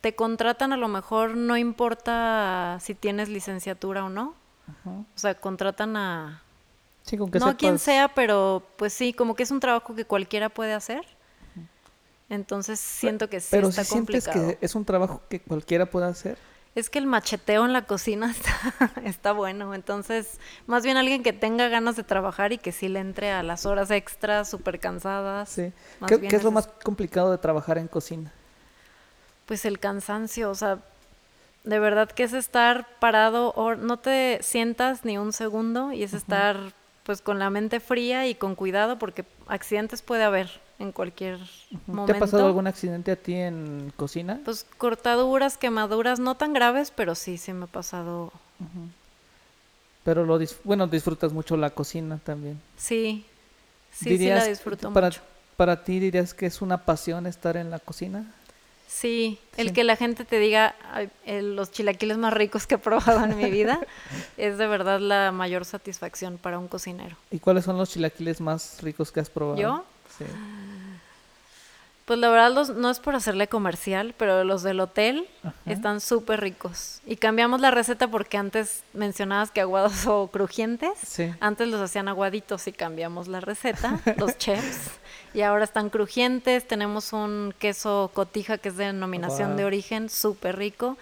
te 0.01 0.15
contratan 0.15 0.71
a 0.73 0.77
lo 0.77 0.87
mejor, 0.87 1.35
no 1.35 1.57
importa 1.57 2.79
si 2.81 2.95
tienes 2.95 3.27
licenciatura 3.29 4.05
o 4.05 4.09
no. 4.09 4.35
Ajá. 4.67 4.91
O 4.91 5.19
sea, 5.19 5.35
contratan 5.35 5.97
a... 5.97 6.41
Sí, 7.03 7.17
con 7.17 7.31
que 7.31 7.39
no 7.39 7.47
a 7.47 7.55
quien 7.55 7.79
sepas- 7.79 7.81
sea, 7.83 8.07
pero 8.15 8.63
pues 8.77 8.93
sí, 8.93 9.13
como 9.13 9.35
que 9.35 9.43
es 9.43 9.51
un 9.51 9.59
trabajo 9.59 9.95
que 9.95 10.05
cualquiera 10.05 10.49
puede 10.49 10.73
hacer. 10.73 11.05
Entonces 12.29 12.79
siento 12.79 13.29
que 13.29 13.39
sí 13.41 13.47
Pero 13.51 13.69
está 13.69 13.83
si 13.83 13.91
sientes 13.91 14.25
complicado. 14.25 14.57
que 14.59 14.65
es 14.65 14.75
un 14.75 14.85
trabajo 14.85 15.21
que 15.29 15.41
cualquiera 15.41 15.87
puede 15.89 16.05
hacer. 16.07 16.37
Es 16.79 16.89
que 16.89 16.99
el 16.99 17.05
macheteo 17.05 17.65
en 17.65 17.73
la 17.73 17.83
cocina 17.83 18.31
está, 18.31 18.91
está 19.03 19.31
bueno. 19.31 19.73
Entonces, 19.73 20.39
más 20.67 20.83
bien 20.83 20.97
alguien 20.97 21.23
que 21.23 21.33
tenga 21.33 21.67
ganas 21.67 21.95
de 21.95 22.03
trabajar 22.03 22.51
y 22.53 22.57
que 22.57 22.71
sí 22.71 22.87
le 22.87 22.99
entre 22.99 23.31
a 23.31 23.43
las 23.43 23.65
horas 23.65 23.91
extras, 23.91 24.49
súper 24.49 24.79
cansadas. 24.79 25.49
Sí. 25.49 25.71
¿Qué, 26.07 26.19
qué 26.21 26.35
es 26.35 26.43
lo 26.43 26.51
más 26.51 26.67
complicado 26.67 27.31
de 27.31 27.37
trabajar 27.37 27.77
en 27.77 27.87
cocina? 27.87 28.31
Pues 29.45 29.65
el 29.65 29.79
cansancio, 29.79 30.49
o 30.49 30.55
sea, 30.55 30.79
de 31.63 31.79
verdad 31.79 32.09
que 32.09 32.23
es 32.23 32.33
estar 32.33 32.87
parado 32.99 33.49
o 33.49 33.75
no 33.75 33.97
te 33.97 34.39
sientas 34.41 35.05
ni 35.05 35.17
un 35.17 35.33
segundo 35.33 35.91
y 35.91 36.03
es 36.03 36.13
estar 36.13 36.57
pues 37.03 37.21
con 37.21 37.39
la 37.39 37.49
mente 37.49 37.79
fría 37.79 38.27
y 38.27 38.35
con 38.35 38.55
cuidado 38.55 38.99
porque 38.99 39.25
accidentes 39.47 40.01
puede 40.01 40.23
haber 40.23 40.61
en 40.79 40.91
cualquier 40.93 41.37
momento. 41.87 42.11
¿Te 42.13 42.17
ha 42.17 42.19
pasado 42.19 42.45
algún 42.47 42.65
accidente 42.67 43.11
a 43.11 43.15
ti 43.15 43.35
en 43.35 43.91
cocina? 43.97 44.39
Pues 44.45 44.65
cortaduras, 44.77 45.57
quemaduras, 45.57 46.19
no 46.19 46.35
tan 46.35 46.53
graves, 46.53 46.91
pero 46.95 47.15
sí, 47.15 47.37
sí 47.37 47.51
me 47.53 47.65
ha 47.65 47.67
pasado. 47.67 48.31
Pero 50.03 50.25
lo 50.25 50.39
dis- 50.39 50.55
bueno, 50.63 50.87
disfrutas 50.87 51.33
mucho 51.33 51.57
la 51.57 51.69
cocina 51.71 52.19
también. 52.23 52.59
Sí, 52.77 53.25
sí, 53.91 54.17
la 54.27 54.45
disfruto 54.45 54.91
para, 54.93 55.07
mucho. 55.07 55.21
Para 55.57 55.83
ti 55.83 55.99
dirías 55.99 56.33
que 56.33 56.45
es 56.45 56.61
una 56.61 56.77
pasión 56.85 57.27
estar 57.27 57.57
en 57.57 57.69
la 57.69 57.79
cocina. 57.79 58.25
Sí, 58.87 59.37
el 59.57 59.67
Sí. 59.67 59.73
que 59.73 59.83
la 59.83 59.95
gente 59.97 60.25
te 60.25 60.39
diga 60.39 60.73
"Ay, 60.91 61.09
el- 61.25 61.55
los 61.55 61.71
chilaquiles 61.71 62.17
más 62.17 62.33
ricos 62.33 62.65
que 62.65 62.75
he 62.75 62.77
probado 62.79 63.23
en 63.23 63.37
mi 63.37 63.51
vida 63.51 63.79
es 64.37 64.57
de 64.57 64.65
verdad 64.67 64.99
la 64.99 65.31
mayor 65.31 65.63
satisfacción 65.65 66.37
para 66.39 66.57
un 66.57 66.67
cocinero. 66.67 67.15
¿Y 67.29 67.37
cuáles 67.39 67.65
son 67.65 67.77
los 67.77 67.89
chilaquiles 67.91 68.41
más 68.41 68.81
ricos 68.81 69.11
que 69.11 69.19
has 69.19 69.29
probado? 69.29 69.59
¿Yo? 69.61 69.83
Sí. 70.19 70.25
Pues 72.09 72.17
la 72.17 72.29
verdad 72.29 72.51
los, 72.51 72.71
no 72.71 72.89
es 72.89 72.99
por 72.99 73.13
hacerle 73.13 73.47
comercial, 73.47 74.15
pero 74.17 74.43
los 74.43 74.63
del 74.63 74.79
hotel 74.79 75.27
están 75.67 76.01
súper 76.01 76.41
ricos. 76.41 77.01
Y 77.05 77.17
cambiamos 77.17 77.61
la 77.61 77.69
receta 77.69 78.07
porque 78.07 78.35
antes 78.35 78.83
mencionabas 78.93 79.51
que 79.51 79.61
aguados 79.61 79.93
o 80.07 80.25
crujientes. 80.25 80.93
Sí. 81.05 81.31
Antes 81.39 81.67
los 81.67 81.79
hacían 81.79 82.07
aguaditos 82.07 82.65
y 82.67 82.71
cambiamos 82.71 83.27
la 83.27 83.41
receta, 83.41 83.99
los 84.17 84.39
chefs. 84.39 84.89
Y 85.35 85.41
ahora 85.41 85.65
están 85.65 85.91
crujientes. 85.91 86.67
Tenemos 86.67 87.13
un 87.13 87.53
queso 87.59 88.09
cotija 88.11 88.57
que 88.57 88.69
es 88.69 88.77
de 88.77 88.85
denominación 88.85 89.55
de 89.55 89.65
origen, 89.65 90.09
súper 90.09 90.57
rico. 90.57 90.97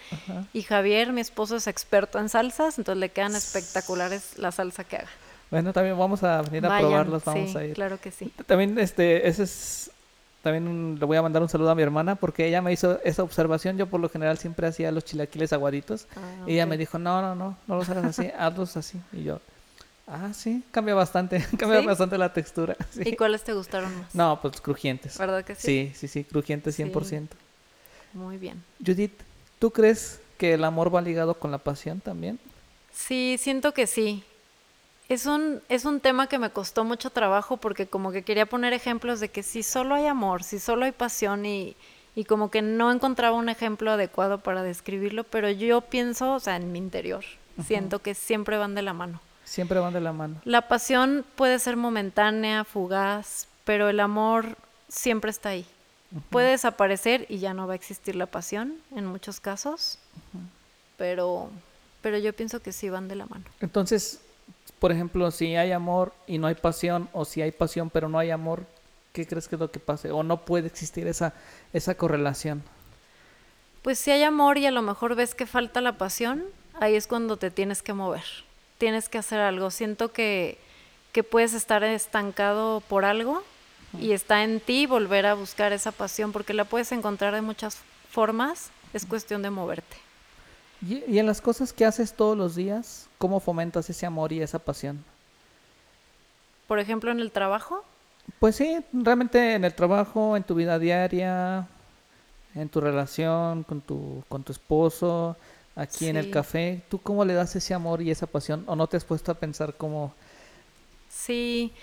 Y 0.52 0.64
Javier, 0.64 1.14
mi 1.14 1.22
esposo, 1.22 1.56
es 1.56 1.68
experto 1.68 2.20
en 2.20 2.28
salsas, 2.28 2.80
entonces 2.80 3.00
le 3.00 3.08
quedan 3.08 3.34
espectaculares 3.34 4.38
la 4.38 4.52
salsa 4.52 4.84
que 4.84 4.98
haga. 4.98 5.10
Bueno, 5.50 5.72
también 5.74 5.98
vamos 5.98 6.24
a 6.24 6.42
venir 6.42 6.66
a 6.66 6.70
Vayan, 6.70 6.90
probarlos, 6.90 7.24
vamos 7.26 7.52
sí, 7.52 7.58
a 7.58 7.66
ir. 7.66 7.74
claro 7.74 8.00
que 8.00 8.12
sí. 8.12 8.32
También, 8.46 8.78
este, 8.80 9.28
ese 9.28 9.44
es, 9.44 9.92
también 10.44 10.68
un- 10.68 10.98
le 11.00 11.06
voy 11.06 11.16
a 11.18 11.22
mandar 11.22 11.42
un 11.42 11.50
saludo 11.50 11.70
a 11.72 11.76
mi 11.76 11.84
hermana 11.84 12.16
porque 12.16 12.46
ella 12.48 12.62
me 12.62 12.72
hizo 12.74 13.00
esa 13.04 13.24
observación. 13.24 13.78
Yo 13.78 13.88
por 13.88 14.00
lo 14.02 14.10
general 14.10 14.38
siempre 14.38 14.68
hacía 14.68 14.92
los 14.92 15.06
chilaquiles 15.06 15.54
aguaditos. 15.54 16.08
Ah, 16.16 16.44
Y 16.48 16.54
ella 16.54 16.66
me 16.66 16.78
dijo, 16.78 17.00
no, 17.00 17.22
no, 17.22 17.34
no, 17.36 17.58
no 17.68 17.76
los 17.76 17.88
hagas 17.90 18.06
así, 18.06 18.30
hazlos 18.38 18.76
así. 18.76 19.00
Y 19.14 19.24
yo, 19.24 19.40
ah, 20.08 20.32
sí, 20.34 20.64
cambia 20.72 20.96
bastante, 20.96 21.40
cambia 21.58 21.80
¿Sí? 21.80 21.86
bastante 21.86 22.18
la 22.18 22.34
textura. 22.34 22.76
sí. 22.92 23.04
¿Y 23.06 23.16
cuáles 23.16 23.44
te 23.44 23.54
gustaron 23.54 23.98
más? 23.98 24.14
No, 24.14 24.40
pues 24.42 24.60
crujientes. 24.60 25.18
¿Verdad 25.18 25.46
que 25.46 25.56
sí? 25.56 25.62
Sí, 25.62 25.92
sí, 25.96 26.08
sí, 26.10 26.24
crujientes 26.26 26.76
Sí. 26.76 26.84
100%. 26.84 27.30
Muy 28.14 28.38
bien. 28.38 28.64
Judith, 28.86 29.14
¿tú 29.60 29.72
crees 29.72 30.20
que 30.38 30.54
el 30.56 30.64
amor 30.66 30.94
va 30.94 31.02
ligado 31.02 31.36
con 31.36 31.52
la 31.52 31.58
pasión 31.58 32.00
también? 32.02 32.38
Sí, 32.94 33.38
siento 33.40 33.74
que 33.74 33.88
sí. 33.88 34.24
Es 35.10 35.26
un, 35.26 35.62
es 35.70 35.86
un 35.86 36.00
tema 36.02 36.28
que 36.28 36.38
me 36.38 36.50
costó 36.50 36.84
mucho 36.84 37.10
trabajo 37.10 37.58
porque 37.58 37.88
como 37.88 38.12
que 38.12 38.24
quería 38.24 38.46
poner 38.46 38.74
ejemplos 38.74 39.20
de 39.20 39.30
que 39.30 39.42
si 39.42 39.64
solo 39.64 39.96
hay 39.96 40.06
amor, 40.08 40.44
si 40.44 40.60
solo 40.60 40.86
hay 40.86 40.92
pasión 40.92 41.46
y, 41.46 41.76
y 42.16 42.26
como 42.26 42.52
que 42.52 42.62
no 42.62 42.92
encontraba 42.92 43.38
un 43.38 43.48
ejemplo 43.48 43.92
adecuado 43.92 44.40
para 44.40 44.64
describirlo, 44.64 45.24
pero 45.24 45.50
yo 45.50 45.82
pienso, 45.82 46.34
o 46.34 46.40
sea, 46.40 46.56
en 46.56 46.72
mi 46.72 46.80
interior, 46.80 47.24
siento 47.66 48.00
que 48.00 48.16
siempre 48.16 48.58
van 48.58 48.76
de 48.76 48.82
la 48.82 48.94
mano. 48.94 49.22
Siempre 49.46 49.80
van 49.80 49.94
de 49.94 50.02
la 50.02 50.12
mano. 50.12 50.42
La 50.44 50.68
pasión 50.68 51.24
puede 51.36 51.60
ser 51.60 51.78
momentánea, 51.78 52.66
fugaz, 52.66 53.48
pero 53.64 53.88
el 53.88 54.00
amor 54.00 54.58
siempre 54.90 55.32
está 55.32 55.50
ahí. 55.50 55.66
Puede 56.30 56.52
desaparecer 56.52 57.26
y 57.30 57.38
ya 57.38 57.54
no 57.54 57.68
va 57.68 57.74
a 57.74 57.76
existir 57.76 58.16
la 58.16 58.26
pasión 58.26 58.76
en 58.96 59.06
muchos 59.06 59.40
casos, 59.40 60.00
pero, 60.98 61.50
pero 62.02 62.18
yo 62.18 62.34
pienso 62.34 62.62
que 62.62 62.72
sí 62.72 62.90
van 62.90 63.08
de 63.08 63.16
la 63.16 63.26
mano. 63.26 63.46
Entonces, 63.62 64.22
por 64.80 64.92
ejemplo, 64.92 65.32
si 65.32 65.56
hay 65.56 65.72
amor 65.72 66.14
y 66.28 66.38
no 66.38 66.48
hay 66.48 66.56
pasión, 66.56 67.10
o 67.14 67.26
si 67.26 67.42
hay 67.42 67.52
pasión 67.52 67.90
pero 67.90 68.10
no 68.10 68.20
hay 68.20 68.32
amor, 68.32 68.66
¿qué 69.14 69.26
crees 69.26 69.48
que 69.48 69.56
es 69.56 69.60
lo 69.60 69.72
que 69.72 69.80
pase? 69.80 70.12
¿O 70.12 70.24
no 70.24 70.46
puede 70.46 70.68
existir 70.68 71.08
esa, 71.08 71.34
esa 71.74 71.96
correlación? 71.96 72.64
Pues 73.82 73.98
si 74.00 74.12
hay 74.12 74.24
amor 74.24 74.58
y 74.58 74.66
a 74.66 74.72
lo 74.72 74.82
mejor 74.82 75.16
ves 75.16 75.34
que 75.34 75.46
falta 75.46 75.82
la 75.82 75.98
pasión, 75.98 76.44
ahí 76.80 76.96
es 76.96 77.08
cuando 77.08 77.38
te 77.38 77.50
tienes 77.50 77.82
que 77.82 77.94
mover. 77.94 78.24
Tienes 78.78 79.10
que 79.10 79.18
hacer 79.18 79.40
algo. 79.40 79.72
Siento 79.72 80.12
que, 80.12 80.60
que 81.12 81.24
puedes 81.24 81.54
estar 81.54 81.84
estancado 81.84 82.82
por 82.82 83.06
algo 83.06 83.44
y 84.00 84.12
está 84.12 84.44
en 84.44 84.60
ti 84.60 84.86
volver 84.86 85.26
a 85.26 85.34
buscar 85.34 85.74
esa 85.74 85.92
pasión 85.92 86.32
porque 86.32 86.54
la 86.54 86.66
puedes 86.66 86.92
encontrar 86.92 87.34
de 87.34 87.42
muchas 87.42 87.78
formas. 88.12 88.70
Es 88.94 89.06
cuestión 89.06 89.42
de 89.42 89.50
moverte. 89.50 90.07
Y, 90.82 91.04
y 91.08 91.20
en 91.20 91.26
las 91.26 91.42
cosas 91.42 91.74
que 91.74 91.86
haces 91.86 92.14
todos 92.16 92.38
los 92.38 92.56
días, 92.56 93.10
¿cómo 93.18 93.40
fomentas 93.40 93.90
ese 93.90 94.06
amor 94.06 94.32
y 94.34 94.42
esa 94.42 94.60
pasión? 94.60 95.06
Por 96.68 96.80
ejemplo, 96.80 97.12
en 97.12 97.20
el 97.20 97.32
trabajo, 97.32 97.84
Pues 98.40 98.56
sí, 98.58 98.80
realmente 98.94 99.56
en 99.56 99.64
el 99.66 99.74
trabajo, 99.74 100.36
en 100.38 100.44
tu 100.44 100.56
vida 100.56 100.78
diaria, 100.80 101.68
en 102.56 102.70
tu 102.70 102.82
relación 102.82 103.64
con 103.64 103.82
tu, 103.82 104.24
con 104.30 104.44
tu 104.44 104.52
esposo, 104.52 105.38
aquí 105.76 106.08
en 106.08 106.18
el 106.18 106.30
café, 106.30 106.84
¿tú 106.90 107.00
cómo 107.02 107.26
le 107.26 107.34
das 107.34 107.56
ese 107.56 107.74
amor 107.74 108.02
y 108.02 108.12
esa 108.12 108.28
pasión? 108.28 108.64
¿O 108.68 108.76
no 108.76 108.88
te 108.88 108.98
has 108.98 109.06
puesto 109.06 109.32
a 109.32 109.36
pensar 109.36 109.76
cómo... 109.78 110.14
sí. 111.10 111.74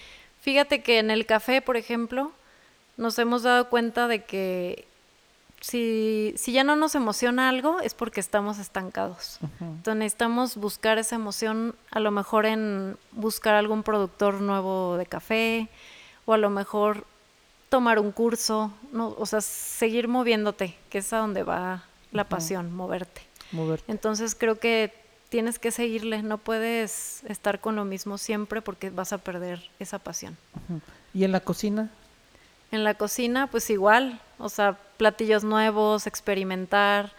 Fíjate 0.41 0.83
que 0.83 0.99
en 0.99 1.11
el 1.11 1.25
café, 1.27 1.63
por 1.63 1.77
ejemplo, 1.79 2.33
nos 2.99 3.19
hemos 3.19 3.43
dado 3.45 3.71
cuenta 3.71 4.09
de 4.09 4.25
que 4.25 4.87
si, 5.65 6.35
si 6.37 6.53
ya 6.53 6.63
no 6.63 6.77
nos 6.77 6.95
emociona 6.95 7.49
algo 7.49 7.81
es 7.81 7.95
porque 7.95 8.21
estamos 8.21 8.59
estancados. 8.59 9.39
Entonces 9.61 9.97
necesitamos 9.97 10.57
buscar 10.59 10.99
esa 10.99 11.17
emoción, 11.17 11.75
a 11.91 12.01
lo 12.01 12.11
mejor 12.11 12.45
en 12.45 12.99
buscar 13.13 13.55
algún 13.55 13.83
productor 13.83 14.43
nuevo 14.43 14.99
de 14.99 15.07
café, 15.07 15.71
o 16.27 16.35
a 16.35 16.37
lo 16.37 16.51
mejor 16.51 17.07
tomar 17.71 17.99
un 17.99 18.13
curso, 18.13 18.75
no, 18.93 19.17
o 19.19 19.25
sea, 19.25 19.41
seguir 19.41 20.07
moviéndote, 20.07 20.77
que 20.91 20.99
es 20.99 21.11
a 21.15 21.17
donde 21.17 21.45
va 21.45 21.85
la 22.13 22.25
pasión, 22.25 22.71
moverte. 22.71 23.23
moverte? 23.51 23.91
Entonces 23.91 24.35
creo 24.35 24.59
que 24.59 24.93
tienes 25.31 25.59
que 25.59 25.71
seguirle, 25.71 26.23
no 26.23 26.37
puedes 26.37 27.25
estar 27.25 27.63
con 27.63 27.75
lo 27.75 27.87
mismo 27.87 28.19
siempre 28.19 28.61
porque 28.61 28.91
vas 28.91 29.15
a 29.15 29.19
perder 29.19 29.71
esa 29.79 29.99
pasión. 29.99 30.37
¿Y 31.15 31.25
en 31.25 31.33
la 31.33 31.41
cocina? 31.41 31.91
En 32.71 32.85
la 32.85 32.93
cocina, 32.93 33.47
pues 33.47 33.71
igual, 33.71 34.21
o 34.37 34.51
sea, 34.51 34.79
platillos 34.97 35.45
nuevos, 35.45 36.07
experimentar. 36.07 37.13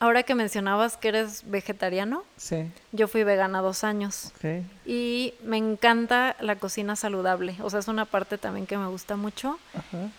Ahora 0.00 0.22
que 0.22 0.34
mencionabas 0.34 0.96
que 0.96 1.08
eres 1.08 1.42
vegetariano, 1.50 2.24
Sí, 2.36 2.70
yo 2.92 3.08
fui 3.08 3.24
vegana 3.24 3.62
dos 3.62 3.84
años 3.84 4.32
y 4.84 5.34
me 5.44 5.56
encanta 5.56 6.36
la 6.40 6.56
cocina 6.56 6.94
saludable, 6.96 7.56
o 7.62 7.70
sea, 7.70 7.78
es 7.80 7.88
una 7.88 8.04
parte 8.04 8.36
también 8.36 8.66
que 8.66 8.76
me 8.76 8.88
gusta 8.88 9.16
mucho. 9.16 9.58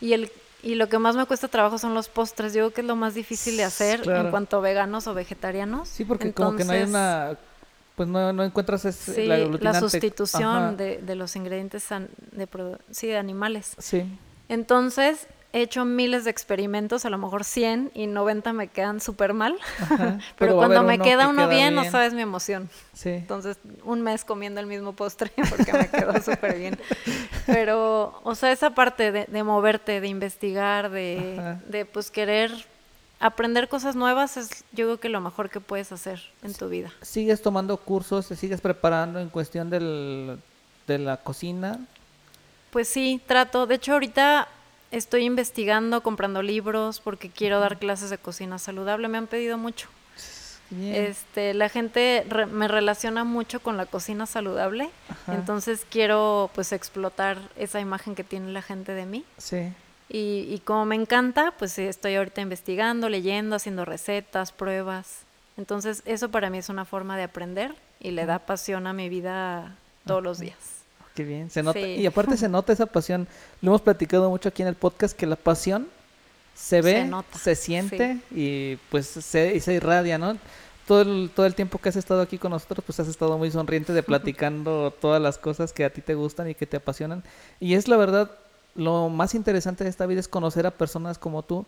Y, 0.02 0.14
el, 0.14 0.32
y 0.64 0.76
lo 0.76 0.90
que 0.90 0.98
más 0.98 1.16
me 1.16 1.26
cuesta 1.26 1.50
trabajo 1.50 1.78
son 1.78 1.94
los 1.94 2.08
postres, 2.08 2.54
yo 2.54 2.62
creo 2.62 2.74
que 2.74 2.82
es 2.82 2.88
lo 2.88 2.96
más 2.96 3.14
difícil 3.14 3.58
de 3.58 3.64
hacer 3.66 4.02
Claro. 4.02 4.22
en 4.22 4.32
cuanto 4.32 4.58
a 4.58 4.62
veganos 4.62 5.06
o 5.08 5.14
vegetarianos. 5.14 5.90
Sí, 5.90 6.06
porque 6.06 6.34
como 6.34 6.56
que 6.56 6.64
no 6.64 6.72
hay 6.72 6.84
una... 6.84 7.38
Pues 7.96 8.10
no, 8.10 8.34
no 8.34 8.44
encuentras 8.44 8.84
ese, 8.86 9.14
Sí, 9.14 9.26
la 9.26 9.38
la, 9.38 9.80
sustitución 9.80 10.76
de, 10.76 10.98
de 10.98 11.16
los 11.16 11.34
ingredientes 11.38 11.88
de, 12.32 12.48
sí, 12.92 13.08
de 13.08 13.18
animales. 13.18 13.74
Sí, 13.78 14.04
Entonces, 14.50 15.28
he 15.56 15.62
hecho 15.62 15.86
miles 15.86 16.26
de 16.26 16.32
experimentos, 16.32 17.06
a 17.06 17.10
lo 17.10 17.18
mejor 17.18 17.46
100 17.46 17.92
y 17.94 18.08
90 18.08 18.52
me 18.52 18.68
quedan 18.68 19.00
súper 19.00 19.34
mal. 19.34 19.56
Ajá. 19.80 20.20
Pero, 20.38 20.58
cuando 20.58 20.84
me 20.84 20.96
uno 20.96 21.04
queda 21.04 21.24
que 21.24 21.30
uno 21.30 21.48
queda 21.48 21.56
bien, 21.56 21.76
no 21.76 21.90
sabes 21.90 22.14
mi 22.14 22.22
emoción. 22.22 22.70
Sí. 22.94 23.12
Entonces, 23.12 23.58
un 23.86 24.02
mes 24.02 24.26
comiendo 24.26 24.60
el 24.60 24.68
mismo 24.68 24.92
postre 24.92 25.32
porque 25.50 25.72
me 25.72 25.90
quedó 25.90 26.22
súper 26.22 26.58
bien. 26.58 26.78
Pero, 27.46 28.20
o 28.24 28.36
sea, 28.36 28.52
esa 28.52 28.72
parte 28.72 29.14
de, 29.14 29.26
de 29.28 29.44
moverte, 29.44 30.02
de 30.02 30.10
investigar, 30.10 30.92
de, 30.92 31.38
Ajá. 31.40 31.62
de 31.70 31.86
pues 31.86 32.12
querer 32.12 32.52
aprender 33.22 33.70
cosas 33.70 33.96
nuevas 33.96 34.36
es 34.36 34.66
yo 34.74 34.88
creo 34.88 35.00
que 35.00 35.08
lo 35.08 35.22
mejor 35.22 35.50
que 35.50 35.62
puedes 35.62 35.90
hacer 35.94 36.22
en 36.44 36.54
tu 36.54 36.68
vida. 36.68 36.92
¿Sigues 37.02 37.42
tomando 37.42 37.78
cursos, 37.78 38.28
te 38.28 38.36
sigues 38.36 38.60
preparando 38.60 39.22
en 39.22 39.30
cuestión 39.30 39.70
del, 39.70 40.38
de 40.86 40.98
la 40.98 41.16
cocina? 41.16 41.80
Pues 42.72 42.90
sí, 42.90 43.22
trato. 43.26 43.68
De 43.68 43.76
hecho, 43.76 43.94
ahorita 43.94 44.50
estoy 44.92 45.24
investigando, 45.26 46.02
comprando 46.02 46.42
libros 46.42 47.00
porque 47.00 47.30
quiero 47.30 47.60
dar 47.60 47.78
clases 47.80 48.10
de 48.10 48.18
cocina 48.18 48.60
saludable. 48.60 49.08
Me 49.08 49.18
han 49.18 49.28
pedido 49.28 49.58
mucho. 49.58 49.88
Bien. 50.72 50.96
Este, 50.96 51.54
la 51.54 51.70
gente 51.70 52.26
re- 52.28 52.48
me 52.48 52.68
relaciona 52.68 53.24
mucho 53.24 53.60
con 53.60 53.78
la 53.78 53.86
cocina 53.86 54.26
saludable, 54.26 54.90
Ajá. 55.10 55.36
entonces 55.36 55.86
quiero 55.88 56.50
pues 56.56 56.72
explotar 56.72 57.38
esa 57.56 57.80
imagen 57.80 58.16
que 58.16 58.24
tiene 58.24 58.52
la 58.52 58.64
gente 58.64 58.94
de 58.94 59.06
mí. 59.06 59.24
Sí. 59.38 59.72
Y, 60.10 60.48
y 60.50 60.62
como 60.66 60.86
me 60.86 60.96
encanta, 60.96 61.54
pues 61.60 61.78
estoy 61.78 62.16
ahorita 62.16 62.42
investigando, 62.42 63.10
leyendo, 63.10 63.56
haciendo 63.56 63.86
recetas, 63.86 64.52
pruebas. 64.52 65.20
Entonces 65.56 66.02
eso 66.06 66.30
para 66.30 66.50
mí 66.50 66.58
es 66.58 66.70
una 66.70 66.84
forma 66.86 67.16
de 67.16 67.24
aprender 67.24 67.76
y 68.00 68.10
le 68.12 68.26
da 68.26 68.40
pasión 68.40 68.88
a 68.88 68.94
mi 68.94 69.08
vida 69.08 69.76
todos 70.08 70.24
los 70.24 70.40
días. 70.40 70.58
Qué 71.16 71.24
bien, 71.24 71.50
se 71.50 71.64
nota. 71.64 71.80
Sí. 71.80 71.86
Y 71.86 72.06
aparte 72.06 72.38
se 72.38 72.50
nota 72.50 72.74
esa 72.74 72.86
pasión. 72.86 73.28
Lo 73.62 73.72
hemos 73.72 73.82
platicado 73.82 74.30
mucho 74.30 74.50
aquí 74.50 74.62
en 74.62 74.68
el 74.68 74.76
podcast 74.76 75.18
que 75.18 75.26
la 75.26 75.38
pasión 75.38 75.88
se 76.56 76.82
ve, 76.82 76.94
se, 76.94 77.06
nota, 77.06 77.38
siente 77.56 78.20
y 78.32 78.78
pues 78.90 79.08
se, 79.08 79.56
y 79.56 79.60
se 79.60 79.74
irradia, 79.74 80.18
¿no? 80.18 80.38
Todo 80.88 81.02
el, 81.02 81.32
todo 81.34 81.46
el 81.46 81.56
tiempo 81.56 81.80
que 81.80 81.90
has 81.90 81.96
estado 81.96 82.22
aquí 82.22 82.38
con 82.38 82.52
nosotros, 82.52 82.84
pues 82.86 83.00
has 83.00 83.08
estado 83.08 83.38
muy 83.38 83.50
sonriente 83.50 83.94
de 83.94 84.04
platicando 84.04 84.92
todas 84.92 85.22
las 85.22 85.38
cosas 85.38 85.74
que 85.74 85.86
a 85.86 85.90
ti 85.90 86.02
te 86.02 86.16
gustan 86.16 86.50
y 86.50 86.56
que 86.56 86.66
te 86.66 86.78
apasionan. 86.78 87.24
Y 87.60 87.76
es 87.76 87.88
la 87.88 87.98
verdad, 87.98 88.32
lo 88.76 89.10
más 89.10 89.36
interesante 89.36 89.84
de 89.84 89.90
esta 89.90 90.06
vida 90.06 90.20
es 90.20 90.28
conocer 90.28 90.68
a 90.68 90.72
personas 90.72 91.18
como 91.18 91.44
tú 91.44 91.66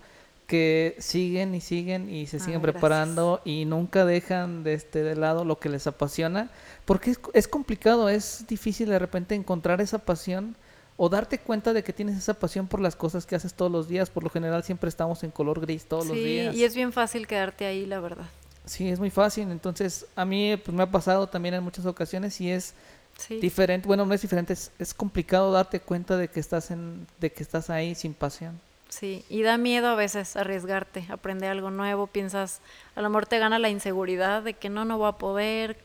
que 0.47 0.95
siguen 0.99 1.53
y 1.53 1.62
siguen 1.62 2.10
y 2.10 2.25
se 2.27 2.38
Ah, 2.38 2.39
siguen 2.39 2.62
gracias. 2.62 2.81
preparando 2.81 3.41
y 3.45 3.65
nunca 3.65 4.05
dejan 4.05 4.63
de 4.63 4.73
este 4.73 5.03
de 5.03 5.15
lado 5.15 5.43
lo 5.45 5.60
que 5.60 5.69
les 5.69 5.85
apasiona 5.87 6.50
porque 6.85 7.12
es, 7.12 7.19
es 7.33 7.48
complicado 7.48 8.08
es 8.10 8.45
difícil 8.48 8.89
de 8.89 8.98
repente 8.98 9.35
encontrar 9.35 9.81
esa 9.81 10.00
pasión 10.00 10.56
o 10.95 11.10
darte 11.10 11.37
cuenta 11.37 11.73
de 11.73 11.83
que 11.83 11.93
tienes 11.93 12.17
esa 12.17 12.33
pasión 12.33 12.67
por 12.67 12.79
las 12.79 12.95
cosas 12.95 13.25
que 13.25 13.35
haces 13.35 13.54
todos 13.54 13.71
los 13.71 13.87
días 13.89 14.10
por 14.10 14.23
lo 14.23 14.29
general 14.29 14.63
siempre 14.63 14.87
estamos 14.89 15.21
en 15.23 15.31
color 15.31 15.60
gris 15.60 15.85
todos 15.85 16.08
los 16.08 16.15
días 16.15 16.56
y 16.56 16.63
es 16.63 16.73
bien 16.75 16.91
fácil 16.93 17.27
quedarte 17.27 17.65
ahí, 17.65 17.85
la 17.85 18.00
verdad. 18.00 18.25
sí 18.65 18.87
es 18.89 19.00
muy 19.00 19.10
fácil 19.10 19.52
entonces 19.52 20.06
a 20.15 20.23
mí 20.25 20.56
pues 20.63 20.75
me 20.75 20.83
ha 20.83 20.89
pasado 20.91 21.27
también 21.27 21.56
en 21.56 21.63
muchas 21.63 21.85
ocasiones 21.85 22.39
y 22.41 22.50
es 22.52 22.73
Sí. 23.19 23.39
diferente 23.39 23.87
bueno 23.87 24.06
no 24.06 24.13
es 24.13 24.21
diferente 24.21 24.54
es, 24.54 24.71
es 24.77 24.93
complicado 24.93 25.52
darte 25.52 25.79
cuenta 25.79 26.15
de 26.17 26.27
que 26.27 26.39
estás 26.39 26.69
en 26.69 27.08
de 27.19 27.31
que 27.31 27.41
estás 27.41 27.71
ahí 27.71 27.95
sin 27.95 28.13
pasión 28.13 28.60
Sí, 28.90 29.25
y 29.29 29.42
da 29.42 29.58
miedo 29.58 29.88
a 29.88 29.96
veces 29.96 30.35
arriesgarte, 30.35 31.06
aprender 31.10 31.52
algo 31.52 31.71
nuevo, 31.71 32.08
piensas, 32.08 32.62
a 32.96 33.02
lo 33.02 33.10
mejor 33.10 33.25
te 33.25 33.38
gana 33.38 33.60
la 33.60 33.69
inseguridad 33.69 34.44
de 34.44 34.54
que 34.54 34.69
no, 34.69 34.85
no 34.85 34.98
voy 34.98 35.10
a 35.10 35.13
poder, 35.13 35.77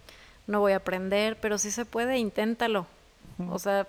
no 0.47 0.61
voy 0.61 0.73
a 0.73 0.77
aprender, 0.77 1.37
pero 1.41 1.59
si 1.59 1.71
se 1.71 1.85
puede, 1.85 2.19
inténtalo. 2.19 2.87
O 3.51 3.59
sea, 3.59 3.89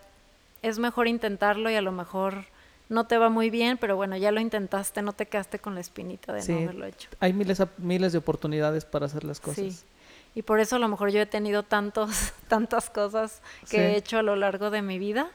es 0.61 0.79
mejor 0.79 1.07
intentarlo 1.07 1.69
y 1.69 1.75
a 1.75 1.81
lo 1.81 1.91
mejor 1.91 2.45
no 2.89 3.05
te 3.05 3.17
va 3.17 3.29
muy 3.29 3.49
bien, 3.49 3.77
pero 3.77 3.95
bueno, 3.95 4.17
ya 4.17 4.31
lo 4.31 4.39
intentaste, 4.39 5.01
no 5.01 5.13
te 5.13 5.25
quedaste 5.25 5.59
con 5.59 5.75
la 5.75 5.81
espinita 5.81 6.33
de 6.33 6.47
no 6.47 6.59
haberlo 6.59 6.85
hecho. 6.85 7.09
Hay 7.19 7.33
miles, 7.33 7.61
miles 7.77 8.11
de 8.11 8.17
oportunidades 8.17 8.85
para 8.85 9.05
hacer 9.05 9.23
las 9.23 9.39
cosas. 9.39 9.55
Sí. 9.55 9.79
Y 10.35 10.41
por 10.41 10.59
eso 10.59 10.77
a 10.77 10.79
lo 10.79 10.87
mejor 10.87 11.11
yo 11.11 11.21
he 11.21 11.25
tenido 11.25 11.63
tantos, 11.63 12.33
tantas 12.47 12.89
cosas 12.89 13.41
que 13.69 13.77
he 13.77 13.97
hecho 13.97 14.17
a 14.17 14.23
lo 14.23 14.35
largo 14.35 14.71
de 14.71 14.81
mi 14.81 14.99
vida, 14.99 15.29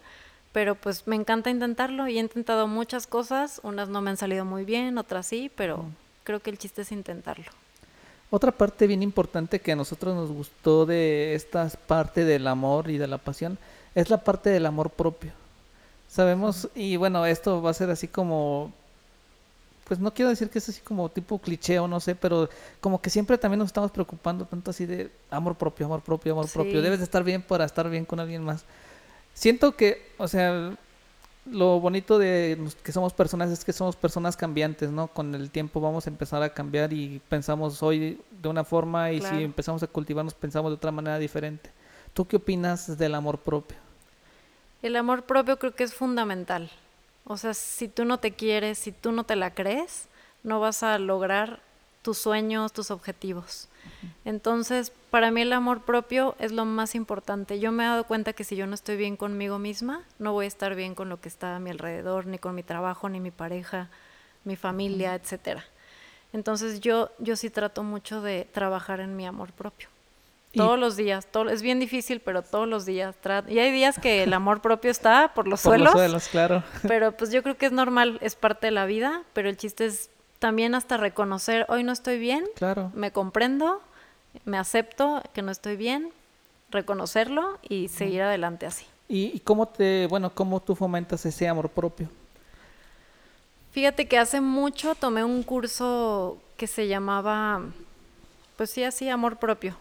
pero 0.53 0.75
pues 0.75 1.07
me 1.07 1.17
encanta 1.17 1.51
intentarlo 1.51 2.09
y 2.09 2.19
he 2.19 2.21
intentado 2.21 2.67
muchas 2.67 3.07
cosas, 3.07 3.61
unas 3.63 3.89
no 3.89 4.01
me 4.01 4.11
han 4.11 4.17
salido 4.17 4.45
muy 4.45 4.65
bien, 4.65 4.99
otras 4.99 5.27
sí, 5.27 5.51
pero 5.55 5.85
creo 6.25 6.41
que 6.41 6.51
el 6.51 6.59
chiste 6.59 6.83
es 6.83 6.93
intentarlo. 6.93 7.47
Otra 8.31 8.53
parte 8.53 8.87
bien 8.87 9.03
importante 9.03 9.61
que 9.61 9.73
a 9.73 9.77
nosotros 9.77 10.15
nos 10.15 10.31
gustó 10.31 10.85
de 10.85 11.35
esta 11.35 11.69
parte 11.87 12.25
del 12.25 12.47
amor 12.47 12.91
y 12.91 12.99
de 12.99 13.07
la 13.07 13.19
pasión 13.19 13.59
es 13.95 14.11
la 14.11 14.23
parte 14.23 14.51
del 14.51 14.67
amor 14.67 14.91
propio. 14.91 15.33
Sabemos, 16.09 16.69
y 16.75 16.97
bueno, 16.97 17.25
esto 17.25 17.63
va 17.63 17.71
a 17.71 17.75
ser 17.75 17.91
así 17.91 18.07
como, 18.07 18.73
pues 19.85 19.99
no 19.99 20.13
quiero 20.13 20.29
decir 20.29 20.51
que 20.51 20.59
es 20.59 20.69
así 20.69 20.81
como 20.83 21.09
tipo 21.09 21.39
cliché 21.39 21.79
o 21.79 21.89
no 21.89 22.01
sé, 22.01 22.15
pero 22.15 22.51
como 22.81 23.01
que 23.01 23.09
siempre 23.11 23.39
también 23.39 23.59
nos 23.59 23.69
estamos 23.69 23.91
preocupando 23.91 24.45
tanto 24.45 24.71
así 24.71 24.85
de 24.85 25.11
amor 25.31 25.55
propio, 25.55 25.87
amor 25.87 26.03
propio, 26.03 26.33
amor 26.33 26.51
propio. 26.51 26.83
Debes 26.83 26.99
de 26.99 27.05
estar 27.05 27.25
bien 27.25 27.43
para 27.43 27.65
estar 27.65 27.89
bien 27.89 28.05
con 28.05 28.21
alguien 28.21 28.45
más. 28.45 28.65
Siento 29.39 29.77
que, 29.77 30.05
o 30.19 30.27
sea, 30.27 30.77
lo 31.47 31.79
bonito 31.79 32.19
de 32.19 32.59
que 32.83 32.91
somos 32.91 33.13
personas 33.13 33.53
es 33.53 33.65
que 33.65 33.73
somos 33.73 33.95
personas 33.95 34.37
cambiantes, 34.37 34.91
¿no? 34.91 35.07
Con 35.07 35.33
el 35.37 35.53
tiempo 35.53 35.81
vamos 35.81 36.09
a 36.09 36.11
empezar 36.11 36.43
a 36.43 36.53
cambiar 36.53 36.93
y 36.93 37.23
pensamos 37.29 37.81
hoy 37.85 38.21
de 38.33 38.49
una 38.49 38.65
forma 38.65 39.13
y 39.13 39.21
si 39.21 39.45
empezamos 39.45 39.81
a 39.85 39.87
cultivarnos 39.87 40.35
pensamos 40.35 40.73
de 40.73 40.75
otra 40.75 40.91
manera 40.91 41.21
diferente. 41.21 41.71
¿Tú 42.15 42.27
qué 42.27 42.35
opinas 42.35 42.99
del 42.99 43.15
amor 43.15 43.39
propio? 43.39 43.77
El 44.83 44.97
amor 44.97 45.23
propio 45.23 45.57
creo 45.57 45.73
que 45.73 45.85
es 45.85 45.95
fundamental. 45.95 46.69
O 47.25 47.37
sea, 47.37 47.55
si 47.55 47.87
tú 47.87 48.05
no 48.05 48.19
te 48.19 48.33
quieres, 48.33 48.77
si 48.77 48.91
tú 48.91 49.13
no 49.13 49.23
te 49.23 49.37
la 49.37 49.55
crees, 49.55 50.09
no 50.43 50.59
vas 50.59 50.83
a 50.83 50.99
lograr 50.99 51.61
tus 52.03 52.19
sueños, 52.19 52.73
tus 52.73 52.91
objetivos. 52.91 53.69
Entonces, 54.25 54.91
para 55.11 55.31
mí 55.31 55.43
el 55.43 55.53
amor 55.53 55.83
propio 55.83 56.35
es 56.39 56.53
lo 56.53 56.65
más 56.65 56.95
importante. 56.95 57.59
Yo 57.59 57.73
me 57.73 57.85
he 57.85 57.87
dado 57.87 58.05
cuenta 58.05 58.33
que 58.33 58.45
si 58.45 58.57
yo 58.57 58.67
no 58.67 58.75
estoy 58.75 58.97
bien 58.97 59.17
conmigo 59.17 59.59
misma, 59.59 60.03
no 60.19 60.33
voy 60.33 60.45
a 60.45 60.49
estar 60.49 60.75
bien 60.75 60.95
con 60.95 61.09
lo 61.09 61.21
que 61.21 61.29
está 61.29 61.57
a 61.57 61.59
mi 61.59 61.71
alrededor, 61.71 62.27
ni 62.27 62.39
con 62.39 62.55
mi 62.55 62.63
trabajo, 62.63 63.09
ni 63.09 63.21
mi 63.21 63.31
pareja, 63.31 63.89
mi 64.45 64.57
familia, 64.57 65.15
etcétera. 65.15 65.65
Entonces, 66.33 66.81
yo 66.81 67.11
yo 67.19 67.37
sí 67.37 67.51
trato 67.51 67.83
mucho 67.83 68.21
de 68.21 68.47
trabajar 68.53 69.01
en 69.01 69.17
mi 69.17 69.27
amor 69.27 69.53
propio. 69.53 69.89
Todos 70.55 70.79
los 70.79 70.97
días, 70.97 71.27
todo, 71.27 71.51
es 71.51 71.63
bien 71.63 71.79
difícil, 71.79 72.21
pero 72.21 72.43
todos 72.43 72.67
los 72.67 72.85
días 72.85 73.15
trato. 73.21 73.51
Y 73.51 73.59
hay 73.59 73.71
días 73.71 73.99
que 73.99 74.25
el 74.25 74.33
amor 74.35 74.61
propio 74.61 74.91
está 74.91 75.33
por 75.35 75.47
los 75.47 75.61
suelos. 75.61 75.93
Por 75.93 76.01
los 76.01 76.25
suelos, 76.25 76.29
claro. 76.29 76.63
Pero 76.89 77.13
pues 77.13 77.31
yo 77.31 77.43
creo 77.43 77.57
que 77.57 77.67
es 77.67 77.73
normal, 77.73 78.19
es 78.23 78.35
parte 78.35 78.67
de 78.67 78.71
la 78.73 78.87
vida, 78.87 79.23
pero 79.33 79.49
el 79.49 79.57
chiste 79.57 79.87
es 79.87 80.11
también 80.39 80.75
hasta 80.75 80.97
reconocer, 80.97 81.67
hoy 81.69 81.83
no 81.83 81.93
estoy 81.93 82.19
bien, 82.19 82.45
claro. 82.55 82.91
me 82.95 83.11
comprendo, 83.13 83.83
me 84.45 84.59
acepto 84.59 85.23
que 85.33 85.43
no 85.43 85.51
estoy 85.51 85.77
bien, 85.77 86.11
reconocerlo 86.71 87.59
y 87.63 87.89
seguir 87.89 88.23
adelante 88.23 88.67
así. 88.67 88.87
¿Y, 89.09 89.41
cómo 89.41 89.67
te, 89.67 90.07
bueno, 90.07 90.31
cómo 90.35 90.61
tú 90.61 90.75
fomentas 90.75 91.25
ese 91.25 91.49
amor 91.49 91.71
propio? 91.71 92.09
Fíjate 93.73 94.07
que 94.07 94.19
hace 94.19 94.41
mucho 94.41 94.95
tomé 94.95 95.25
un 95.25 95.43
curso 95.43 96.39
que 96.57 96.67
se 96.67 96.89
llamaba, 96.89 97.63
pues 98.57 98.71
sí, 98.71 98.85
así, 98.85 99.09
amor 99.09 99.39
propio. 99.39 99.77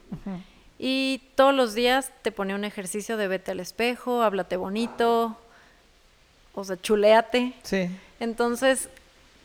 Y 0.80 1.24
todos 1.36 1.54
los 1.54 1.74
días 1.74 2.12
te 2.22 2.32
ponía 2.32 2.56
un 2.56 2.64
ejercicio 2.64 3.18
de 3.18 3.28
vete 3.28 3.52
al 3.52 3.60
espejo, 3.60 4.22
háblate 4.22 4.56
bonito, 4.56 5.36
o 6.54 6.64
sea, 6.64 6.80
chuleate. 6.80 7.54
Sí. 7.64 7.90
Entonces, 8.20 8.90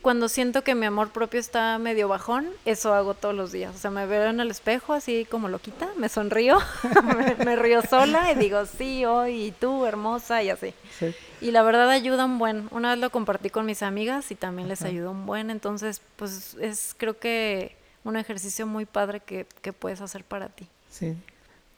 cuando 0.02 0.28
siento 0.28 0.62
que 0.62 0.74
mi 0.74 0.86
amor 0.86 1.10
propio 1.10 1.40
está 1.40 1.78
medio 1.78 2.08
bajón, 2.08 2.48
eso 2.64 2.92
hago 2.92 3.14
todos 3.14 3.34
los 3.34 3.52
días. 3.52 3.74
O 3.74 3.78
sea, 3.78 3.90
me 3.90 4.04
veo 4.06 4.24
en 4.24 4.40
el 4.40 4.50
espejo 4.50 4.92
así 4.92 5.24
como 5.24 5.48
loquita, 5.48 5.88
me 5.96 6.08
sonrío, 6.08 6.58
me, 7.44 7.56
río 7.56 7.82
sola 7.82 8.32
y 8.32 8.34
digo, 8.34 8.66
sí, 8.66 9.04
hoy, 9.04 9.46
y 9.46 9.50
tú, 9.52 9.86
hermosa, 9.86 10.42
y 10.42 10.50
así. 10.50 10.74
Sí. 10.98 11.14
Y 11.40 11.52
la 11.52 11.62
verdad 11.62 11.88
ayuda 11.90 12.24
un 12.24 12.38
buen. 12.38 12.68
Una 12.70 12.90
vez 12.90 12.98
lo 12.98 13.10
compartí 13.10 13.50
con 13.50 13.64
mis 13.64 13.82
amigas 13.82 14.30
y 14.30 14.34
también 14.34 14.68
les 14.68 14.82
ayudó 14.82 15.10
un 15.10 15.24
buen. 15.24 15.50
Entonces, 15.50 16.02
pues 16.16 16.54
es 16.60 16.94
creo 16.98 17.18
que 17.18 17.76
un 18.04 18.16
ejercicio 18.16 18.66
muy 18.66 18.84
padre 18.84 19.20
que, 19.20 19.46
que 19.62 19.72
puedes 19.72 20.00
hacer 20.00 20.24
para 20.24 20.48
ti. 20.48 20.68
Sí. 20.90 21.16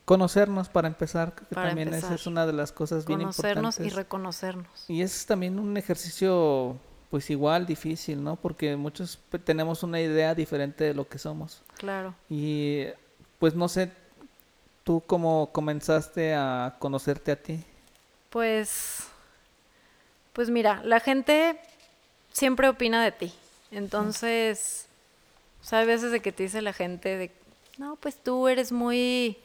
Conocernos 0.04 0.68
para 0.68 0.86
empezar, 0.86 1.34
que 1.34 1.46
también 1.54 1.94
esa 1.94 2.14
es 2.14 2.26
una 2.26 2.44
de 2.46 2.52
las 2.52 2.72
cosas 2.72 3.06
bien 3.06 3.22
importantes. 3.22 3.56
Conocernos 3.56 3.80
y 3.80 3.96
reconocernos. 3.96 4.84
Y 4.86 5.00
es 5.00 5.24
también 5.24 5.58
un 5.58 5.78
ejercicio, 5.78 6.76
pues 7.10 7.30
igual 7.30 7.66
difícil, 7.66 8.22
¿no? 8.22 8.36
Porque 8.36 8.76
muchos 8.76 9.18
tenemos 9.44 9.82
una 9.82 10.00
idea 10.00 10.34
diferente 10.34 10.84
de 10.84 10.94
lo 10.94 11.08
que 11.08 11.18
somos. 11.18 11.62
Claro. 11.76 12.14
Y 12.28 12.86
pues 13.38 13.54
no 13.54 13.68
sé, 13.68 13.90
¿tú 14.84 15.02
cómo 15.06 15.50
comenzaste 15.52 16.34
a 16.34 16.76
conocerte 16.78 17.32
a 17.32 17.36
ti? 17.36 17.62
Pues, 18.30 19.06
pues 20.32 20.50
mira, 20.50 20.82
la 20.84 21.00
gente 21.00 21.60
siempre 22.32 22.68
opina 22.68 23.02
de 23.02 23.12
ti. 23.12 23.32
Entonces, 23.70 24.86
o 25.62 25.64
sea, 25.64 25.80
hay 25.80 25.86
veces 25.86 26.12
de 26.12 26.20
que 26.20 26.32
te 26.32 26.44
dice 26.44 26.62
la 26.62 26.72
gente 26.72 27.16
de 27.16 27.30
no, 27.78 27.96
pues 27.96 28.16
tú 28.16 28.46
eres 28.48 28.70
muy, 28.70 29.36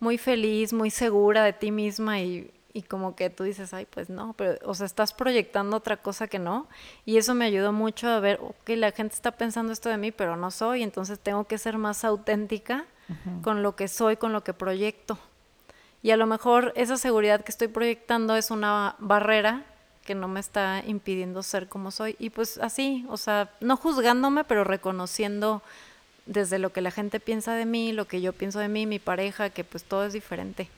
muy 0.00 0.18
feliz, 0.18 0.72
muy 0.72 0.90
segura 0.90 1.44
de 1.44 1.52
ti 1.52 1.70
misma 1.70 2.20
y, 2.20 2.50
y 2.76 2.82
como 2.82 3.16
que 3.16 3.30
tú 3.30 3.44
dices, 3.44 3.72
ay, 3.72 3.86
pues 3.86 4.10
no, 4.10 4.34
pero, 4.36 4.58
o 4.68 4.74
sea, 4.74 4.84
estás 4.84 5.14
proyectando 5.14 5.78
otra 5.78 5.96
cosa 5.96 6.28
que 6.28 6.38
no. 6.38 6.66
Y 7.06 7.16
eso 7.16 7.34
me 7.34 7.46
ayudó 7.46 7.72
mucho 7.72 8.06
a 8.06 8.20
ver, 8.20 8.38
ok, 8.42 8.68
la 8.76 8.92
gente 8.92 9.14
está 9.14 9.30
pensando 9.30 9.72
esto 9.72 9.88
de 9.88 9.96
mí, 9.96 10.12
pero 10.12 10.36
no 10.36 10.50
soy, 10.50 10.82
entonces 10.82 11.18
tengo 11.18 11.44
que 11.44 11.56
ser 11.56 11.78
más 11.78 12.04
auténtica 12.04 12.84
con 13.42 13.62
lo 13.62 13.76
que 13.76 13.88
soy, 13.88 14.18
con 14.18 14.34
lo 14.34 14.44
que 14.44 14.52
proyecto. 14.52 15.18
Y 16.02 16.10
a 16.10 16.18
lo 16.18 16.26
mejor 16.26 16.74
esa 16.76 16.98
seguridad 16.98 17.42
que 17.42 17.50
estoy 17.50 17.68
proyectando 17.68 18.36
es 18.36 18.50
una 18.50 18.94
barrera 18.98 19.64
que 20.04 20.14
no 20.14 20.28
me 20.28 20.40
está 20.40 20.82
impidiendo 20.86 21.42
ser 21.42 21.68
como 21.68 21.90
soy. 21.90 22.14
Y 22.18 22.28
pues 22.28 22.58
así, 22.58 23.06
o 23.08 23.16
sea, 23.16 23.48
no 23.62 23.78
juzgándome, 23.78 24.44
pero 24.44 24.64
reconociendo 24.64 25.62
desde 26.26 26.58
lo 26.58 26.74
que 26.74 26.82
la 26.82 26.90
gente 26.90 27.20
piensa 27.20 27.54
de 27.54 27.64
mí, 27.64 27.92
lo 27.92 28.06
que 28.06 28.20
yo 28.20 28.34
pienso 28.34 28.58
de 28.58 28.68
mí, 28.68 28.84
mi 28.84 28.98
pareja, 28.98 29.48
que 29.48 29.64
pues 29.64 29.82
todo 29.84 30.04
es 30.04 30.12
diferente. 30.12 30.68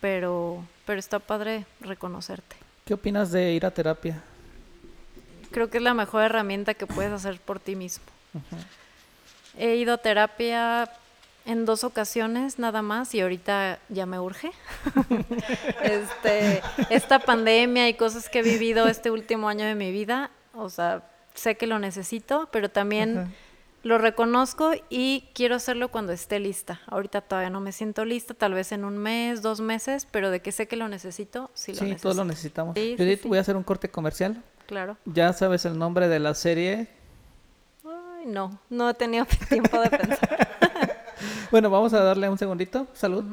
Pero, 0.00 0.64
pero 0.86 0.98
está 0.98 1.18
padre 1.18 1.64
reconocerte. 1.80 2.56
¿Qué 2.84 2.94
opinas 2.94 3.30
de 3.30 3.52
ir 3.52 3.64
a 3.66 3.70
terapia? 3.70 4.22
Creo 5.50 5.70
que 5.70 5.78
es 5.78 5.82
la 5.82 5.94
mejor 5.94 6.22
herramienta 6.22 6.74
que 6.74 6.86
puedes 6.86 7.12
hacer 7.12 7.40
por 7.40 7.60
ti 7.60 7.76
mismo. 7.76 8.04
He 9.56 9.76
ido 9.76 9.94
a 9.94 9.98
terapia 9.98 10.90
en 11.44 11.64
dos 11.64 11.84
ocasiones 11.84 12.58
nada 12.58 12.82
más 12.82 13.14
y 13.14 13.20
ahorita 13.20 13.78
ya 13.88 14.06
me 14.06 14.20
urge. 14.20 14.52
este, 15.82 16.62
esta 16.90 17.18
pandemia 17.18 17.88
y 17.88 17.94
cosas 17.94 18.28
que 18.28 18.40
he 18.40 18.42
vivido 18.42 18.86
este 18.88 19.10
último 19.10 19.48
año 19.48 19.64
de 19.64 19.74
mi 19.74 19.90
vida, 19.90 20.30
o 20.54 20.70
sea, 20.70 21.02
sé 21.34 21.56
que 21.56 21.66
lo 21.66 21.78
necesito, 21.78 22.48
pero 22.52 22.68
también 22.70 23.34
lo 23.82 23.98
reconozco 23.98 24.72
y 24.88 25.28
quiero 25.34 25.54
hacerlo 25.54 25.90
cuando 25.90 26.12
esté 26.12 26.38
lista. 26.38 26.80
Ahorita 26.86 27.22
todavía 27.22 27.50
no 27.50 27.60
me 27.60 27.72
siento 27.72 28.04
lista, 28.04 28.34
tal 28.34 28.54
vez 28.54 28.72
en 28.72 28.84
un 28.84 28.98
mes, 28.98 29.42
dos 29.42 29.60
meses, 29.60 30.06
pero 30.10 30.30
de 30.30 30.40
que 30.40 30.52
sé 30.52 30.68
que 30.68 30.76
lo 30.76 30.88
necesito, 30.88 31.50
sí 31.54 31.72
lo 31.72 31.78
sí, 31.78 31.96
todos 32.00 32.16
lo 32.16 32.24
necesitamos. 32.24 32.74
Judith, 32.74 33.24
voy 33.24 33.38
a 33.38 33.40
hacer 33.40 33.56
un 33.56 33.62
corte 33.62 33.90
comercial. 33.90 34.42
Claro. 34.66 34.96
¿Ya 35.04 35.32
sabes 35.32 35.64
el 35.64 35.78
nombre 35.78 36.08
de 36.08 36.20
la 36.20 36.34
serie? 36.34 36.88
Ay, 37.84 38.26
no, 38.26 38.60
no 38.68 38.90
he 38.90 38.94
tenido 38.94 39.26
tiempo 39.48 39.80
de 39.80 39.90
pensar. 39.90 40.48
bueno, 41.50 41.70
vamos 41.70 41.92
a 41.94 42.04
darle 42.04 42.28
un 42.28 42.38
segundito. 42.38 42.86
Salud. 42.92 43.24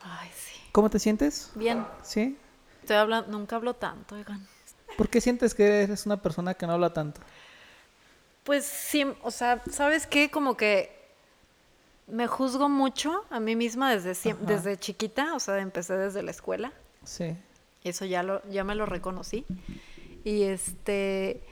Ay, 0.00 0.30
sí. 0.34 0.60
¿Cómo 0.72 0.88
te 0.88 0.98
sientes? 0.98 1.50
Bien. 1.54 1.84
¿Sí? 2.02 2.38
Estoy 2.82 2.96
hablando, 2.96 3.36
nunca 3.36 3.56
hablo 3.56 3.74
tanto, 3.74 4.14
oigan. 4.14 4.46
¿Por 4.96 5.08
qué 5.08 5.20
sientes 5.20 5.54
que 5.54 5.82
eres 5.82 6.06
una 6.06 6.22
persona 6.22 6.54
que 6.54 6.66
no 6.66 6.72
habla 6.72 6.90
tanto? 6.92 7.20
Pues 8.46 8.64
sí, 8.64 9.04
o 9.24 9.32
sea, 9.32 9.60
¿sabes 9.68 10.06
qué? 10.06 10.30
Como 10.30 10.56
que 10.56 10.96
me 12.06 12.28
juzgo 12.28 12.68
mucho 12.68 13.24
a 13.28 13.40
mí 13.40 13.56
misma 13.56 13.92
desde, 13.92 14.34
desde 14.42 14.76
chiquita, 14.78 15.34
o 15.34 15.40
sea, 15.40 15.58
empecé 15.58 15.96
desde 15.96 16.22
la 16.22 16.30
escuela. 16.30 16.72
Sí. 17.02 17.36
Eso 17.82 18.04
ya, 18.04 18.22
lo, 18.22 18.48
ya 18.48 18.62
me 18.62 18.76
lo 18.76 18.86
reconocí. 18.86 19.44
Y 20.22 20.44
este, 20.44 21.42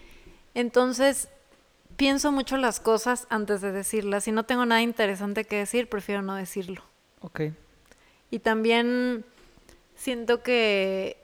entonces, 0.55 1.29
pienso 1.97 2.31
mucho 2.31 2.57
las 2.59 2.79
cosas 2.79 3.27
antes 3.29 3.61
de 3.61 3.73
decirlas. 3.73 4.23
Si 4.23 4.31
no 4.31 4.45
tengo 4.45 4.65
nada 4.65 4.81
interesante 4.81 5.45
que 5.45 5.57
decir, 5.57 5.89
prefiero 5.89 6.23
no 6.23 6.37
decirlo. 6.37 6.83
Ok. 7.23 7.41
Y 8.31 8.39
también 8.39 9.25
siento 9.97 10.45
que, 10.45 11.17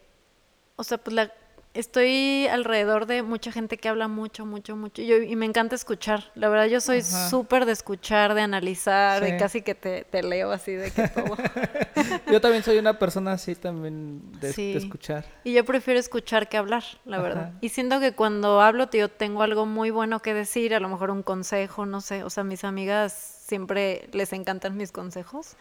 o 0.74 0.82
sea, 0.82 0.98
pues 0.98 1.14
la, 1.14 1.32
estoy 1.74 2.46
alrededor 2.48 3.06
de 3.06 3.22
mucha 3.22 3.52
gente 3.52 3.78
que 3.78 3.88
habla 3.88 4.08
mucho, 4.08 4.44
mucho, 4.44 4.76
mucho. 4.76 5.02
Yo, 5.02 5.16
y 5.16 5.36
me 5.36 5.46
encanta 5.46 5.74
escuchar. 5.74 6.30
La 6.34 6.48
verdad, 6.48 6.66
yo 6.66 6.80
soy 6.80 7.02
súper 7.02 7.64
de 7.64 7.72
escuchar, 7.72 8.34
de 8.34 8.42
analizar, 8.42 9.22
de 9.22 9.36
casi 9.36 9.62
que 9.62 9.74
te, 9.74 10.04
te, 10.04 10.22
leo 10.22 10.50
así 10.50 10.72
de 10.72 10.90
que 10.90 11.08
todo. 11.08 11.36
yo 12.32 12.40
también 12.40 12.62
soy 12.62 12.78
una 12.78 12.98
persona 12.98 13.32
así 13.32 13.54
también 13.54 14.20
de, 14.40 14.76
escuchar. 14.76 15.24
Y 15.44 15.52
yo 15.52 15.64
prefiero 15.64 16.00
escuchar 16.00 16.48
que 16.48 16.56
hablar, 16.56 16.84
la 17.04 17.20
verdad. 17.20 17.52
Y 17.60 17.68
siento 17.70 18.00
que 18.00 18.12
cuando 18.12 18.60
hablo, 18.60 18.90
yo 18.90 19.08
tengo 19.08 19.42
algo 19.42 19.66
muy 19.66 19.90
bueno 19.90 20.20
que 20.20 20.34
decir, 20.34 20.74
a 20.74 20.80
lo 20.80 20.88
mejor 20.88 21.10
un 21.10 21.22
consejo, 21.22 21.86
no 21.86 22.00
sé. 22.00 22.24
O 22.24 22.30
sea, 22.30 22.44
mis 22.44 22.64
amigas 22.64 23.12
siempre 23.12 24.08
les 24.12 24.32
encantan 24.32 24.76
mis 24.76 24.92
consejos, 24.92 25.56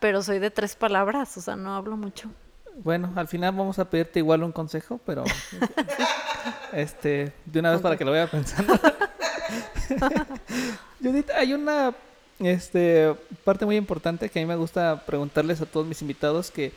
pero 0.00 0.22
soy 0.22 0.38
de 0.38 0.50
tres 0.50 0.76
palabras, 0.76 1.36
o 1.36 1.40
sea, 1.40 1.56
no 1.56 1.74
hablo 1.74 1.96
mucho. 1.96 2.30
Bueno, 2.82 3.12
al 3.16 3.26
final 3.26 3.54
vamos 3.54 3.78
a 3.78 3.88
pedirte 3.88 4.18
igual 4.18 4.42
un 4.42 4.52
consejo, 4.52 5.00
pero 5.04 5.24
este, 6.72 7.32
de 7.44 7.60
una 7.60 7.72
vez 7.72 7.80
para 7.80 7.96
que 7.96 8.04
lo 8.04 8.10
vaya 8.10 8.30
pensando. 8.30 8.78
Judith, 11.02 11.30
hay 11.30 11.54
una 11.54 11.94
este, 12.38 13.14
parte 13.44 13.64
muy 13.64 13.76
importante 13.76 14.28
que 14.28 14.38
a 14.38 14.42
mí 14.42 14.46
me 14.46 14.56
gusta 14.56 15.04
preguntarles 15.06 15.60
a 15.60 15.66
todos 15.66 15.86
mis 15.86 16.02
invitados 16.02 16.50
que 16.50 16.72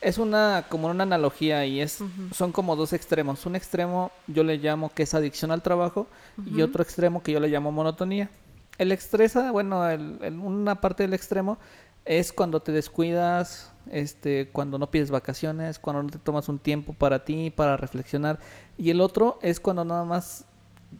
es 0.00 0.18
una 0.18 0.66
como 0.68 0.88
una 0.88 1.02
analogía 1.02 1.64
y 1.64 1.80
es 1.80 1.98
son 2.32 2.52
como 2.52 2.76
dos 2.76 2.92
extremos. 2.92 3.46
Un 3.46 3.56
extremo 3.56 4.12
yo 4.26 4.44
le 4.44 4.58
llamo 4.58 4.92
que 4.92 5.04
es 5.04 5.14
adicción 5.14 5.50
al 5.50 5.62
trabajo 5.62 6.06
y 6.44 6.62
otro 6.62 6.82
extremo 6.82 7.22
que 7.22 7.32
yo 7.32 7.40
le 7.40 7.48
llamo 7.48 7.72
monotonía. 7.72 8.30
El 8.76 8.92
estresa, 8.92 9.50
bueno, 9.52 9.88
el, 9.88 10.18
una 10.42 10.80
parte 10.80 11.04
del 11.04 11.14
extremo 11.14 11.58
es 12.04 12.32
cuando 12.32 12.60
te 12.60 12.72
descuidas, 12.72 13.72
este, 13.90 14.48
cuando 14.50 14.78
no 14.78 14.90
pides 14.90 15.10
vacaciones, 15.10 15.78
cuando 15.78 16.02
no 16.02 16.10
te 16.10 16.18
tomas 16.18 16.48
un 16.48 16.58
tiempo 16.58 16.92
para 16.92 17.24
ti, 17.24 17.50
para 17.50 17.76
reflexionar. 17.76 18.38
Y 18.76 18.90
el 18.90 19.00
otro 19.00 19.38
es 19.42 19.60
cuando 19.60 19.84
nada 19.84 20.04
más 20.04 20.44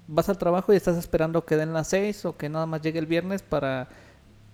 vas 0.08 0.28
al 0.28 0.38
trabajo 0.38 0.72
y 0.72 0.76
estás 0.76 0.96
esperando 0.96 1.44
que 1.44 1.56
den 1.56 1.72
las 1.72 1.88
seis 1.88 2.24
o 2.24 2.36
que 2.36 2.48
nada 2.48 2.66
más 2.66 2.82
llegue 2.82 2.98
el 2.98 3.06
viernes 3.06 3.42
para 3.42 3.88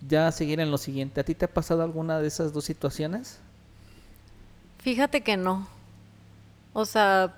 ya 0.07 0.31
seguir 0.33 0.61
en 0.61 0.71
lo 0.71 0.79
siguiente. 0.79 1.21
¿A 1.21 1.25
ti 1.25 1.35
te 1.35 1.45
ha 1.45 1.53
pasado 1.53 1.83
alguna 1.83 2.21
de 2.21 2.29
esas 2.29 2.53
dos 2.53 2.65
situaciones? 2.65 3.39
Fíjate 4.79 5.23
que 5.23 5.37
no. 5.37 5.69
O 6.73 6.87
sea, 6.87 7.35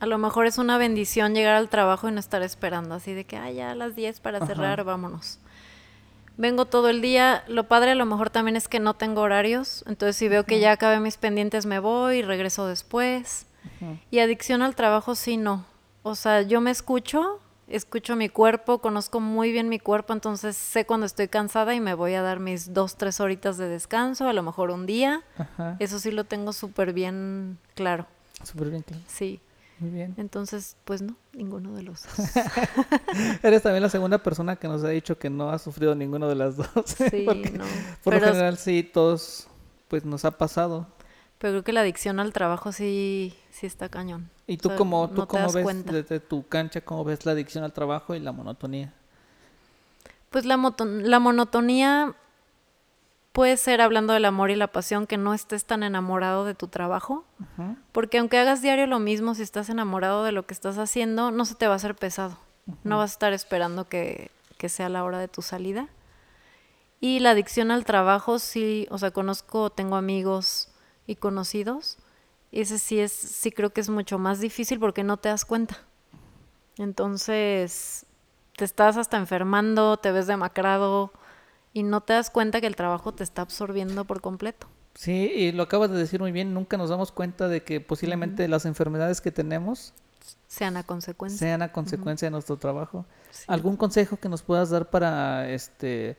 a 0.00 0.06
lo 0.06 0.18
mejor 0.18 0.46
es 0.46 0.58
una 0.58 0.78
bendición 0.78 1.34
llegar 1.34 1.54
al 1.54 1.68
trabajo 1.68 2.08
y 2.08 2.12
no 2.12 2.20
estar 2.20 2.42
esperando 2.42 2.94
así 2.94 3.12
de 3.12 3.24
que, 3.24 3.36
ah, 3.36 3.50
ya 3.50 3.72
a 3.72 3.74
las 3.74 3.94
10 3.94 4.20
para 4.20 4.44
cerrar, 4.46 4.82
vámonos 4.84 5.38
vengo 6.40 6.64
todo 6.64 6.88
el 6.88 7.02
día. 7.02 7.44
Lo 7.46 7.64
padre 7.64 7.92
a 7.92 7.94
lo 7.94 8.06
mejor 8.06 8.30
también 8.30 8.56
es 8.56 8.66
que 8.66 8.80
no 8.80 8.94
tengo 8.94 9.20
horarios, 9.20 9.84
entonces 9.86 10.16
si 10.16 10.28
veo 10.28 10.44
que 10.44 10.58
ya 10.58 10.72
acabé 10.72 10.98
mis 10.98 11.18
pendientes 11.18 11.66
me 11.66 11.78
voy 11.78 12.18
y 12.18 12.22
regreso 12.22 12.66
después. 12.66 13.46
Y 14.10 14.18
adicción 14.18 14.62
al 14.62 14.74
trabajo 14.74 15.14
sí 15.14 15.36
no. 15.36 15.66
O 16.02 16.14
sea, 16.14 16.42
yo 16.42 16.62
me 16.62 16.70
escucho, 16.70 17.40
escucho 17.68 18.16
mi 18.16 18.30
cuerpo, 18.30 18.78
conozco 18.78 19.20
muy 19.20 19.52
bien 19.52 19.68
mi 19.68 19.78
cuerpo, 19.78 20.14
entonces 20.14 20.56
sé 20.56 20.86
cuando 20.86 21.04
estoy 21.04 21.28
cansada 21.28 21.74
y 21.74 21.80
me 21.80 21.92
voy 21.92 22.14
a 22.14 22.22
dar 22.22 22.40
mis 22.40 22.72
dos, 22.72 22.96
tres 22.96 23.20
horitas 23.20 23.58
de 23.58 23.68
descanso, 23.68 24.26
a 24.26 24.32
lo 24.32 24.42
mejor 24.42 24.70
un 24.70 24.86
día. 24.86 25.22
Eso 25.78 25.98
sí 25.98 26.10
lo 26.10 26.24
tengo 26.24 26.54
súper 26.54 26.94
bien 26.94 27.58
claro. 27.74 28.06
Súper 28.42 28.70
bien 28.70 28.82
claro. 28.82 29.02
Sí. 29.06 29.40
Muy 29.80 29.90
bien. 29.90 30.14
Entonces, 30.18 30.76
pues 30.84 31.00
no, 31.00 31.16
ninguno 31.32 31.72
de 31.72 31.82
los 31.82 32.04
dos. 32.04 32.30
Eres 33.42 33.62
también 33.62 33.82
la 33.82 33.88
segunda 33.88 34.18
persona 34.18 34.56
que 34.56 34.68
nos 34.68 34.84
ha 34.84 34.90
dicho 34.90 35.18
que 35.18 35.30
no 35.30 35.50
ha 35.50 35.58
sufrido 35.58 35.94
ninguno 35.94 36.28
de 36.28 36.34
las 36.34 36.56
dos. 36.56 36.68
Sí, 37.10 37.26
no. 37.26 37.64
Por 38.04 38.14
lo 38.14 38.20
general 38.20 38.58
sí, 38.58 38.82
todos, 38.82 39.48
pues 39.88 40.04
nos 40.04 40.24
ha 40.26 40.32
pasado. 40.32 40.86
Pero 41.38 41.52
creo 41.54 41.64
que 41.64 41.72
la 41.72 41.80
adicción 41.80 42.20
al 42.20 42.34
trabajo 42.34 42.72
sí, 42.72 43.34
sí 43.50 43.66
está 43.66 43.88
cañón. 43.88 44.28
¿Y 44.46 44.58
tú 44.58 44.70
cómo, 44.76 45.08
tú 45.08 45.26
cómo 45.26 45.50
ves 45.50 45.84
desde 45.86 46.20
tu 46.20 46.46
cancha, 46.46 46.82
cómo 46.82 47.02
ves 47.02 47.24
la 47.24 47.32
adicción 47.32 47.64
al 47.64 47.72
trabajo 47.72 48.14
y 48.14 48.20
la 48.20 48.32
monotonía? 48.32 48.92
Pues 50.28 50.44
la, 50.44 50.58
la 50.78 51.18
monotonía 51.18 52.14
puede 53.32 53.56
ser 53.56 53.80
hablando 53.80 54.12
del 54.12 54.24
amor 54.24 54.50
y 54.50 54.56
la 54.56 54.68
pasión 54.68 55.06
que 55.06 55.16
no 55.16 55.34
estés 55.34 55.64
tan 55.64 55.82
enamorado 55.82 56.44
de 56.44 56.54
tu 56.54 56.68
trabajo, 56.68 57.24
porque 57.92 58.18
aunque 58.18 58.38
hagas 58.38 58.62
diario 58.62 58.86
lo 58.86 58.98
mismo, 58.98 59.34
si 59.34 59.42
estás 59.42 59.68
enamorado 59.68 60.24
de 60.24 60.32
lo 60.32 60.46
que 60.46 60.54
estás 60.54 60.78
haciendo, 60.78 61.30
no 61.30 61.44
se 61.44 61.54
te 61.54 61.66
va 61.66 61.74
a 61.74 61.76
hacer 61.76 61.94
pesado, 61.94 62.36
no 62.84 62.98
vas 62.98 63.12
a 63.12 63.14
estar 63.14 63.32
esperando 63.32 63.88
que, 63.88 64.30
que, 64.58 64.68
sea 64.68 64.88
la 64.88 65.04
hora 65.04 65.18
de 65.18 65.28
tu 65.28 65.42
salida. 65.42 65.88
Y 67.00 67.20
la 67.20 67.30
adicción 67.30 67.70
al 67.70 67.84
trabajo, 67.84 68.38
sí, 68.38 68.86
o 68.90 68.98
sea, 68.98 69.10
conozco, 69.10 69.70
tengo 69.70 69.96
amigos 69.96 70.68
y 71.06 71.16
conocidos, 71.16 71.98
y 72.50 72.60
ese 72.60 72.78
sí 72.78 72.98
es, 72.98 73.12
sí 73.12 73.52
creo 73.52 73.70
que 73.70 73.80
es 73.80 73.88
mucho 73.88 74.18
más 74.18 74.40
difícil 74.40 74.78
porque 74.80 75.04
no 75.04 75.16
te 75.16 75.28
das 75.28 75.44
cuenta. 75.44 75.78
Entonces, 76.76 78.06
te 78.56 78.64
estás 78.64 78.96
hasta 78.96 79.16
enfermando, 79.16 79.96
te 79.96 80.12
ves 80.12 80.26
demacrado, 80.26 81.12
y 81.72 81.82
no 81.82 82.00
te 82.00 82.12
das 82.12 82.30
cuenta 82.30 82.60
que 82.60 82.66
el 82.66 82.76
trabajo 82.76 83.12
te 83.12 83.24
está 83.24 83.42
absorbiendo 83.42 84.04
por 84.04 84.20
completo. 84.20 84.66
Sí, 84.94 85.32
y 85.34 85.52
lo 85.52 85.62
acabas 85.62 85.90
de 85.90 85.98
decir 85.98 86.20
muy 86.20 86.32
bien, 86.32 86.52
nunca 86.52 86.76
nos 86.76 86.90
damos 86.90 87.12
cuenta 87.12 87.48
de 87.48 87.62
que 87.62 87.80
posiblemente 87.80 88.48
las 88.48 88.64
enfermedades 88.66 89.20
que 89.20 89.30
tenemos 89.30 89.94
sean 90.46 90.76
a 90.76 90.82
consecuencia. 90.82 91.38
Sean 91.38 91.62
a 91.62 91.72
consecuencia 91.72 92.26
de 92.26 92.32
nuestro 92.32 92.56
trabajo. 92.56 93.06
¿Algún 93.46 93.76
consejo 93.76 94.16
que 94.16 94.28
nos 94.28 94.42
puedas 94.42 94.70
dar 94.70 94.90
para 94.90 95.48
este 95.50 96.18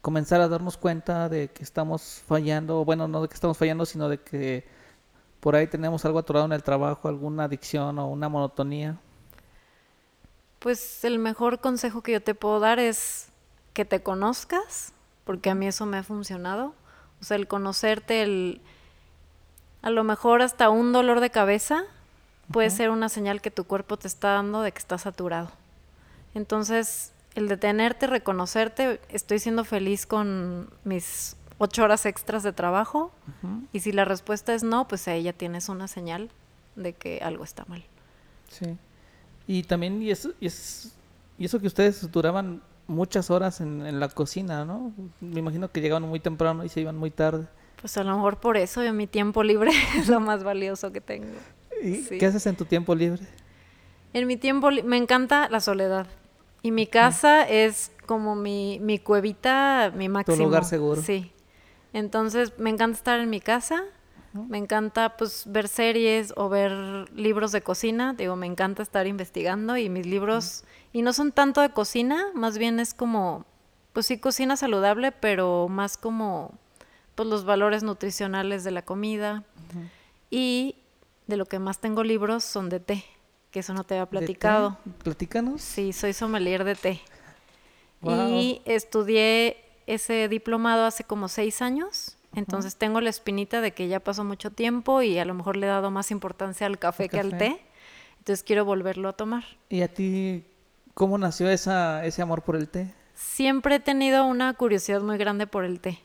comenzar 0.00 0.40
a 0.40 0.48
darnos 0.48 0.76
cuenta 0.76 1.28
de 1.28 1.48
que 1.48 1.62
estamos 1.62 2.22
fallando, 2.26 2.84
bueno, 2.84 3.08
no 3.08 3.22
de 3.22 3.28
que 3.28 3.34
estamos 3.34 3.56
fallando, 3.56 3.86
sino 3.86 4.08
de 4.08 4.20
que 4.20 4.66
por 5.40 5.54
ahí 5.54 5.66
tenemos 5.66 6.04
algo 6.04 6.18
atorado 6.18 6.46
en 6.46 6.52
el 6.52 6.62
trabajo, 6.62 7.08
alguna 7.08 7.44
adicción 7.44 7.98
o 7.98 8.08
una 8.08 8.28
monotonía? 8.28 8.98
Pues 10.58 11.04
el 11.04 11.18
mejor 11.18 11.60
consejo 11.60 12.02
que 12.02 12.12
yo 12.12 12.22
te 12.22 12.34
puedo 12.34 12.58
dar 12.58 12.80
es 12.80 13.27
que 13.78 13.84
te 13.84 14.02
conozcas, 14.02 14.92
porque 15.24 15.50
a 15.50 15.54
mí 15.54 15.68
eso 15.68 15.86
me 15.86 15.98
ha 15.98 16.02
funcionado. 16.02 16.74
O 17.20 17.24
sea, 17.24 17.36
el 17.36 17.46
conocerte, 17.46 18.22
el 18.22 18.60
a 19.82 19.90
lo 19.90 20.02
mejor 20.02 20.42
hasta 20.42 20.68
un 20.68 20.92
dolor 20.92 21.20
de 21.20 21.30
cabeza 21.30 21.84
puede 22.50 22.70
ser 22.70 22.90
una 22.90 23.08
señal 23.08 23.40
que 23.40 23.52
tu 23.52 23.62
cuerpo 23.62 23.96
te 23.96 24.08
está 24.08 24.30
dando 24.30 24.62
de 24.62 24.72
que 24.72 24.80
estás 24.80 25.02
saturado. 25.02 25.52
Entonces, 26.34 27.12
el 27.36 27.46
detenerte, 27.46 28.08
reconocerte, 28.08 29.00
estoy 29.10 29.38
siendo 29.38 29.64
feliz 29.64 30.06
con 30.06 30.68
mis 30.82 31.36
ocho 31.58 31.84
horas 31.84 32.04
extras 32.04 32.42
de 32.42 32.52
trabajo. 32.52 33.12
Y 33.72 33.78
si 33.78 33.92
la 33.92 34.04
respuesta 34.04 34.54
es 34.54 34.64
no, 34.64 34.88
pues 34.88 35.06
ahí 35.06 35.22
ya 35.22 35.32
tienes 35.32 35.68
una 35.68 35.86
señal 35.86 36.30
de 36.74 36.94
que 36.94 37.20
algo 37.22 37.44
está 37.44 37.64
mal. 37.66 37.84
Sí. 38.48 38.76
Y 39.46 39.62
también, 39.62 40.02
y 40.02 40.10
eso, 40.10 40.32
y, 40.40 40.46
es, 40.46 40.96
y 41.38 41.44
eso 41.44 41.60
que 41.60 41.68
ustedes 41.68 42.10
duraban 42.10 42.60
muchas 42.88 43.30
horas 43.30 43.60
en, 43.60 44.00
la 44.00 44.08
cocina, 44.08 44.64
¿no? 44.64 44.92
Me 45.20 45.38
imagino 45.38 45.70
que 45.70 45.80
llegaban 45.80 46.02
muy 46.02 46.18
temprano 46.18 46.64
y 46.64 46.68
se 46.68 46.80
iban 46.80 46.96
muy 46.96 47.10
tarde. 47.10 47.46
Pues 47.80 47.96
a 47.96 48.02
lo 48.02 48.16
mejor 48.16 48.40
por 48.40 48.56
eso 48.56 48.80
mi 48.92 49.06
tiempo 49.06 49.44
libre 49.44 49.70
es 49.96 50.08
lo 50.08 50.18
más 50.18 50.42
valioso 50.42 50.90
que 50.90 51.00
tengo. 51.00 51.28
¿Y 51.80 52.02
qué 52.02 52.26
haces 52.26 52.44
en 52.46 52.56
tu 52.56 52.64
tiempo 52.64 52.94
libre? 52.94 53.22
En 54.12 54.26
mi 54.26 54.36
tiempo 54.36 54.70
me 54.84 54.96
encanta 54.96 55.48
la 55.48 55.60
soledad. 55.60 56.08
Y 56.62 56.72
mi 56.72 56.88
casa 56.88 57.42
es 57.48 57.92
como 58.06 58.34
mi, 58.34 58.80
mi 58.80 58.98
cuevita, 58.98 59.92
mi 59.94 60.08
máximo. 60.08 60.36
Tu 60.36 60.42
lugar 60.42 60.64
seguro. 60.64 61.02
Sí. 61.02 61.30
Entonces 61.92 62.58
me 62.58 62.70
encanta 62.70 62.96
estar 62.96 63.20
en 63.20 63.30
mi 63.30 63.40
casa. 63.40 63.84
Me 64.48 64.58
encanta 64.58 65.16
pues 65.16 65.44
ver 65.46 65.68
series 65.68 66.32
o 66.36 66.48
ver 66.48 66.72
libros 67.14 67.50
de 67.50 67.62
cocina. 67.62 68.14
Digo, 68.14 68.36
me 68.36 68.46
encanta 68.46 68.82
estar 68.82 69.06
investigando 69.06 69.76
y 69.76 69.88
mis 69.88 70.06
libros 70.06 70.64
y 70.98 71.02
no 71.02 71.12
son 71.12 71.30
tanto 71.30 71.60
de 71.60 71.70
cocina, 71.70 72.26
más 72.34 72.58
bien 72.58 72.80
es 72.80 72.92
como, 72.92 73.46
pues 73.92 74.06
sí, 74.06 74.18
cocina 74.18 74.56
saludable, 74.56 75.12
pero 75.12 75.68
más 75.68 75.96
como 75.96 76.58
pues 77.14 77.28
los 77.28 77.44
valores 77.44 77.84
nutricionales 77.84 78.64
de 78.64 78.72
la 78.72 78.82
comida. 78.82 79.44
Y 80.28 80.74
de 81.28 81.36
lo 81.36 81.46
que 81.46 81.60
más 81.60 81.78
tengo 81.78 82.02
libros 82.02 82.42
son 82.42 82.68
de 82.68 82.80
té, 82.80 83.04
que 83.52 83.60
eso 83.60 83.74
no 83.74 83.84
te 83.84 83.94
había 83.94 84.06
platicado. 84.06 84.76
¿Platícanos? 85.04 85.62
Sí, 85.62 85.92
soy 85.92 86.14
sommelier 86.14 86.64
de 86.64 86.74
té. 86.74 87.00
Y 88.02 88.60
estudié 88.64 89.58
ese 89.86 90.26
diplomado 90.26 90.84
hace 90.84 91.04
como 91.04 91.28
seis 91.28 91.62
años. 91.62 92.16
Entonces 92.34 92.74
tengo 92.74 93.00
la 93.00 93.10
espinita 93.10 93.60
de 93.60 93.70
que 93.70 93.86
ya 93.86 94.00
pasó 94.00 94.24
mucho 94.24 94.50
tiempo 94.50 95.00
y 95.02 95.16
a 95.20 95.24
lo 95.24 95.34
mejor 95.34 95.56
le 95.56 95.66
he 95.66 95.70
dado 95.70 95.92
más 95.92 96.10
importancia 96.10 96.66
al 96.66 96.80
café, 96.80 97.08
que 97.08 97.20
al 97.20 97.38
té. 97.38 97.60
Entonces 98.18 98.42
quiero 98.42 98.64
volverlo 98.64 99.08
a 99.08 99.12
tomar. 99.12 99.44
¿Y 99.68 99.82
a 99.82 99.86
ti 99.86 100.44
¿Cómo 100.98 101.16
nació 101.16 101.48
esa, 101.48 102.04
ese 102.04 102.22
amor 102.22 102.42
por 102.42 102.56
el 102.56 102.68
té? 102.68 102.92
Siempre 103.14 103.76
he 103.76 103.78
tenido 103.78 104.26
una 104.26 104.52
curiosidad 104.54 105.00
muy 105.00 105.16
grande 105.16 105.46
por 105.46 105.64
el 105.64 105.78
té. 105.78 106.00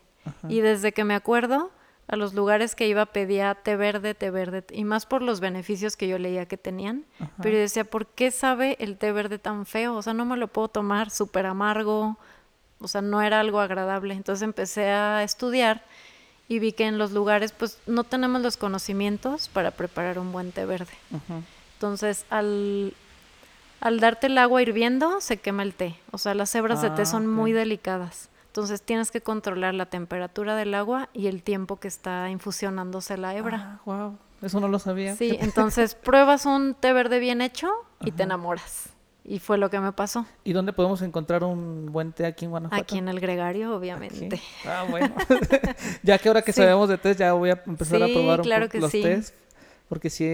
Y 0.47 0.61
desde 0.61 0.91
que 0.91 1.03
me 1.03 1.15
acuerdo, 1.15 1.71
a 2.07 2.15
los 2.15 2.35
lugares 2.35 2.75
que 2.75 2.87
iba 2.87 3.07
pedía 3.07 3.55
té 3.55 3.75
verde, 3.75 4.13
té 4.13 4.29
verde, 4.29 4.63
y 4.69 4.83
más 4.83 5.07
por 5.07 5.23
los 5.23 5.39
beneficios 5.39 5.97
que 5.97 6.07
yo 6.07 6.19
leía 6.19 6.45
que 6.45 6.57
tenían. 6.57 7.05
Pero 7.41 7.55
yo 7.55 7.61
decía, 7.61 7.85
¿por 7.85 8.05
qué 8.05 8.29
sabe 8.29 8.77
el 8.79 8.97
té 8.99 9.11
verde 9.11 9.39
tan 9.39 9.65
feo? 9.65 9.95
O 9.95 10.03
sea, 10.03 10.13
no 10.13 10.25
me 10.25 10.37
lo 10.37 10.47
puedo 10.47 10.67
tomar 10.67 11.09
súper 11.09 11.47
amargo, 11.47 12.19
o 12.77 12.87
sea, 12.87 13.01
no 13.01 13.23
era 13.23 13.39
algo 13.39 13.61
agradable. 13.61 14.13
Entonces 14.13 14.43
empecé 14.43 14.91
a 14.91 15.23
estudiar 15.23 15.81
y 16.47 16.59
vi 16.59 16.71
que 16.71 16.85
en 16.85 16.99
los 16.99 17.13
lugares 17.13 17.51
pues 17.51 17.79
no 17.87 18.03
tenemos 18.03 18.43
los 18.43 18.57
conocimientos 18.57 19.47
para 19.47 19.71
preparar 19.71 20.19
un 20.19 20.31
buen 20.31 20.51
té 20.51 20.67
verde. 20.67 20.93
Entonces, 21.79 22.27
al, 22.29 22.93
al 23.84 23.99
darte 23.99 24.27
el 24.27 24.38
agua 24.38 24.61
hirviendo, 24.61 25.19
se 25.21 25.38
quema 25.38 25.63
el 25.63 25.73
té. 25.73 25.95
O 26.11 26.17
sea, 26.17 26.34
las 26.34 26.53
hebras 26.55 26.81
de 26.81 26.89
té 26.91 27.01
Ah, 27.03 27.05
son 27.05 27.27
muy 27.27 27.51
delicadas. 27.51 28.29
Entonces, 28.47 28.81
tienes 28.81 29.11
que 29.11 29.21
controlar 29.21 29.73
la 29.73 29.88
temperatura 29.88 30.55
del 30.55 30.73
agua 30.75 31.09
y 31.11 31.27
el 31.27 31.43
tiempo 31.43 31.77
que 31.79 31.88
está 31.88 32.29
infusionándose 32.29 33.17
la 33.17 33.36
hebra. 33.36 33.79
Ah, 33.79 33.81
wow. 33.86 34.17
Eso 34.41 34.59
no 34.59 34.67
lo 34.67 34.77
sabía. 34.79 35.15
Sí, 35.15 35.38
entonces 35.41 35.95
pruebas 36.03 36.45
un 36.45 36.75
té 36.75 36.93
verde 36.93 37.19
bien 37.19 37.41
hecho 37.41 37.71
y 38.01 38.11
te 38.11 38.23
enamoras. 38.23 38.89
Y 39.25 39.39
fue 39.39 39.57
lo 39.57 39.69
que 39.69 39.79
me 39.79 39.91
pasó. 39.93 40.25
¿Y 40.43 40.51
dónde 40.53 40.73
podemos 40.73 41.01
encontrar 41.01 41.43
un 41.45 41.91
buen 41.93 42.11
té 42.11 42.25
aquí 42.25 42.43
en 42.45 42.51
Guanajuato? 42.51 42.81
Aquí 42.84 42.97
en 42.97 43.07
el 43.07 43.19
gregario, 43.21 43.67
Aquí. 43.69 43.75
obviamente. 43.77 44.41
Ah, 44.65 44.86
bueno. 44.89 45.13
ya 46.03 46.17
que 46.17 46.27
ahora 46.27 46.41
que 46.41 46.51
Sí. 46.51 46.61
sabemos 46.61 46.89
de 46.89 46.97
test, 46.97 47.19
ya 47.21 47.34
voy 47.34 47.49
a 47.51 47.63
empezar 47.65 48.03
a 48.03 48.07
probar 48.07 48.39
un 48.41 48.43
claro 48.45 48.67
que 48.69 48.79
los 48.81 48.91
sí. 48.91 49.01
tés. 49.01 49.34
Porque 49.88 50.09
sí, 50.09 50.25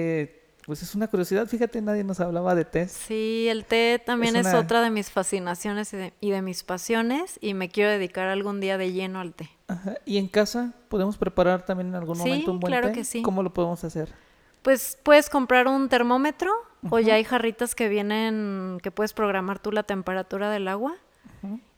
pues 0.70 0.84
es 0.84 0.94
una 0.96 1.08
curiosidad. 1.08 1.48
Fíjate, 1.48 1.82
nadie 1.82 2.04
nos 2.04 2.20
hablaba 2.20 2.54
de 2.56 2.64
test. 2.64 2.96
Sí, 2.96 3.48
el 3.50 3.66
té 3.66 4.02
también 4.06 4.36
Es 4.36 4.46
es, 4.46 4.54
una- 4.54 4.62
otra 4.62 4.82
de 4.82 4.90
mis 4.92 5.10
fascinaciones 5.12 5.92
y 5.94 5.98
de, 5.98 6.14
y 6.22 6.30
de 6.30 6.42
mis 6.42 6.64
pasiones 6.64 7.38
y 7.42 7.54
me 7.56 7.70
quiero 7.70 7.90
dedicar 7.92 8.28
algún 8.28 8.60
día 8.62 8.78
de 8.78 8.92
lleno 8.94 9.20
al 9.20 9.34
té. 9.34 9.50
Ajá. 9.68 9.96
¿Y 10.06 10.18
en 10.18 10.28
casa 10.28 10.74
podemos 10.88 11.18
preparar 11.18 11.66
también 11.66 11.88
en 11.90 11.96
algún 11.96 12.16
Sí, 12.16 12.22
momento 12.22 12.52
un 12.52 12.60
buen 12.60 12.72
claro 12.72 12.88
té? 12.90 12.94
que 12.94 13.04
sí. 13.04 13.22
¿Cómo 13.24 13.42
lo 13.44 13.52
podemos 13.54 13.84
hacer? 13.84 14.14
Pues 14.62 14.98
puedes 15.04 15.30
comprar 15.30 15.68
un 15.68 15.90
termómetro 15.90 16.52
o 16.90 17.00
ya 17.00 17.16
hay 17.16 17.24
jarritas 17.24 17.76
que 17.76 17.90
vienen, 17.90 18.78
que 18.84 18.92
puedes 18.92 19.14
programar 19.14 19.60
tú 19.60 19.72
la 19.72 19.84
temperatura 19.84 20.50
del 20.52 20.68
agua 20.68 20.96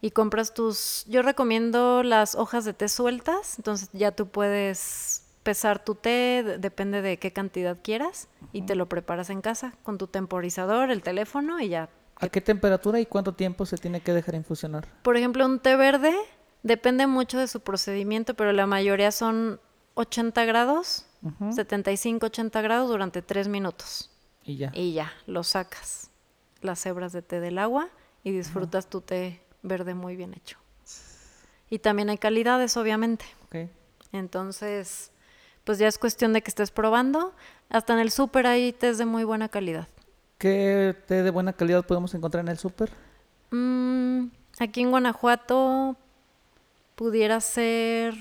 y 0.01 0.11
compras 0.11 0.53
tus... 0.53 1.05
Yo 1.07 1.21
recomiendo 1.21 2.03
las 2.03 2.35
hojas 2.35 2.65
de 2.65 2.73
té 2.73 2.87
sueltas, 2.89 3.57
entonces 3.57 3.89
ya 3.93 4.11
tú 4.11 4.27
puedes 4.27 5.23
pesar 5.43 5.83
tu 5.83 5.95
té, 5.95 6.43
de- 6.43 6.57
depende 6.57 7.01
de 7.01 7.17
qué 7.17 7.31
cantidad 7.33 7.77
quieras 7.81 8.27
y 8.53 8.63
te 8.63 8.75
lo 8.75 8.87
preparas 8.87 9.29
en 9.29 9.41
casa 9.41 9.73
con 9.83 9.97
tu 9.97 10.07
temporizador, 10.07 10.91
el 10.91 11.01
teléfono 11.03 11.59
y 11.59 11.69
ya. 11.69 11.89
¿A 12.17 12.29
qué 12.29 12.41
temperatura 12.41 12.99
y 12.99 13.05
cuánto 13.05 13.33
tiempo 13.33 13.65
se 13.65 13.77
tiene 13.77 14.01
que 14.01 14.13
dejar 14.13 14.35
infusionar? 14.35 14.87
Por 15.01 15.17
ejemplo, 15.17 15.45
un 15.45 15.59
té 15.59 15.75
verde 15.75 16.13
depende 16.63 17.07
mucho 17.07 17.39
de 17.39 17.47
su 17.47 17.61
procedimiento, 17.61 18.35
pero 18.35 18.51
la 18.53 18.67
mayoría 18.67 19.11
son 19.11 19.59
80 19.95 20.45
grados, 20.45 21.05
Ujú. 21.23 21.51
75-80 21.51 22.61
grados 22.61 22.89
durante 22.89 23.21
3 23.21 23.47
minutos. 23.47 24.11
Y 24.43 24.57
ya. 24.57 24.71
Y 24.73 24.93
ya, 24.93 25.11
lo 25.27 25.43
sacas 25.43 26.09
las 26.61 26.85
hebras 26.85 27.11
de 27.13 27.21
té 27.23 27.39
del 27.39 27.57
agua 27.57 27.89
y 28.23 28.31
disfrutas 28.31 28.87
tu 28.87 29.01
té 29.01 29.41
verde 29.63 29.93
muy 29.95 30.15
bien 30.15 30.33
hecho. 30.35 30.57
Y 31.69 31.79
también 31.79 32.09
hay 32.09 32.17
calidades, 32.17 32.75
obviamente. 32.77 33.25
Ok. 33.45 33.69
Entonces, 34.11 35.10
pues 35.63 35.77
ya 35.77 35.87
es 35.87 35.97
cuestión 35.97 36.33
de 36.33 36.41
que 36.41 36.49
estés 36.49 36.71
probando. 36.71 37.33
Hasta 37.69 37.93
en 37.93 37.99
el 37.99 38.11
súper 38.11 38.47
hay 38.47 38.73
tés 38.73 38.97
de 38.97 39.05
muy 39.05 39.23
buena 39.23 39.49
calidad. 39.49 39.87
¿Qué 40.37 40.95
té 41.07 41.23
de 41.23 41.29
buena 41.29 41.53
calidad 41.53 41.85
podemos 41.85 42.13
encontrar 42.13 42.43
en 42.43 42.49
el 42.49 42.57
súper? 42.57 42.91
Mm, 43.51 44.25
aquí 44.59 44.81
en 44.81 44.89
Guanajuato 44.91 45.95
pudiera 46.95 47.39
ser... 47.41 48.15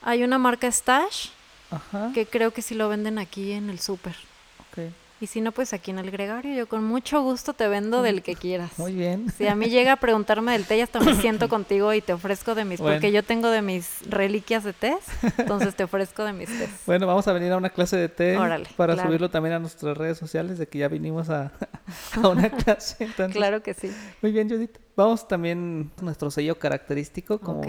Hay 0.00 0.24
una 0.24 0.38
marca 0.38 0.70
Stash 0.70 1.28
Ajá. 1.70 2.10
que 2.12 2.26
creo 2.26 2.52
que 2.52 2.62
sí 2.62 2.74
lo 2.74 2.88
venden 2.88 3.18
aquí 3.18 3.52
en 3.52 3.70
el 3.70 3.78
súper. 3.78 4.16
ok. 4.60 4.92
Y 5.22 5.28
si 5.28 5.40
no, 5.40 5.52
pues 5.52 5.72
aquí 5.72 5.92
en 5.92 6.00
el 6.00 6.10
gregario 6.10 6.52
yo 6.52 6.66
con 6.68 6.82
mucho 6.82 7.22
gusto 7.22 7.54
te 7.54 7.68
vendo 7.68 8.02
del 8.02 8.22
que 8.22 8.34
quieras. 8.34 8.76
Muy 8.76 8.92
bien. 8.92 9.30
Si 9.30 9.46
a 9.46 9.54
mí 9.54 9.66
llega 9.66 9.92
a 9.92 9.96
preguntarme 9.96 10.50
del 10.50 10.66
té 10.66 10.78
y 10.78 10.80
hasta 10.80 10.98
me 10.98 11.14
siento 11.14 11.48
contigo 11.48 11.94
y 11.94 12.00
te 12.00 12.12
ofrezco 12.12 12.56
de 12.56 12.64
mis, 12.64 12.80
Bueno. 12.80 12.96
porque 12.96 13.12
yo 13.12 13.22
tengo 13.22 13.48
de 13.48 13.62
mis 13.62 14.00
reliquias 14.10 14.64
de 14.64 14.72
tés, 14.72 14.96
entonces 15.38 15.76
te 15.76 15.84
ofrezco 15.84 16.24
de 16.24 16.32
mis 16.32 16.48
tés. 16.48 16.70
Bueno, 16.86 17.06
vamos 17.06 17.28
a 17.28 17.32
venir 17.32 17.52
a 17.52 17.56
una 17.56 17.70
clase 17.70 17.96
de 17.96 18.08
té 18.08 18.36
Órale, 18.36 18.66
para 18.76 18.94
claro. 18.94 19.08
subirlo 19.08 19.30
también 19.30 19.54
a 19.54 19.60
nuestras 19.60 19.96
redes 19.96 20.18
sociales 20.18 20.58
de 20.58 20.66
que 20.66 20.78
ya 20.80 20.88
vinimos 20.88 21.30
a, 21.30 21.52
a 22.20 22.28
una 22.28 22.50
clase. 22.50 23.04
Entonces, 23.04 23.36
Claro 23.36 23.62
que 23.62 23.74
sí. 23.74 23.92
Muy 24.22 24.32
bien, 24.32 24.50
Judith. 24.50 24.76
Vamos 24.96 25.28
también 25.28 25.92
a 26.00 26.02
nuestro 26.02 26.32
sello 26.32 26.58
característico, 26.58 27.38
como 27.38 27.62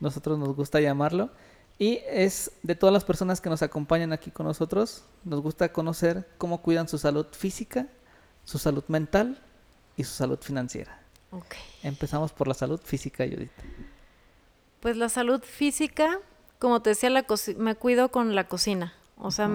nosotros 0.00 0.38
nos 0.38 0.54
gusta 0.54 0.80
llamarlo. 0.80 1.30
Y 1.80 2.02
es 2.06 2.52
de 2.62 2.74
todas 2.74 2.92
las 2.92 3.04
personas 3.04 3.40
que 3.40 3.48
nos 3.48 3.62
acompañan 3.62 4.12
aquí 4.12 4.30
con 4.30 4.44
nosotros, 4.44 5.02
nos 5.24 5.40
gusta 5.40 5.72
conocer 5.72 6.28
cómo 6.36 6.60
cuidan 6.60 6.86
su 6.88 6.98
salud 6.98 7.26
física, 7.32 7.86
su 8.44 8.58
salud 8.58 8.84
mental 8.88 9.42
y 9.96 10.04
su 10.04 10.12
salud 10.12 10.38
financiera. 10.42 11.00
Ok. 11.30 11.54
Empezamos 11.82 12.32
por 12.34 12.48
la 12.48 12.54
salud 12.54 12.78
física, 12.84 13.24
Judith. 13.24 13.50
Pues 14.80 14.98
la 14.98 15.08
salud 15.08 15.42
física, 15.42 16.18
como 16.58 16.82
te 16.82 16.90
decía, 16.90 17.08
la 17.08 17.24
me 17.56 17.74
cuido 17.76 18.10
con 18.10 18.34
la 18.34 18.46
cocina. 18.46 18.92
O 19.16 19.30
sea, 19.30 19.50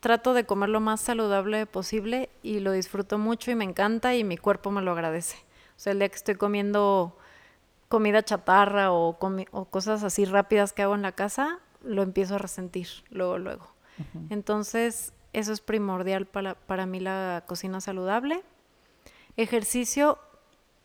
trato 0.00 0.34
de 0.34 0.44
comer 0.44 0.68
lo 0.68 0.80
más 0.80 1.00
saludable 1.00 1.64
posible 1.64 2.28
y 2.42 2.60
lo 2.60 2.72
disfruto 2.72 3.16
mucho 3.16 3.50
y 3.50 3.54
me 3.54 3.64
encanta 3.64 4.14
y 4.14 4.24
mi 4.24 4.36
cuerpo 4.36 4.70
me 4.70 4.82
lo 4.82 4.92
agradece. 4.92 5.36
O 5.76 5.80
sea, 5.80 5.92
el 5.92 6.00
día 6.00 6.10
que 6.10 6.16
estoy 6.16 6.34
comiendo 6.34 7.16
comida 7.88 8.22
chatarra 8.22 8.90
o, 8.92 9.18
comi- 9.18 9.48
o 9.52 9.66
cosas 9.66 10.02
así 10.02 10.26
rápidas 10.26 10.72
que 10.72 10.82
hago 10.82 10.94
en 10.94 11.02
la 11.02 11.12
casa, 11.12 11.58
lo 11.84 12.02
empiezo 12.02 12.36
a 12.36 12.38
resentir 12.38 12.88
luego, 13.10 13.38
luego. 13.38 13.68
Entonces, 14.30 15.12
eso 15.32 15.52
es 15.52 15.60
primordial 15.60 16.26
para, 16.26 16.54
para 16.54 16.86
mí 16.86 17.00
la 17.00 17.44
cocina 17.46 17.80
saludable. 17.80 18.42
Ejercicio, 19.36 20.18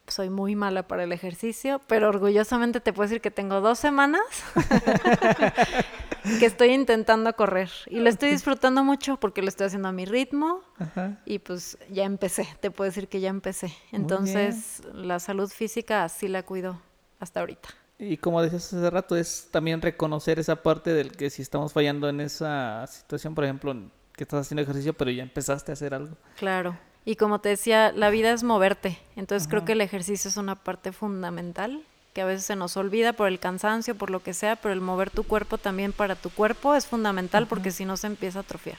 soy 0.07 0.29
muy 0.29 0.55
mala 0.55 0.87
para 0.87 1.03
el 1.03 1.11
ejercicio, 1.11 1.81
pero 1.87 2.09
orgullosamente 2.09 2.79
te 2.79 2.93
puedo 2.93 3.07
decir 3.07 3.21
que 3.21 3.31
tengo 3.31 3.59
dos 3.61 3.79
semanas 3.79 4.21
que 6.39 6.45
estoy 6.45 6.69
intentando 6.69 7.35
correr 7.35 7.69
y 7.87 7.99
lo 7.99 8.09
estoy 8.09 8.31
disfrutando 8.31 8.83
mucho 8.83 9.17
porque 9.19 9.41
lo 9.41 9.49
estoy 9.49 9.67
haciendo 9.67 9.89
a 9.89 9.91
mi 9.91 10.05
ritmo 10.05 10.61
Ajá. 10.79 11.19
y 11.25 11.39
pues 11.39 11.77
ya 11.89 12.05
empecé, 12.05 12.47
te 12.59 12.71
puedo 12.71 12.89
decir 12.89 13.07
que 13.07 13.19
ya 13.19 13.29
empecé. 13.29 13.73
Entonces, 13.91 14.81
la 14.93 15.19
salud 15.19 15.49
física 15.49 16.07
sí 16.09 16.27
la 16.27 16.43
cuido 16.43 16.79
hasta 17.19 17.41
ahorita. 17.41 17.69
Y 17.99 18.17
como 18.17 18.41
decías 18.41 18.73
hace 18.73 18.89
rato, 18.89 19.15
es 19.15 19.47
también 19.51 19.81
reconocer 19.81 20.39
esa 20.39 20.61
parte 20.61 20.93
del 20.93 21.11
que 21.11 21.29
si 21.29 21.41
estamos 21.41 21.73
fallando 21.73 22.07
en 22.09 22.21
esa 22.21 22.85
situación, 22.87 23.33
por 23.33 23.43
ejemplo, 23.43 23.75
que 24.13 24.23
estás 24.23 24.41
haciendo 24.41 24.61
ejercicio, 24.61 24.93
pero 24.93 25.09
ya 25.09 25.23
empezaste 25.23 25.71
a 25.71 25.73
hacer 25.73 25.93
algo. 25.93 26.15
Claro. 26.37 26.77
Y 27.05 27.15
como 27.15 27.39
te 27.39 27.49
decía, 27.49 27.91
la 27.93 28.09
vida 28.09 28.31
es 28.31 28.43
moverte. 28.43 28.99
Entonces 29.15 29.47
creo 29.47 29.65
que 29.65 29.71
el 29.71 29.81
ejercicio 29.81 30.29
es 30.29 30.37
una 30.37 30.55
parte 30.55 30.91
fundamental 30.91 31.81
que 32.13 32.21
a 32.21 32.25
veces 32.25 32.45
se 32.45 32.55
nos 32.55 32.75
olvida 32.77 33.13
por 33.13 33.27
el 33.27 33.39
cansancio, 33.39 33.95
por 33.95 34.09
lo 34.09 34.21
que 34.21 34.33
sea, 34.33 34.55
pero 34.55 34.73
el 34.73 34.81
mover 34.81 35.11
tu 35.11 35.23
cuerpo 35.23 35.59
también 35.59 35.93
para 35.93 36.15
tu 36.15 36.31
cuerpo 36.31 36.73
es 36.73 36.87
fundamental 36.87 37.47
porque 37.47 37.69
si 37.71 37.85
no 37.85 37.95
se 37.95 38.07
empieza 38.07 38.39
a 38.39 38.41
atrofiar. 38.41 38.77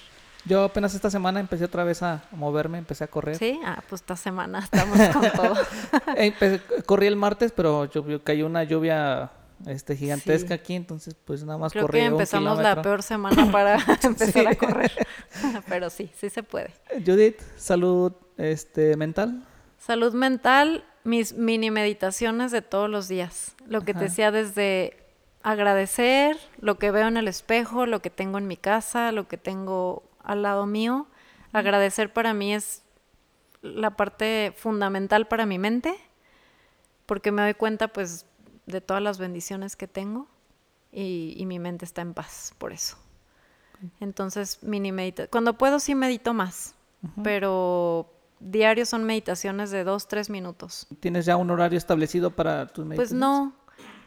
Yo 0.48 0.64
apenas 0.64 0.94
esta 0.94 1.10
semana 1.10 1.40
empecé 1.40 1.64
otra 1.64 1.84
vez 1.84 2.02
a 2.02 2.22
moverme, 2.32 2.78
empecé 2.78 3.04
a 3.04 3.08
correr. 3.08 3.36
¿Sí? 3.36 3.60
Ah, 3.64 3.82
pues 3.88 4.00
esta 4.00 4.16
semana 4.16 4.58
estamos 4.64 4.98
con 5.10 5.30
todo. 5.36 5.54
Eh, 6.16 6.32
empe- 6.34 6.84
corrí 6.86 7.06
el 7.06 7.16
martes, 7.16 7.52
pero 7.52 7.84
llovió- 7.86 8.22
cayó 8.22 8.46
una 8.46 8.64
lluvia 8.64 9.30
este, 9.66 9.96
gigantesca 9.96 10.48
Sí. 10.48 10.54
aquí, 10.54 10.74
entonces 10.74 11.14
pues 11.24 11.42
nada 11.44 11.58
más 11.58 11.72
Creo 11.72 11.86
corrí 11.86 11.98
que 12.00 12.06
un 12.06 12.12
empezamos 12.12 12.56
la 12.58 12.62
kilómetro. 12.62 12.82
peor 12.82 13.02
semana 13.02 13.50
para 13.52 13.76
empezar 14.02 14.46
a 14.48 14.54
correr. 14.54 14.92
Pero 15.68 15.90
sí, 15.90 16.10
sí 16.16 16.30
se 16.30 16.42
puede. 16.42 16.72
Judith, 17.04 17.40
salud 17.56 18.12
este, 18.36 18.96
mental. 18.96 19.44
Salud 19.78 20.14
mental, 20.14 20.84
mis 21.04 21.34
mini 21.34 21.70
meditaciones 21.70 22.52
de 22.52 22.62
todos 22.62 22.88
los 22.88 23.08
días. 23.08 23.54
Lo 23.66 23.80
que 23.80 23.92
te 23.94 23.98
Ajá. 23.98 24.04
decía 24.08 24.30
desde 24.30 24.96
agradecer 25.42 26.36
lo 26.60 26.78
que 26.78 26.90
veo 26.90 27.08
en 27.08 27.16
el 27.16 27.26
espejo, 27.28 27.86
lo 27.86 28.00
que 28.00 28.10
tengo 28.10 28.38
en 28.38 28.46
mi 28.46 28.56
casa, 28.56 29.12
lo 29.12 29.28
que 29.28 29.38
tengo 29.38 30.02
al 30.28 30.42
lado 30.42 30.66
mío. 30.66 31.08
Agradecer 31.52 32.12
para 32.12 32.32
mí 32.34 32.54
es 32.54 32.82
la 33.62 33.96
parte 33.96 34.52
fundamental 34.56 35.26
para 35.26 35.44
mi 35.46 35.58
mente, 35.58 35.94
porque 37.06 37.32
me 37.32 37.42
doy 37.42 37.54
cuenta 37.54 37.88
pues 37.88 38.26
de 38.66 38.80
todas 38.80 39.02
las 39.02 39.18
bendiciones 39.18 39.74
que 39.74 39.88
tengo 39.88 40.28
y, 40.92 41.34
y 41.36 41.46
mi 41.46 41.58
mente 41.58 41.84
está 41.84 42.02
en 42.02 42.14
paz 42.14 42.54
por 42.58 42.72
eso. 42.72 42.96
Entonces, 44.00 44.62
mini 44.62 44.90
medita 44.92 45.28
Cuando 45.28 45.54
puedo 45.54 45.78
sí 45.80 45.94
medito 45.94 46.34
más, 46.34 46.74
pero 47.22 48.12
diario 48.40 48.84
son 48.86 49.04
meditaciones 49.04 49.70
de 49.70 49.84
dos, 49.84 50.08
tres 50.08 50.30
minutos. 50.30 50.86
¿Tienes 51.00 51.26
ya 51.26 51.36
un 51.36 51.50
horario 51.50 51.78
establecido 51.78 52.30
para 52.30 52.66
tus 52.66 52.84
Pues 52.86 53.12
meditaciones? 53.12 53.20
no. 53.20 53.52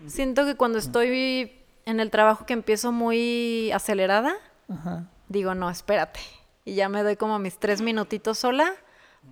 Siento 0.07 0.45
que 0.45 0.55
cuando 0.55 0.77
estoy 0.77 1.53
en 1.85 1.99
el 1.99 2.11
trabajo 2.11 2.45
que 2.45 2.53
empiezo 2.53 2.91
muy 2.91 3.71
acelerada, 3.71 4.33
Ajá. 4.69 5.07
Digo, 5.31 5.55
no, 5.55 5.69
espérate. 5.69 6.19
Y 6.65 6.75
ya 6.75 6.89
me 6.89 7.03
doy 7.03 7.15
como 7.15 7.39
mis 7.39 7.57
tres 7.57 7.81
minutitos 7.81 8.37
sola 8.37 8.71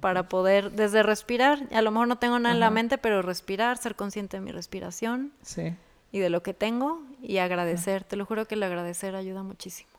para 0.02 0.30
poder, 0.30 0.72
desde 0.72 1.04
respirar, 1.04 1.68
a 1.72 1.82
lo 1.82 1.92
mejor 1.92 2.08
no 2.08 2.18
tengo 2.18 2.38
nada 2.40 2.54
en 2.54 2.60
la 2.60 2.70
mente, 2.70 2.98
pero 2.98 3.22
respirar, 3.22 3.78
ser 3.78 3.96
consciente 3.96 4.38
de 4.38 4.42
mi 4.42 4.52
respiración 4.52 5.32
Sí. 5.42 5.76
y 6.12 6.20
de 6.20 6.30
lo 6.30 6.42
que 6.44 6.54
tengo 6.54 7.02
y 7.22 7.38
agradecer. 7.38 8.04
Te 8.04 8.16
lo 8.16 8.26
juro 8.26 8.46
que 8.46 8.56
el 8.56 8.64
agradecer 8.64 9.16
ayuda 9.16 9.44
muchísimo. 9.44 9.90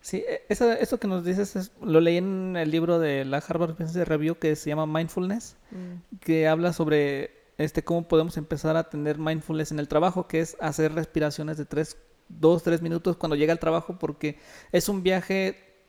Sí, 0.00 0.18
e- 0.28 0.42
eso, 0.48 0.70
eso 0.72 0.98
que 1.00 1.08
nos 1.08 1.24
dices 1.24 1.56
es- 1.56 1.72
lo 1.80 2.00
leí 2.00 2.18
en 2.18 2.56
el 2.56 2.70
libro 2.70 2.98
de 2.98 3.24
la 3.24 3.38
Harvard 3.38 3.72
Business 3.78 4.06
Review 4.06 4.34
que 4.38 4.54
se 4.56 4.68
llama 4.68 4.84
Mindfulness, 4.86 5.56
Mm. 5.70 6.16
que 6.20 6.46
habla 6.48 6.72
sobre 6.72 7.42
este 7.56 7.82
cómo 7.84 8.06
podemos 8.06 8.36
empezar 8.36 8.76
a 8.76 8.90
tener 8.90 9.16
mindfulness 9.18 9.70
en 9.72 9.78
el 9.78 9.88
trabajo, 9.88 10.26
que 10.26 10.40
es 10.40 10.56
hacer 10.60 10.92
respiraciones 10.92 11.56
de 11.56 11.64
tres, 11.64 11.96
dos, 12.28 12.62
tres 12.62 12.82
minutos 12.82 13.16
cuando 13.16 13.36
llega 13.36 13.52
al 13.52 13.58
trabajo, 13.58 13.98
porque 13.98 14.38
es 14.72 14.88
un 14.88 15.02
viaje 15.02 15.82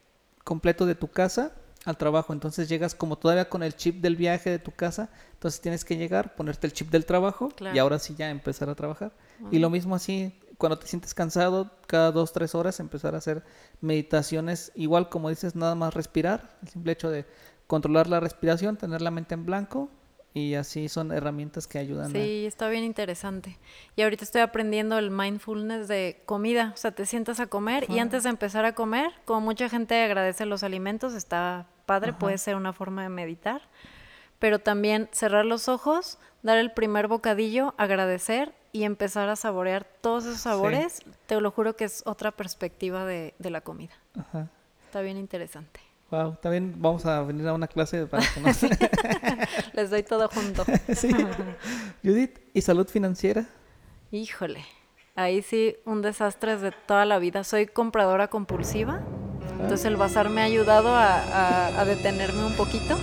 completo 0.44 0.86
de 0.86 0.96
tu 0.96 1.10
casa 1.10 1.54
al 1.86 1.98
trabajo. 1.98 2.34
Entonces 2.34 2.68
llegas 2.68 2.96
como 2.96 3.18
todavía 3.18 3.50
con 3.50 3.64
el 3.64 3.76
chip 3.76 4.02
del 4.02 4.16
viaje 4.16 4.50
de 4.50 4.60
tu 4.60 4.72
casa. 4.72 5.10
Entonces 5.34 5.62
tienes 5.62 5.86
que 5.86 5.98
llegar, 5.98 6.36
ponerte 6.36 6.68
el 6.68 6.74
chip 6.74 6.90
del 6.90 7.06
trabajo 7.06 7.50
y 7.74 7.78
ahora 7.78 8.00
sí 8.00 8.16
ya 8.18 8.30
empezar 8.30 8.70
a 8.70 8.76
trabajar. 8.76 9.14
Y 9.52 9.60
lo 9.60 9.70
mismo 9.70 9.96
así, 9.96 10.40
cuando 10.58 10.80
te 10.80 10.88
sientes 10.88 11.14
cansado, 11.14 11.72
cada 11.88 12.12
dos, 12.12 12.34
tres 12.34 12.56
horas 12.56 12.80
empezar 12.80 13.16
a 13.16 13.20
hacer 13.20 13.44
meditaciones. 13.82 14.72
Igual 14.76 15.10
como 15.10 15.30
dices, 15.30 15.56
nada 15.56 15.76
más 15.76 15.94
respirar. 15.94 16.58
El 16.64 16.70
simple 16.70 16.94
hecho 16.94 17.10
de 17.10 17.26
controlar 17.68 18.08
la 18.08 18.20
respiración, 18.20 18.78
tener 18.78 19.02
la 19.02 19.12
mente 19.12 19.36
en 19.36 19.46
blanco. 19.46 19.90
Y 20.36 20.54
así 20.56 20.90
son 20.90 21.12
herramientas 21.14 21.66
que 21.66 21.80
ayudan. 21.80 22.08
a- 22.08 22.10
Sí, 22.12 22.46
está 22.46 22.68
bien 22.68 22.84
interesante. 22.84 23.58
Y 23.96 24.02
ahorita 24.02 24.24
estoy 24.26 24.42
aprendiendo 24.42 24.98
el 25.00 25.10
mindfulness 25.10 25.88
de 25.88 26.22
comida. 26.26 26.72
O 26.76 26.78
sea, 26.78 26.92
te 26.92 27.06
sientas 27.06 27.40
a 27.40 27.48
comer 27.48 27.86
y 27.90 28.00
antes 28.00 28.24
de 28.24 28.30
empezar 28.32 28.66
a 28.66 28.76
comer, 28.76 29.12
como 29.24 29.40
mucha 29.42 29.70
gente 29.70 30.04
agradece 30.04 30.46
los 30.46 30.62
alimentos, 30.64 31.14
está 31.14 31.68
padre, 31.86 32.12
puede 32.20 32.38
ser 32.38 32.56
una 32.58 32.74
forma 32.74 33.02
de 33.04 33.10
meditar. 33.10 33.62
Pero 34.38 34.60
también 34.60 35.08
cerrar 35.14 35.46
los 35.46 35.70
ojos, 35.70 36.20
dar 36.44 36.58
el 36.58 36.72
primer 36.74 37.08
bocadillo, 37.08 37.74
agradecer 37.78 38.54
y 38.74 38.84
empezar 38.84 39.30
a 39.30 39.38
saborear 39.38 39.86
todos 40.02 40.26
esos 40.26 40.42
sabores. 40.42 41.02
Te 41.28 41.40
lo 41.40 41.50
juro 41.50 41.78
que 41.78 41.86
es 41.86 42.04
otra 42.06 42.32
perspectiva 42.32 43.06
de, 43.06 43.34
de 43.40 43.50
la 43.50 43.62
comida. 43.62 43.94
Ajá. 44.20 44.50
Está 44.86 45.00
bien 45.00 45.16
interesante. 45.18 45.80
Wow, 46.12 46.38
también 46.42 46.76
vamos 46.78 47.06
a 47.06 47.22
venir 47.24 47.48
a 47.48 47.54
una 47.54 47.68
clase 47.68 48.06
para 48.06 48.24
que 48.34 48.40
nos... 48.40 48.62
Les 49.74 49.90
doy 49.90 50.04
todo 50.04 50.30
junto. 50.30 50.64
sí. 50.96 51.10
Judith, 52.04 52.40
¿y 52.54 52.62
salud 52.62 52.88
financiera? 52.88 53.46
Híjole, 54.12 54.64
ahí 55.16 55.42
sí 55.42 55.76
un 55.86 56.02
desastre 56.02 56.58
de 56.58 56.72
toda 56.72 57.06
la 57.06 57.18
vida. 57.20 57.44
Soy 57.44 57.66
compradora 57.66 58.28
compulsiva, 58.30 59.00
entonces 59.60 59.86
el 59.86 59.96
bazar 59.98 60.30
me 60.30 60.42
ha 60.42 60.46
ayudado 60.46 60.90
a, 60.96 61.16
a- 61.18 61.82
a 61.82 61.86
detenerme 61.86 62.46
un 62.46 62.54
poquito. 62.56 62.96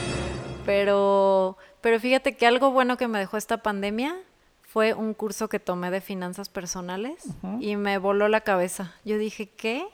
pero, 0.66 1.56
pero 1.80 2.00
fíjate 2.00 2.36
que 2.36 2.46
algo 2.46 2.70
bueno 2.70 2.96
que 2.96 3.08
me 3.08 3.18
dejó 3.18 3.36
esta 3.36 3.58
pandemia 3.62 4.16
fue 4.62 4.94
un 4.94 5.14
curso 5.14 5.48
que 5.48 5.58
tomé 5.60 5.90
de 5.90 6.00
finanzas 6.00 6.48
personales 6.48 7.24
y 7.60 7.76
me 7.76 7.98
voló 7.98 8.28
la 8.28 8.42
cabeza. 8.42 8.94
Yo 9.04 9.16
dije, 9.18 9.48
¿qué? 9.48 9.86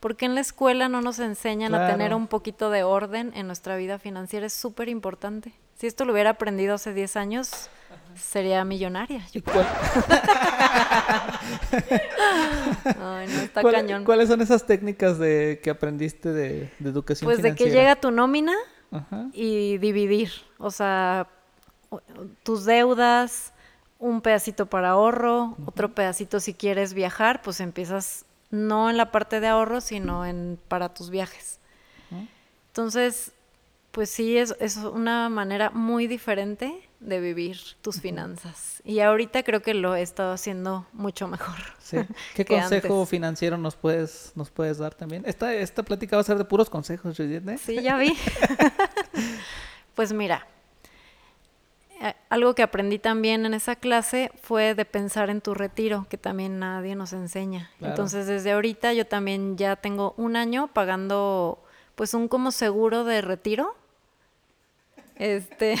¿Por 0.00 0.16
qué 0.16 0.26
en 0.26 0.34
la 0.34 0.40
escuela 0.40 0.88
no 0.88 1.00
nos 1.00 1.18
enseñan 1.18 1.74
a 1.74 1.88
tener 1.88 2.14
un 2.14 2.26
poquito 2.28 2.70
de 2.70 2.84
orden 2.84 3.32
en 3.34 3.46
nuestra 3.46 3.76
vida 3.76 3.98
financiera? 3.98 4.46
Es 4.46 4.52
súper 4.52 4.88
importante. 4.88 5.52
Si 5.76 5.86
esto 5.86 6.04
lo 6.04 6.12
hubiera 6.12 6.30
aprendido 6.30 6.74
hace 6.74 6.92
10 6.94 7.16
años, 7.16 7.68
sería 8.16 8.64
millonaria. 8.64 9.24
¿Y 9.32 9.40
cuál- 9.42 9.66
Ay, 12.84 13.26
no, 13.28 13.40
está 13.42 13.62
cuál- 13.62 13.74
cañón. 13.74 14.04
¿Cuáles 14.04 14.28
son 14.28 14.40
esas 14.40 14.66
técnicas 14.66 15.18
de 15.18 15.60
que 15.62 15.70
aprendiste 15.70 16.32
de, 16.32 16.70
de 16.78 16.90
educación 16.90 17.26
Pues 17.26 17.42
de 17.42 17.50
que 17.50 17.56
financiera? 17.64 17.80
llega 17.82 18.00
tu 18.00 18.10
nómina 18.10 18.54
Ajá. 18.90 19.26
y 19.32 19.78
dividir, 19.78 20.30
o 20.58 20.70
sea, 20.70 21.28
tus 22.42 22.64
deudas, 22.64 23.52
un 23.98 24.20
pedacito 24.20 24.66
para 24.66 24.90
ahorro, 24.90 25.56
otro 25.66 25.92
pedacito 25.94 26.40
si 26.40 26.54
quieres 26.54 26.94
viajar, 26.94 27.42
pues 27.42 27.60
empiezas 27.60 28.24
no 28.50 28.90
en 28.90 28.96
la 28.96 29.10
parte 29.10 29.40
de 29.40 29.48
ahorro, 29.48 29.80
sino 29.80 30.26
en 30.26 30.58
para 30.68 30.94
tus 30.94 31.10
viajes. 31.10 31.58
Entonces, 32.68 33.32
pues 33.90 34.10
sí, 34.10 34.38
es, 34.38 34.54
es 34.60 34.76
una 34.76 35.28
manera 35.28 35.70
muy 35.70 36.06
diferente 36.06 36.88
de 37.00 37.20
vivir 37.20 37.58
tus 37.82 38.00
finanzas. 38.00 38.82
Y 38.84 39.00
ahorita 39.00 39.42
creo 39.42 39.62
que 39.62 39.74
lo 39.74 39.94
he 39.94 40.02
estado 40.02 40.32
haciendo 40.32 40.86
mucho 40.92 41.28
mejor. 41.28 41.56
Sí. 41.80 41.96
¿Qué 42.34 42.44
que 42.44 42.54
consejo 42.54 42.94
antes. 42.94 43.08
financiero 43.08 43.58
nos 43.58 43.76
puedes, 43.76 44.32
nos 44.34 44.50
puedes 44.50 44.78
dar 44.78 44.94
también? 44.94 45.22
Esta, 45.26 45.54
esta 45.54 45.82
plática 45.82 46.16
va 46.16 46.20
a 46.20 46.24
ser 46.24 46.38
de 46.38 46.44
puros 46.44 46.70
consejos, 46.70 47.16
Judith, 47.16 47.48
¿eh? 47.48 47.58
Sí, 47.58 47.80
ya 47.82 47.96
vi. 47.96 48.16
pues 49.94 50.12
mira, 50.12 50.46
algo 52.28 52.54
que 52.54 52.62
aprendí 52.62 52.98
también 52.98 53.46
en 53.46 53.54
esa 53.54 53.76
clase 53.76 54.30
fue 54.42 54.74
de 54.74 54.84
pensar 54.84 55.30
en 55.30 55.40
tu 55.40 55.54
retiro, 55.54 56.06
que 56.08 56.18
también 56.18 56.58
nadie 56.58 56.94
nos 56.94 57.12
enseña. 57.12 57.70
Claro. 57.78 57.92
Entonces, 57.92 58.26
desde 58.26 58.52
ahorita 58.52 58.92
yo 58.92 59.06
también 59.06 59.56
ya 59.56 59.76
tengo 59.76 60.14
un 60.16 60.36
año 60.36 60.68
pagando 60.68 61.62
pues 61.94 62.14
un 62.14 62.28
como 62.28 62.52
seguro 62.52 63.04
de 63.04 63.20
retiro. 63.20 63.74
Este 65.16 65.74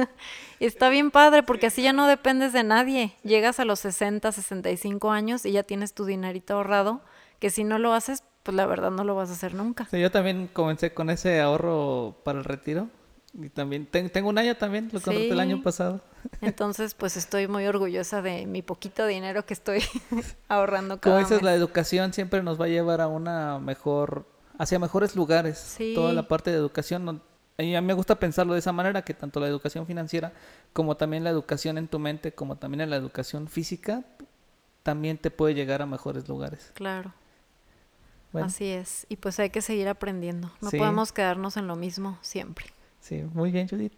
está 0.60 0.90
bien 0.90 1.10
padre 1.10 1.42
porque 1.42 1.68
así 1.68 1.82
ya 1.82 1.94
no 1.94 2.06
dependes 2.06 2.52
de 2.52 2.62
nadie. 2.62 3.14
Llegas 3.22 3.58
a 3.58 3.64
los 3.64 3.80
60, 3.80 4.30
65 4.30 5.10
años 5.10 5.46
y 5.46 5.52
ya 5.52 5.62
tienes 5.62 5.94
tu 5.94 6.04
dinerito 6.04 6.54
ahorrado, 6.54 7.00
que 7.38 7.48
si 7.48 7.64
no 7.64 7.78
lo 7.78 7.94
haces, 7.94 8.22
pues 8.42 8.54
la 8.54 8.66
verdad 8.66 8.90
no 8.90 9.04
lo 9.04 9.14
vas 9.14 9.30
a 9.30 9.32
hacer 9.32 9.54
nunca. 9.54 9.86
Sí, 9.90 9.98
yo 9.98 10.10
también 10.10 10.48
comencé 10.52 10.92
con 10.92 11.08
ese 11.08 11.40
ahorro 11.40 12.16
para 12.24 12.38
el 12.38 12.44
retiro. 12.44 12.88
Y 13.36 13.48
también 13.48 13.86
ten- 13.86 14.10
tengo 14.10 14.28
un 14.28 14.38
año 14.38 14.56
también, 14.56 14.84
lo 14.92 15.00
contraté 15.00 15.28
el 15.30 15.40
año 15.40 15.62
pasado. 15.62 16.00
Entonces, 16.40 16.94
pues 16.94 17.16
estoy 17.16 17.48
muy 17.48 17.66
orgullosa 17.66 18.22
de 18.22 18.46
mi 18.46 18.62
poquito 18.62 19.06
dinero 19.06 19.44
que 19.44 19.54
estoy 19.54 19.80
ahorrando 20.48 21.00
Como 21.00 21.14
cada 21.14 21.18
dices, 21.18 21.38
mes. 21.38 21.42
la 21.42 21.54
educación 21.54 22.12
siempre 22.12 22.42
nos 22.42 22.60
va 22.60 22.66
a 22.66 22.68
llevar 22.68 23.00
a 23.00 23.08
una 23.08 23.58
mejor, 23.58 24.24
hacia 24.58 24.78
mejores 24.78 25.16
lugares. 25.16 25.58
Sí. 25.58 25.92
Toda 25.94 26.12
la 26.12 26.28
parte 26.28 26.50
de 26.50 26.56
educación. 26.56 27.20
y 27.58 27.74
a 27.74 27.80
mí 27.80 27.86
me 27.86 27.94
gusta 27.94 28.14
pensarlo 28.14 28.52
de 28.52 28.60
esa 28.60 28.72
manera, 28.72 29.02
que 29.02 29.14
tanto 29.14 29.40
la 29.40 29.48
educación 29.48 29.84
financiera 29.86 30.32
como 30.72 30.96
también 30.96 31.24
la 31.24 31.30
educación 31.30 31.76
en 31.76 31.88
tu 31.88 31.98
mente, 31.98 32.32
como 32.32 32.56
también 32.56 32.82
en 32.82 32.90
la 32.90 32.96
educación 32.96 33.48
física, 33.48 34.04
también 34.84 35.18
te 35.18 35.30
puede 35.32 35.54
llegar 35.54 35.82
a 35.82 35.86
mejores 35.86 36.28
lugares. 36.28 36.70
Claro, 36.74 37.12
Bueno, 38.32 38.46
así 38.48 38.66
es. 38.66 39.06
Y 39.08 39.16
pues 39.16 39.38
hay 39.40 39.50
que 39.50 39.60
seguir 39.62 39.88
aprendiendo. 39.88 40.52
No 40.60 40.70
Sí. 40.70 40.78
podemos 40.78 41.12
quedarnos 41.12 41.56
en 41.56 41.66
lo 41.68 41.76
mismo 41.76 42.18
siempre. 42.22 42.66
Sí, 43.04 43.22
muy 43.34 43.50
bien, 43.50 43.68
Judith. 43.68 43.92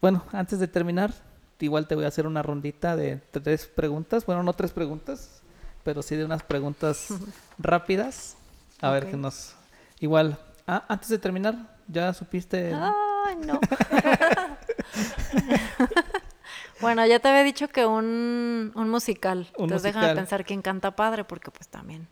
Bueno, 0.00 0.22
antes 0.32 0.58
de 0.58 0.68
terminar, 0.68 1.12
igual 1.58 1.86
te 1.88 1.94
voy 1.94 2.04
a 2.04 2.08
hacer 2.08 2.26
una 2.26 2.42
rondita 2.42 2.96
de 2.96 3.16
tres 3.30 3.66
preguntas. 3.66 4.26
Bueno, 4.26 4.42
no 4.42 4.52
tres 4.52 4.72
preguntas, 4.72 5.40
pero 5.84 6.02
sí 6.02 6.16
de 6.16 6.24
unas 6.24 6.42
preguntas 6.42 7.08
rápidas. 7.58 8.36
A 8.80 8.90
ver 8.90 9.08
que 9.08 9.16
nos... 9.16 9.54
Igual, 10.00 10.38
ah, 10.66 10.84
antes 10.88 11.08
de 11.08 11.18
terminar, 11.18 11.76
¿ya 11.88 12.12
supiste? 12.12 12.72
Ay, 12.74 13.36
no. 13.46 13.58
bueno, 16.80 17.04
ya 17.06 17.18
te 17.18 17.28
había 17.28 17.42
dicho 17.42 17.68
que 17.68 17.86
un, 17.86 18.72
un 18.74 18.90
musical. 18.90 19.50
Un 19.56 19.64
Entonces 19.64 19.82
déjame 19.82 20.06
musical. 20.08 20.16
pensar 20.16 20.44
quién 20.44 20.62
canta 20.62 20.94
padre, 20.94 21.24
porque 21.24 21.50
pues 21.50 21.68
también. 21.68 22.06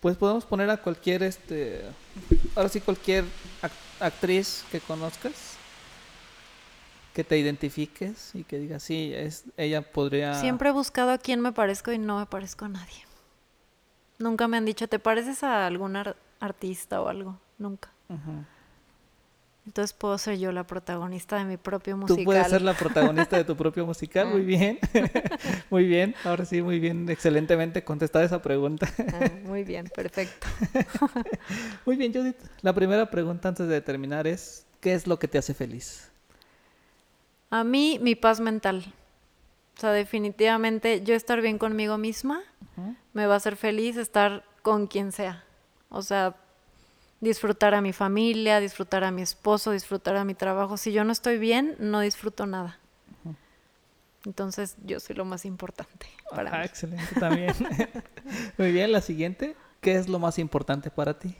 Pues 0.00 0.16
podemos 0.16 0.46
poner 0.46 0.70
a 0.70 0.78
cualquier, 0.78 1.22
este... 1.22 1.82
Ahora 2.56 2.70
sí, 2.70 2.80
cualquier 2.80 3.24
ac- 3.60 3.70
actriz 4.00 4.64
que 4.70 4.80
conozcas, 4.80 5.34
que 7.14 7.24
te 7.24 7.38
identifiques 7.38 8.34
y 8.34 8.44
que 8.44 8.58
digas, 8.58 8.82
sí, 8.82 9.12
es, 9.14 9.44
ella 9.56 9.82
podría... 9.82 10.34
Siempre 10.34 10.68
he 10.70 10.72
buscado 10.72 11.10
a 11.10 11.18
quién 11.18 11.40
me 11.40 11.52
parezco 11.52 11.92
y 11.92 11.98
no 11.98 12.18
me 12.18 12.26
parezco 12.26 12.64
a 12.64 12.68
nadie. 12.68 13.04
Nunca 14.18 14.48
me 14.48 14.56
han 14.56 14.64
dicho, 14.64 14.86
¿te 14.88 14.98
pareces 14.98 15.42
a 15.42 15.66
algún 15.66 15.96
ar- 15.96 16.16
artista 16.40 17.00
o 17.00 17.08
algo? 17.08 17.38
Nunca. 17.58 17.90
Entonces 19.66 19.92
puedo 19.92 20.16
ser 20.18 20.38
yo 20.38 20.52
la 20.52 20.64
protagonista 20.64 21.36
de 21.36 21.44
mi 21.44 21.56
propio 21.56 21.94
Tú 21.94 21.98
musical. 21.98 22.24
puedes 22.24 22.48
ser 22.48 22.62
la 22.62 22.74
protagonista 22.74 23.36
de 23.36 23.44
tu 23.44 23.56
propio 23.56 23.86
musical, 23.86 24.28
muy 24.28 24.40
bien. 24.42 24.78
muy 25.70 25.86
bien, 25.86 26.14
ahora 26.24 26.44
sí, 26.44 26.62
muy 26.62 26.80
bien, 26.80 27.08
excelentemente 27.08 27.84
contestada 27.84 28.24
esa 28.24 28.42
pregunta. 28.42 28.88
Ah, 29.12 29.30
muy 29.44 29.64
bien, 29.64 29.90
perfecto. 29.94 30.46
muy 31.86 31.96
bien, 31.96 32.12
Judith. 32.12 32.38
La 32.62 32.74
primera 32.74 33.10
pregunta 33.10 33.48
antes 33.48 33.68
de 33.68 33.80
terminar 33.80 34.26
es, 34.26 34.66
¿qué 34.80 34.94
es 34.94 35.06
lo 35.06 35.18
que 35.18 35.28
te 35.28 35.38
hace 35.38 35.54
feliz? 35.54 36.10
A 37.50 37.62
mí, 37.62 37.98
mi 38.00 38.14
paz 38.14 38.40
mental. 38.40 38.92
O 39.76 39.80
sea, 39.80 39.92
definitivamente 39.92 41.02
yo 41.02 41.14
estar 41.14 41.40
bien 41.40 41.58
conmigo 41.58 41.96
misma 41.96 42.42
me 43.12 43.26
va 43.26 43.34
a 43.34 43.36
hacer 43.38 43.56
feliz 43.56 43.96
estar 43.96 44.44
con 44.62 44.86
quien 44.86 45.10
sea. 45.12 45.44
O 45.88 46.02
sea, 46.02 46.36
disfrutar 47.20 47.74
a 47.74 47.80
mi 47.80 47.92
familia, 47.92 48.60
disfrutar 48.60 49.04
a 49.04 49.10
mi 49.10 49.22
esposo, 49.22 49.72
disfrutar 49.72 50.16
a 50.16 50.24
mi 50.24 50.34
trabajo. 50.34 50.76
Si 50.76 50.92
yo 50.92 51.04
no 51.04 51.12
estoy 51.12 51.38
bien, 51.38 51.76
no 51.78 52.00
disfruto 52.00 52.46
nada. 52.46 52.78
Entonces, 54.26 54.76
yo 54.84 55.00
soy 55.00 55.16
lo 55.16 55.24
más 55.24 55.46
importante 55.46 56.06
para 56.30 56.50
Ah, 56.54 56.58
mí. 56.58 56.64
excelente 56.66 57.14
también. 57.18 57.54
muy 58.58 58.70
bien, 58.72 58.92
la 58.92 59.00
siguiente, 59.00 59.56
¿qué 59.80 59.96
es 59.96 60.08
lo 60.08 60.18
más 60.18 60.38
importante 60.38 60.90
para 60.90 61.18
ti? 61.18 61.34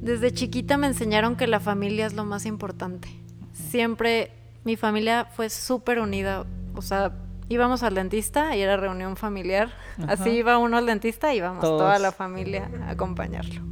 Desde 0.00 0.32
chiquita 0.32 0.76
me 0.78 0.86
enseñaron 0.86 1.36
que 1.36 1.46
la 1.46 1.60
familia 1.60 2.06
es 2.06 2.14
lo 2.14 2.24
más 2.24 2.46
importante. 2.46 3.08
Siempre 3.52 4.32
mi 4.64 4.76
familia 4.76 5.26
fue 5.26 5.50
súper 5.50 5.98
unida. 5.98 6.46
O 6.74 6.82
sea, 6.82 7.12
íbamos 7.48 7.82
al 7.82 7.94
dentista 7.94 8.56
y 8.56 8.62
era 8.62 8.76
reunión 8.76 9.16
familiar. 9.16 9.70
Así 10.08 10.30
iba 10.30 10.58
uno 10.58 10.76
al 10.76 10.86
dentista 10.86 11.34
y 11.34 11.38
íbamos 11.38 11.60
toda 11.60 11.98
la 11.98 12.12
familia 12.12 12.70
a 12.86 12.90
acompañarlo. 12.90 13.62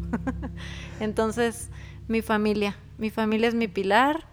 Entonces, 1.00 1.70
mi 2.08 2.22
familia. 2.22 2.76
Mi 2.98 3.10
familia 3.10 3.48
es 3.48 3.54
mi 3.54 3.68
pilar. 3.68 4.24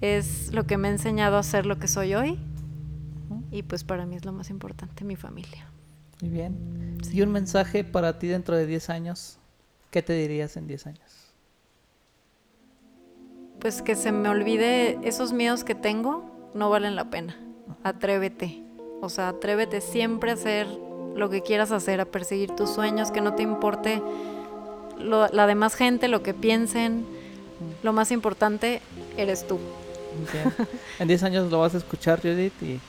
Es 0.00 0.52
lo 0.52 0.66
que 0.66 0.76
me 0.76 0.88
ha 0.88 0.90
enseñado 0.90 1.38
a 1.38 1.42
ser 1.42 1.66
lo 1.66 1.78
que 1.78 1.88
soy 1.88 2.14
hoy. 2.14 2.38
Y 3.50 3.62
pues 3.62 3.84
para 3.84 4.06
mí 4.06 4.16
es 4.16 4.24
lo 4.24 4.32
más 4.32 4.50
importante, 4.50 5.04
mi 5.04 5.16
familia. 5.16 5.66
Muy 6.20 6.30
bien. 6.30 6.98
¿Y 7.12 7.22
un 7.22 7.32
mensaje 7.32 7.84
para 7.84 8.18
ti 8.18 8.26
dentro 8.26 8.56
de 8.56 8.66
10 8.66 8.90
años? 8.90 9.38
¿qué 9.96 10.02
te 10.02 10.12
dirías 10.12 10.58
en 10.58 10.66
10 10.66 10.88
años? 10.88 11.32
Pues 13.58 13.80
que 13.80 13.96
se 13.96 14.12
me 14.12 14.28
olvide 14.28 14.98
esos 15.08 15.32
miedos 15.32 15.64
que 15.64 15.74
tengo, 15.74 16.50
no 16.52 16.68
valen 16.68 16.96
la 16.96 17.08
pena. 17.08 17.34
Atrévete. 17.82 18.62
O 19.00 19.08
sea, 19.08 19.28
atrévete 19.28 19.80
siempre 19.80 20.30
a 20.30 20.34
hacer 20.34 20.66
lo 21.14 21.30
que 21.30 21.42
quieras 21.42 21.70
hacer, 21.72 22.00
a 22.00 22.04
perseguir 22.04 22.50
tus 22.56 22.70
sueños, 22.70 23.10
que 23.10 23.20
no 23.20 23.34
te 23.34 23.42
importe 23.42 24.02
lo- 24.98 25.28
la 25.28 25.46
demás 25.46 25.74
gente, 25.74 26.08
lo 26.08 26.22
que 26.22 26.34
piensen. 26.34 27.06
Lo 27.82 27.92
más 27.92 28.10
importante 28.10 28.82
eres 29.16 29.46
tú. 29.46 29.58
Bien. 30.32 30.52
En 30.98 31.08
10 31.08 31.22
años 31.22 31.50
lo 31.50 31.60
vas 31.60 31.74
a 31.74 31.78
escuchar, 31.78 32.20
Judith, 32.20 32.52
y 32.62 32.80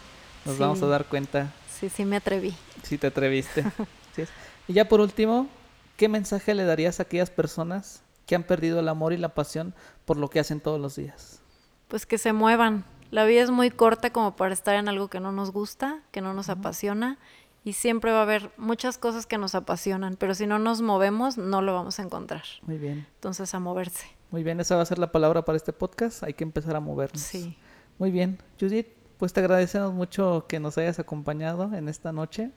nos 0.46 0.56
Sí. 0.56 0.62
vamos 0.62 0.82
a 0.82 0.88
dar 0.88 1.06
cuenta 1.06 1.52
Sí, 1.80 1.90
sí 1.90 2.06
me 2.06 2.18
atreví. 2.18 2.56
si 2.84 2.98
te 2.98 3.08
atreviste. 3.08 3.64
Es. 4.18 4.30
Y 4.68 4.74
ya 4.74 4.90
por 4.90 5.00
último, 5.00 5.48
¿qué 5.96 6.10
mensaje 6.10 6.56
le 6.56 6.64
darías 6.66 7.00
a 7.00 7.04
aquellas 7.04 7.30
personas 7.30 8.02
que 8.26 8.34
han 8.36 8.44
perdido 8.44 8.80
el 8.80 8.88
amor 8.90 9.14
y 9.14 9.18
la 9.18 9.30
pasión 9.30 9.74
por 10.06 10.18
lo 10.18 10.28
que 10.30 10.40
hacen 10.40 10.60
todos 10.60 10.82
los 10.82 10.96
días? 10.96 11.40
Pues 11.88 12.06
que 12.08 12.18
se 12.18 12.34
muevan. 12.34 12.84
La 13.12 13.26
vida 13.26 13.42
es 13.42 13.52
muy 13.52 13.70
corta 13.72 14.12
como 14.12 14.36
para 14.36 14.54
estar 14.54 14.76
en 14.76 14.90
algo 14.90 15.08
que 15.08 15.20
no 15.20 15.32
nos 15.32 15.52
gusta, 15.52 16.02
que 16.12 16.22
no 16.22 16.34
nos 16.34 16.50
apasiona. 16.50 17.18
Y 17.64 17.74
siempre 17.74 18.12
va 18.14 18.20
a 18.20 18.24
haber 18.24 18.50
muchas 18.58 18.98
cosas 18.98 19.26
que 19.26 19.38
nos 19.38 19.54
apasionan, 19.54 20.16
pero 20.16 20.34
si 20.36 20.48
no 20.48 20.58
nos 20.58 20.82
movemos, 20.82 21.38
no 21.38 21.62
lo 21.62 21.74
vamos 21.74 22.00
a 22.00 22.04
encontrar. 22.04 22.44
Muy 22.62 22.78
bien. 22.78 23.06
Entonces, 23.16 23.54
a 23.54 23.60
moverse. 23.60 24.06
Muy 24.32 24.44
bien, 24.44 24.60
esa 24.62 24.76
va 24.78 24.84
a 24.84 24.86
ser 24.86 25.00
la 25.00 25.12
palabra 25.12 25.44
para 25.44 25.58
este 25.58 25.74
podcast. 25.74 26.24
Hay 26.24 26.34
que 26.34 26.44
empezar 26.46 26.76
a 26.78 26.80
movernos. 26.80 27.22
Sí. 27.22 27.58
Muy 28.00 28.10
bien, 28.12 28.38
Judith, 28.60 28.88
pues 29.18 29.34
te 29.34 29.42
agradecemos 29.42 29.94
mucho 29.94 30.46
que 30.48 30.60
nos 30.62 30.78
hayas 30.78 31.00
acompañado 31.00 31.74
en 31.74 31.90
esta 31.90 32.14
noche. 32.14 32.52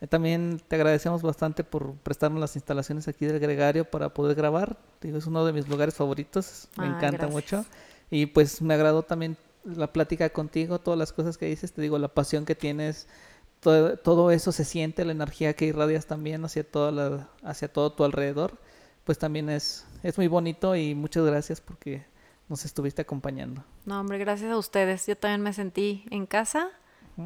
Eh, 0.00 0.06
También 0.06 0.60
te 0.68 0.76
agradecemos 0.76 1.22
bastante 1.22 1.64
por 1.64 1.94
prestarnos 1.94 2.40
las 2.40 2.54
instalaciones 2.54 3.08
aquí 3.08 3.26
del 3.26 3.40
Gregario 3.40 3.84
para 3.90 4.10
poder 4.14 4.36
grabar. 4.36 4.76
Digo, 5.00 5.18
es 5.18 5.26
uno 5.26 5.44
de 5.44 5.52
mis 5.52 5.68
lugares 5.68 5.94
favoritos, 5.94 6.68
me 6.76 6.84
Ah, 6.84 6.88
encanta 6.88 7.26
gracias. 7.26 7.32
mucho. 7.32 7.64
Y 8.10 8.26
pues 8.26 8.60
me 8.62 8.74
agradó 8.74 9.02
también 9.02 9.36
la 9.64 9.92
plática 9.92 10.30
contigo, 10.30 10.78
todas 10.78 10.98
las 10.98 11.12
cosas 11.12 11.38
que 11.38 11.46
dices, 11.46 11.72
te 11.72 11.82
digo, 11.82 11.98
la 11.98 12.08
pasión 12.08 12.44
que 12.44 12.54
tienes, 12.54 13.08
todo, 13.60 13.96
todo 13.96 14.30
eso 14.30 14.52
se 14.52 14.64
siente, 14.64 15.04
la 15.04 15.12
energía 15.12 15.54
que 15.54 15.66
irradias 15.66 16.06
también 16.06 16.44
hacia, 16.44 16.68
toda 16.68 16.92
la, 16.92 17.28
hacia 17.42 17.72
todo 17.72 17.92
tu 17.92 18.04
alrededor, 18.04 18.58
pues 19.04 19.18
también 19.18 19.50
es, 19.50 19.86
es 20.02 20.18
muy 20.18 20.28
bonito 20.28 20.76
y 20.76 20.94
muchas 20.94 21.24
gracias 21.24 21.60
porque 21.60 22.04
nos 22.48 22.64
estuviste 22.64 23.02
acompañando. 23.02 23.64
No, 23.86 24.00
hombre, 24.00 24.18
gracias 24.18 24.50
a 24.50 24.58
ustedes. 24.58 25.06
Yo 25.06 25.16
también 25.16 25.42
me 25.42 25.52
sentí 25.52 26.04
en 26.10 26.26
casa 26.26 26.70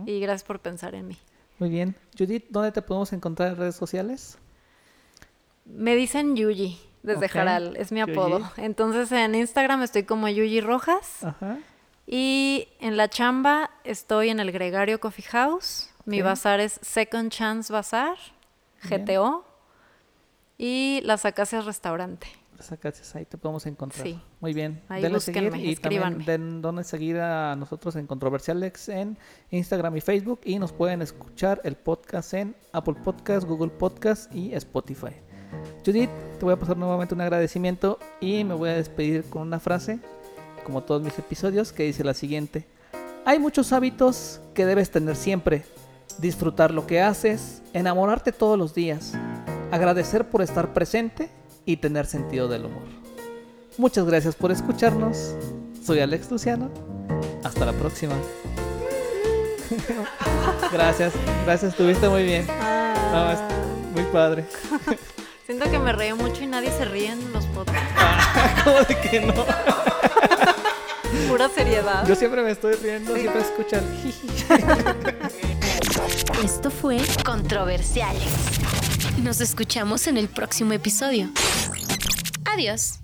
y 0.06 0.20
gracias 0.20 0.46
por 0.46 0.60
pensar 0.60 0.94
en 0.94 1.08
mí. 1.08 1.18
Muy 1.58 1.70
bien. 1.70 1.96
Judith, 2.16 2.46
¿dónde 2.50 2.72
te 2.72 2.82
podemos 2.82 3.12
encontrar 3.12 3.50
en 3.50 3.56
redes 3.56 3.74
sociales? 3.74 4.38
Me 5.64 5.96
dicen 5.96 6.36
Yuyi 6.36 6.78
desde 7.02 7.28
Jaral, 7.28 7.76
es 7.76 7.92
mi 7.92 8.00
apodo. 8.00 8.40
Entonces 8.56 9.10
en 9.12 9.34
Instagram 9.34 9.82
estoy 9.82 10.04
como 10.04 10.28
Yuyi 10.28 10.60
Rojas 10.60 11.24
Ajá. 11.24 11.58
Y 12.10 12.68
en 12.80 12.96
la 12.96 13.08
chamba 13.10 13.70
estoy 13.84 14.30
en 14.30 14.40
el 14.40 14.50
Gregario 14.50 14.98
Coffee 14.98 15.26
House. 15.26 15.90
Mi 16.06 16.22
bazar 16.22 16.58
es 16.58 16.80
Second 16.80 17.30
Chance 17.30 17.70
Bazar, 17.70 18.16
Bien. 18.88 19.04
GTO 19.04 19.44
y 20.56 21.02
Las 21.04 21.26
Acacias 21.26 21.66
Restaurante. 21.66 22.26
Sacaches, 22.58 23.14
ahí 23.14 23.24
te 23.24 23.36
podemos 23.38 23.66
encontrar. 23.66 24.04
Sí. 24.04 24.20
Muy 24.40 24.52
bien. 24.52 24.82
Ahí 24.88 25.02
Denle 25.02 25.20
seguir 25.20 25.44
y 25.44 25.50
también 25.50 25.70
escríbanme. 25.70 26.24
den 26.24 26.62
donde 26.62 26.82
seguir 26.82 27.18
a 27.18 27.54
nosotros 27.54 27.94
en 27.94 28.06
Controversialex 28.06 28.88
en 28.88 29.16
Instagram 29.50 29.96
y 29.96 30.00
Facebook 30.00 30.40
y 30.44 30.58
nos 30.58 30.72
pueden 30.72 31.02
escuchar 31.02 31.60
el 31.62 31.76
podcast 31.76 32.34
en 32.34 32.56
Apple 32.72 32.94
Podcast, 33.04 33.46
Google 33.46 33.70
Podcast 33.70 34.34
y 34.34 34.54
Spotify. 34.54 35.12
Judith, 35.84 36.10
te 36.38 36.44
voy 36.44 36.54
a 36.54 36.58
pasar 36.58 36.76
nuevamente 36.76 37.14
un 37.14 37.20
agradecimiento 37.20 37.98
y 38.20 38.42
me 38.44 38.54
voy 38.54 38.70
a 38.70 38.74
despedir 38.74 39.24
con 39.24 39.42
una 39.42 39.60
frase, 39.60 40.00
como 40.68 40.82
todos 40.82 41.00
mis 41.00 41.18
episodios, 41.18 41.72
que 41.72 41.84
dice 41.84 42.04
la 42.04 42.12
siguiente. 42.12 42.66
Hay 43.24 43.38
muchos 43.38 43.72
hábitos 43.72 44.42
que 44.52 44.66
debes 44.66 44.90
tener 44.90 45.16
siempre. 45.16 45.64
Disfrutar 46.18 46.72
lo 46.72 46.86
que 46.86 47.00
haces, 47.00 47.62
enamorarte 47.72 48.32
todos 48.32 48.58
los 48.58 48.74
días, 48.74 49.14
agradecer 49.70 50.28
por 50.28 50.42
estar 50.42 50.74
presente 50.74 51.30
y 51.64 51.78
tener 51.78 52.04
sentido 52.04 52.48
del 52.48 52.66
humor. 52.66 52.82
Muchas 53.78 54.04
gracias 54.04 54.36
por 54.36 54.52
escucharnos. 54.52 55.34
Soy 55.82 56.00
Alex 56.00 56.30
Luciano. 56.30 56.70
Hasta 57.42 57.64
la 57.64 57.72
próxima. 57.72 58.14
gracias, 60.72 61.14
gracias, 61.46 61.72
estuviste 61.72 62.10
muy 62.10 62.24
bien. 62.24 62.46
No, 62.46 63.32
es 63.32 63.38
muy 63.94 64.04
padre. 64.12 64.44
Siento 65.46 65.70
que 65.70 65.78
me 65.78 65.94
reí 65.94 66.12
mucho 66.12 66.44
y 66.44 66.46
nadie 66.46 66.70
se 66.70 66.84
ríe 66.84 67.12
en 67.12 67.32
los 67.32 67.46
podcasts. 67.46 68.62
¿Cómo 68.64 68.80
de 68.80 69.00
que 69.00 69.20
no? 69.20 69.46
Pura 71.28 71.48
seriedad. 71.48 72.06
Yo 72.06 72.14
siempre 72.14 72.42
me 72.42 72.50
estoy 72.50 72.74
riendo, 72.74 73.14
siempre 73.14 73.42
escuchan. 73.42 73.82
Esto 76.44 76.70
fue 76.70 76.98
Controversiales. 77.24 78.22
Nos 79.22 79.40
escuchamos 79.40 80.06
en 80.06 80.16
el 80.16 80.28
próximo 80.28 80.72
episodio. 80.72 81.28
Adiós. 82.44 83.00